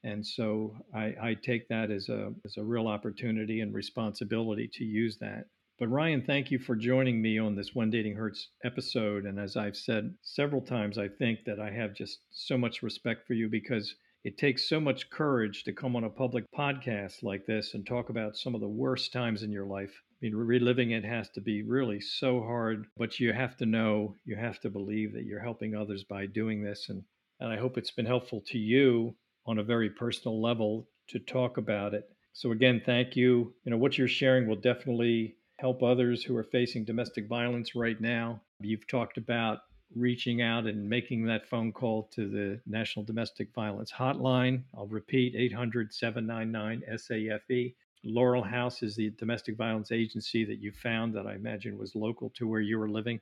and 0.04 0.24
so 0.24 0.76
I, 0.94 1.14
I 1.20 1.34
take 1.34 1.68
that 1.68 1.90
as 1.90 2.08
a 2.08 2.32
as 2.44 2.56
a 2.56 2.64
real 2.64 2.86
opportunity 2.86 3.60
and 3.60 3.74
responsibility 3.74 4.68
to 4.74 4.84
use 4.84 5.18
that. 5.18 5.46
But 5.80 5.88
Ryan, 5.88 6.22
thank 6.22 6.50
you 6.50 6.58
for 6.58 6.76
joining 6.76 7.22
me 7.22 7.38
on 7.38 7.54
this 7.54 7.74
When 7.74 7.90
Dating 7.90 8.14
Hurts 8.14 8.50
episode. 8.64 9.26
And 9.26 9.38
as 9.38 9.56
I've 9.56 9.76
said 9.76 10.14
several 10.22 10.60
times, 10.60 10.98
I 10.98 11.08
think 11.08 11.44
that 11.46 11.60
I 11.60 11.70
have 11.70 11.94
just 11.94 12.20
so 12.30 12.58
much 12.58 12.82
respect 12.82 13.26
for 13.26 13.34
you 13.34 13.48
because 13.48 13.94
it 14.24 14.36
takes 14.36 14.68
so 14.68 14.80
much 14.80 15.10
courage 15.10 15.64
to 15.64 15.72
come 15.72 15.94
on 15.94 16.04
a 16.04 16.10
public 16.10 16.44
podcast 16.56 17.22
like 17.22 17.46
this 17.46 17.74
and 17.74 17.86
talk 17.86 18.08
about 18.08 18.36
some 18.36 18.54
of 18.54 18.60
the 18.60 18.68
worst 18.68 19.12
times 19.12 19.42
in 19.42 19.52
your 19.52 19.66
life. 19.66 20.02
I 20.10 20.14
mean, 20.22 20.34
reliving 20.34 20.90
it 20.90 21.04
has 21.04 21.30
to 21.30 21.40
be 21.40 21.62
really 21.62 22.00
so 22.00 22.40
hard, 22.40 22.86
but 22.96 23.20
you 23.20 23.32
have 23.32 23.56
to 23.58 23.66
know, 23.66 24.16
you 24.24 24.34
have 24.36 24.58
to 24.60 24.70
believe 24.70 25.12
that 25.12 25.24
you're 25.24 25.40
helping 25.40 25.76
others 25.76 26.02
by 26.02 26.26
doing 26.26 26.62
this. 26.62 26.88
And, 26.88 27.04
and 27.38 27.52
I 27.52 27.58
hope 27.58 27.78
it's 27.78 27.92
been 27.92 28.06
helpful 28.06 28.42
to 28.48 28.58
you 28.58 29.14
on 29.46 29.58
a 29.58 29.64
very 29.64 29.90
personal 29.90 30.42
level 30.42 30.88
to 31.08 31.20
talk 31.20 31.56
about 31.56 31.94
it. 31.94 32.04
So, 32.32 32.50
again, 32.52 32.82
thank 32.84 33.16
you. 33.16 33.54
You 33.64 33.70
know, 33.70 33.78
what 33.78 33.96
you're 33.96 34.08
sharing 34.08 34.46
will 34.46 34.56
definitely 34.56 35.36
help 35.58 35.82
others 35.82 36.22
who 36.22 36.36
are 36.36 36.44
facing 36.44 36.84
domestic 36.84 37.28
violence 37.28 37.74
right 37.74 38.00
now. 38.00 38.40
You've 38.60 38.86
talked 38.86 39.18
about 39.18 39.58
reaching 39.94 40.42
out 40.42 40.66
and 40.66 40.88
making 40.88 41.24
that 41.24 41.48
phone 41.48 41.72
call 41.72 42.04
to 42.14 42.28
the 42.28 42.60
National 42.66 43.04
Domestic 43.04 43.52
Violence 43.54 43.92
Hotline. 43.92 44.62
I'll 44.76 44.86
repeat 44.86 45.34
800 45.36 45.92
799 45.92 46.98
SAFE. 46.98 47.74
Laurel 48.04 48.44
House 48.44 48.82
is 48.82 48.94
the 48.94 49.10
domestic 49.10 49.56
violence 49.56 49.90
agency 49.90 50.44
that 50.44 50.60
you 50.60 50.70
found 50.72 51.14
that 51.14 51.26
I 51.26 51.34
imagine 51.34 51.76
was 51.76 51.94
local 51.94 52.30
to 52.30 52.46
where 52.46 52.60
you 52.60 52.78
were 52.78 52.88
living. 52.88 53.20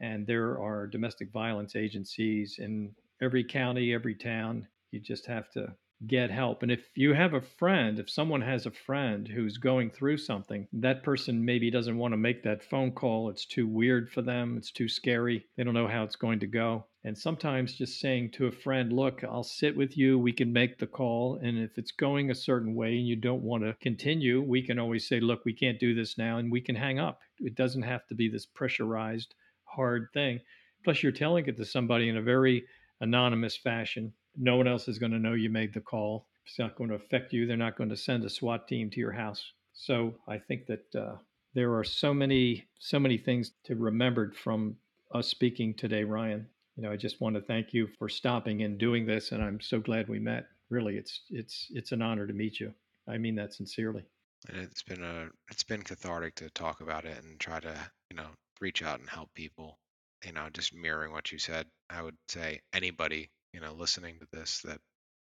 And 0.00 0.26
there 0.26 0.58
are 0.58 0.86
domestic 0.86 1.30
violence 1.30 1.76
agencies 1.76 2.58
in 2.58 2.94
every 3.20 3.44
county, 3.44 3.92
every 3.92 4.14
town. 4.14 4.66
You 4.90 5.00
just 5.00 5.26
have 5.26 5.50
to 5.52 5.74
get 6.06 6.30
help. 6.30 6.62
And 6.62 6.70
if 6.70 6.88
you 6.94 7.12
have 7.12 7.34
a 7.34 7.40
friend, 7.40 7.98
if 7.98 8.10
someone 8.10 8.40
has 8.42 8.66
a 8.66 8.70
friend 8.70 9.26
who's 9.28 9.58
going 9.58 9.90
through 9.90 10.18
something, 10.18 10.66
that 10.72 11.02
person 11.02 11.44
maybe 11.44 11.70
doesn't 11.70 11.96
want 11.96 12.12
to 12.12 12.18
make 12.18 12.42
that 12.42 12.64
phone 12.64 12.92
call. 12.92 13.28
It's 13.30 13.46
too 13.46 13.66
weird 13.66 14.10
for 14.10 14.22
them, 14.22 14.56
it's 14.56 14.70
too 14.70 14.88
scary. 14.88 15.44
They 15.56 15.64
don't 15.64 15.74
know 15.74 15.88
how 15.88 16.02
it's 16.02 16.16
going 16.16 16.40
to 16.40 16.46
go. 16.46 16.86
And 17.04 17.16
sometimes 17.16 17.74
just 17.74 18.00
saying 18.00 18.30
to 18.32 18.46
a 18.46 18.52
friend, 18.52 18.92
look, 18.92 19.22
I'll 19.24 19.44
sit 19.44 19.76
with 19.76 19.96
you, 19.96 20.18
we 20.18 20.32
can 20.32 20.52
make 20.52 20.78
the 20.78 20.86
call. 20.86 21.38
And 21.42 21.58
if 21.58 21.76
it's 21.76 21.92
going 21.92 22.30
a 22.30 22.34
certain 22.34 22.74
way 22.74 22.96
and 22.96 23.06
you 23.06 23.16
don't 23.16 23.42
want 23.42 23.62
to 23.62 23.76
continue, 23.82 24.40
we 24.40 24.62
can 24.62 24.78
always 24.78 25.06
say, 25.06 25.20
look, 25.20 25.44
we 25.44 25.52
can't 25.52 25.78
do 25.78 25.94
this 25.94 26.16
now, 26.16 26.38
and 26.38 26.50
we 26.50 26.62
can 26.62 26.76
hang 26.76 26.98
up. 26.98 27.20
It 27.40 27.56
doesn't 27.56 27.82
have 27.82 28.06
to 28.06 28.14
be 28.14 28.28
this 28.28 28.46
pressurized, 28.46 29.34
hard 29.64 30.08
thing. 30.14 30.40
Plus, 30.82 31.02
you're 31.02 31.12
telling 31.12 31.46
it 31.46 31.56
to 31.58 31.64
somebody 31.64 32.08
in 32.08 32.16
a 32.16 32.22
very 32.22 32.64
anonymous 33.00 33.56
fashion 33.56 34.12
no 34.36 34.56
one 34.56 34.68
else 34.68 34.88
is 34.88 34.98
going 34.98 35.12
to 35.12 35.18
know 35.18 35.32
you 35.32 35.50
made 35.50 35.74
the 35.74 35.80
call. 35.80 36.26
It's 36.46 36.58
not 36.58 36.76
going 36.76 36.90
to 36.90 36.96
affect 36.96 37.32
you. 37.32 37.46
They're 37.46 37.56
not 37.56 37.76
going 37.76 37.90
to 37.90 37.96
send 37.96 38.24
a 38.24 38.30
SWAT 38.30 38.68
team 38.68 38.90
to 38.90 39.00
your 39.00 39.12
house. 39.12 39.52
So 39.72 40.14
I 40.28 40.38
think 40.38 40.66
that 40.66 40.94
uh, 40.94 41.16
there 41.54 41.74
are 41.74 41.84
so 41.84 42.12
many, 42.12 42.66
so 42.78 42.98
many 42.98 43.18
things 43.18 43.52
to 43.64 43.74
remember 43.74 44.32
from 44.32 44.76
us 45.14 45.28
speaking 45.28 45.74
today, 45.74 46.04
Ryan. 46.04 46.46
You 46.76 46.82
know, 46.82 46.92
I 46.92 46.96
just 46.96 47.20
want 47.20 47.36
to 47.36 47.42
thank 47.42 47.72
you 47.72 47.88
for 47.98 48.08
stopping 48.08 48.62
and 48.62 48.78
doing 48.78 49.06
this, 49.06 49.32
and 49.32 49.42
I'm 49.42 49.60
so 49.60 49.78
glad 49.80 50.08
we 50.08 50.18
met. 50.18 50.46
Really, 50.70 50.96
it's 50.96 51.22
it's 51.30 51.68
it's 51.70 51.92
an 51.92 52.02
honor 52.02 52.26
to 52.26 52.32
meet 52.32 52.58
you. 52.58 52.74
I 53.08 53.18
mean 53.18 53.36
that 53.36 53.54
sincerely. 53.54 54.02
And 54.48 54.58
it's 54.58 54.82
been 54.82 55.04
a 55.04 55.28
it's 55.50 55.62
been 55.62 55.82
cathartic 55.82 56.34
to 56.36 56.50
talk 56.50 56.80
about 56.80 57.04
it 57.04 57.22
and 57.22 57.38
try 57.38 57.60
to 57.60 57.74
you 58.10 58.16
know 58.16 58.28
reach 58.60 58.82
out 58.82 58.98
and 58.98 59.08
help 59.08 59.32
people. 59.34 59.78
You 60.24 60.32
know, 60.32 60.48
just 60.52 60.74
mirroring 60.74 61.12
what 61.12 61.30
you 61.30 61.38
said, 61.38 61.66
I 61.90 62.02
would 62.02 62.16
say 62.28 62.60
anybody 62.72 63.30
you 63.54 63.60
know, 63.60 63.72
listening 63.72 64.18
to 64.18 64.26
this 64.32 64.62
that 64.64 64.80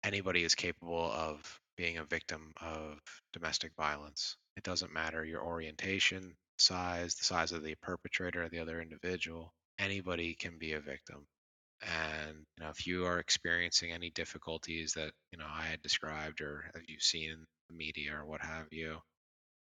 anybody 0.03 0.43
is 0.43 0.53
capable 0.53 1.09
of 1.11 1.59
being 1.78 1.97
a 1.97 2.03
victim 2.03 2.53
of 2.61 2.99
domestic 3.32 3.71
violence. 3.78 4.36
It 4.57 4.63
doesn't 4.63 4.93
matter 4.93 5.23
your 5.23 5.41
orientation, 5.41 6.36
size, 6.57 7.15
the 7.15 7.23
size 7.23 7.53
of 7.53 7.63
the 7.63 7.75
perpetrator 7.82 8.43
or 8.43 8.49
the 8.49 8.59
other 8.59 8.82
individual. 8.82 9.53
Anybody 9.80 10.34
can 10.34 10.57
be 10.57 10.73
a 10.73 10.82
victim. 10.82 11.25
And 11.82 12.36
you 12.57 12.63
know, 12.63 12.69
if 12.69 12.86
you 12.86 13.05
are 13.05 13.19
experiencing 13.19 13.91
any 13.91 14.09
difficulties 14.09 14.93
that 14.93 15.11
you 15.32 15.38
know 15.38 15.45
I 15.49 15.63
had 15.63 15.82
described 15.82 16.41
or 16.41 16.69
have 16.73 16.84
you 16.88 16.99
seen 16.99 17.32
in 17.32 17.45
the 17.69 17.75
media 17.75 18.15
or 18.15 18.25
what 18.25 18.41
have 18.41 18.67
you, 18.71 18.97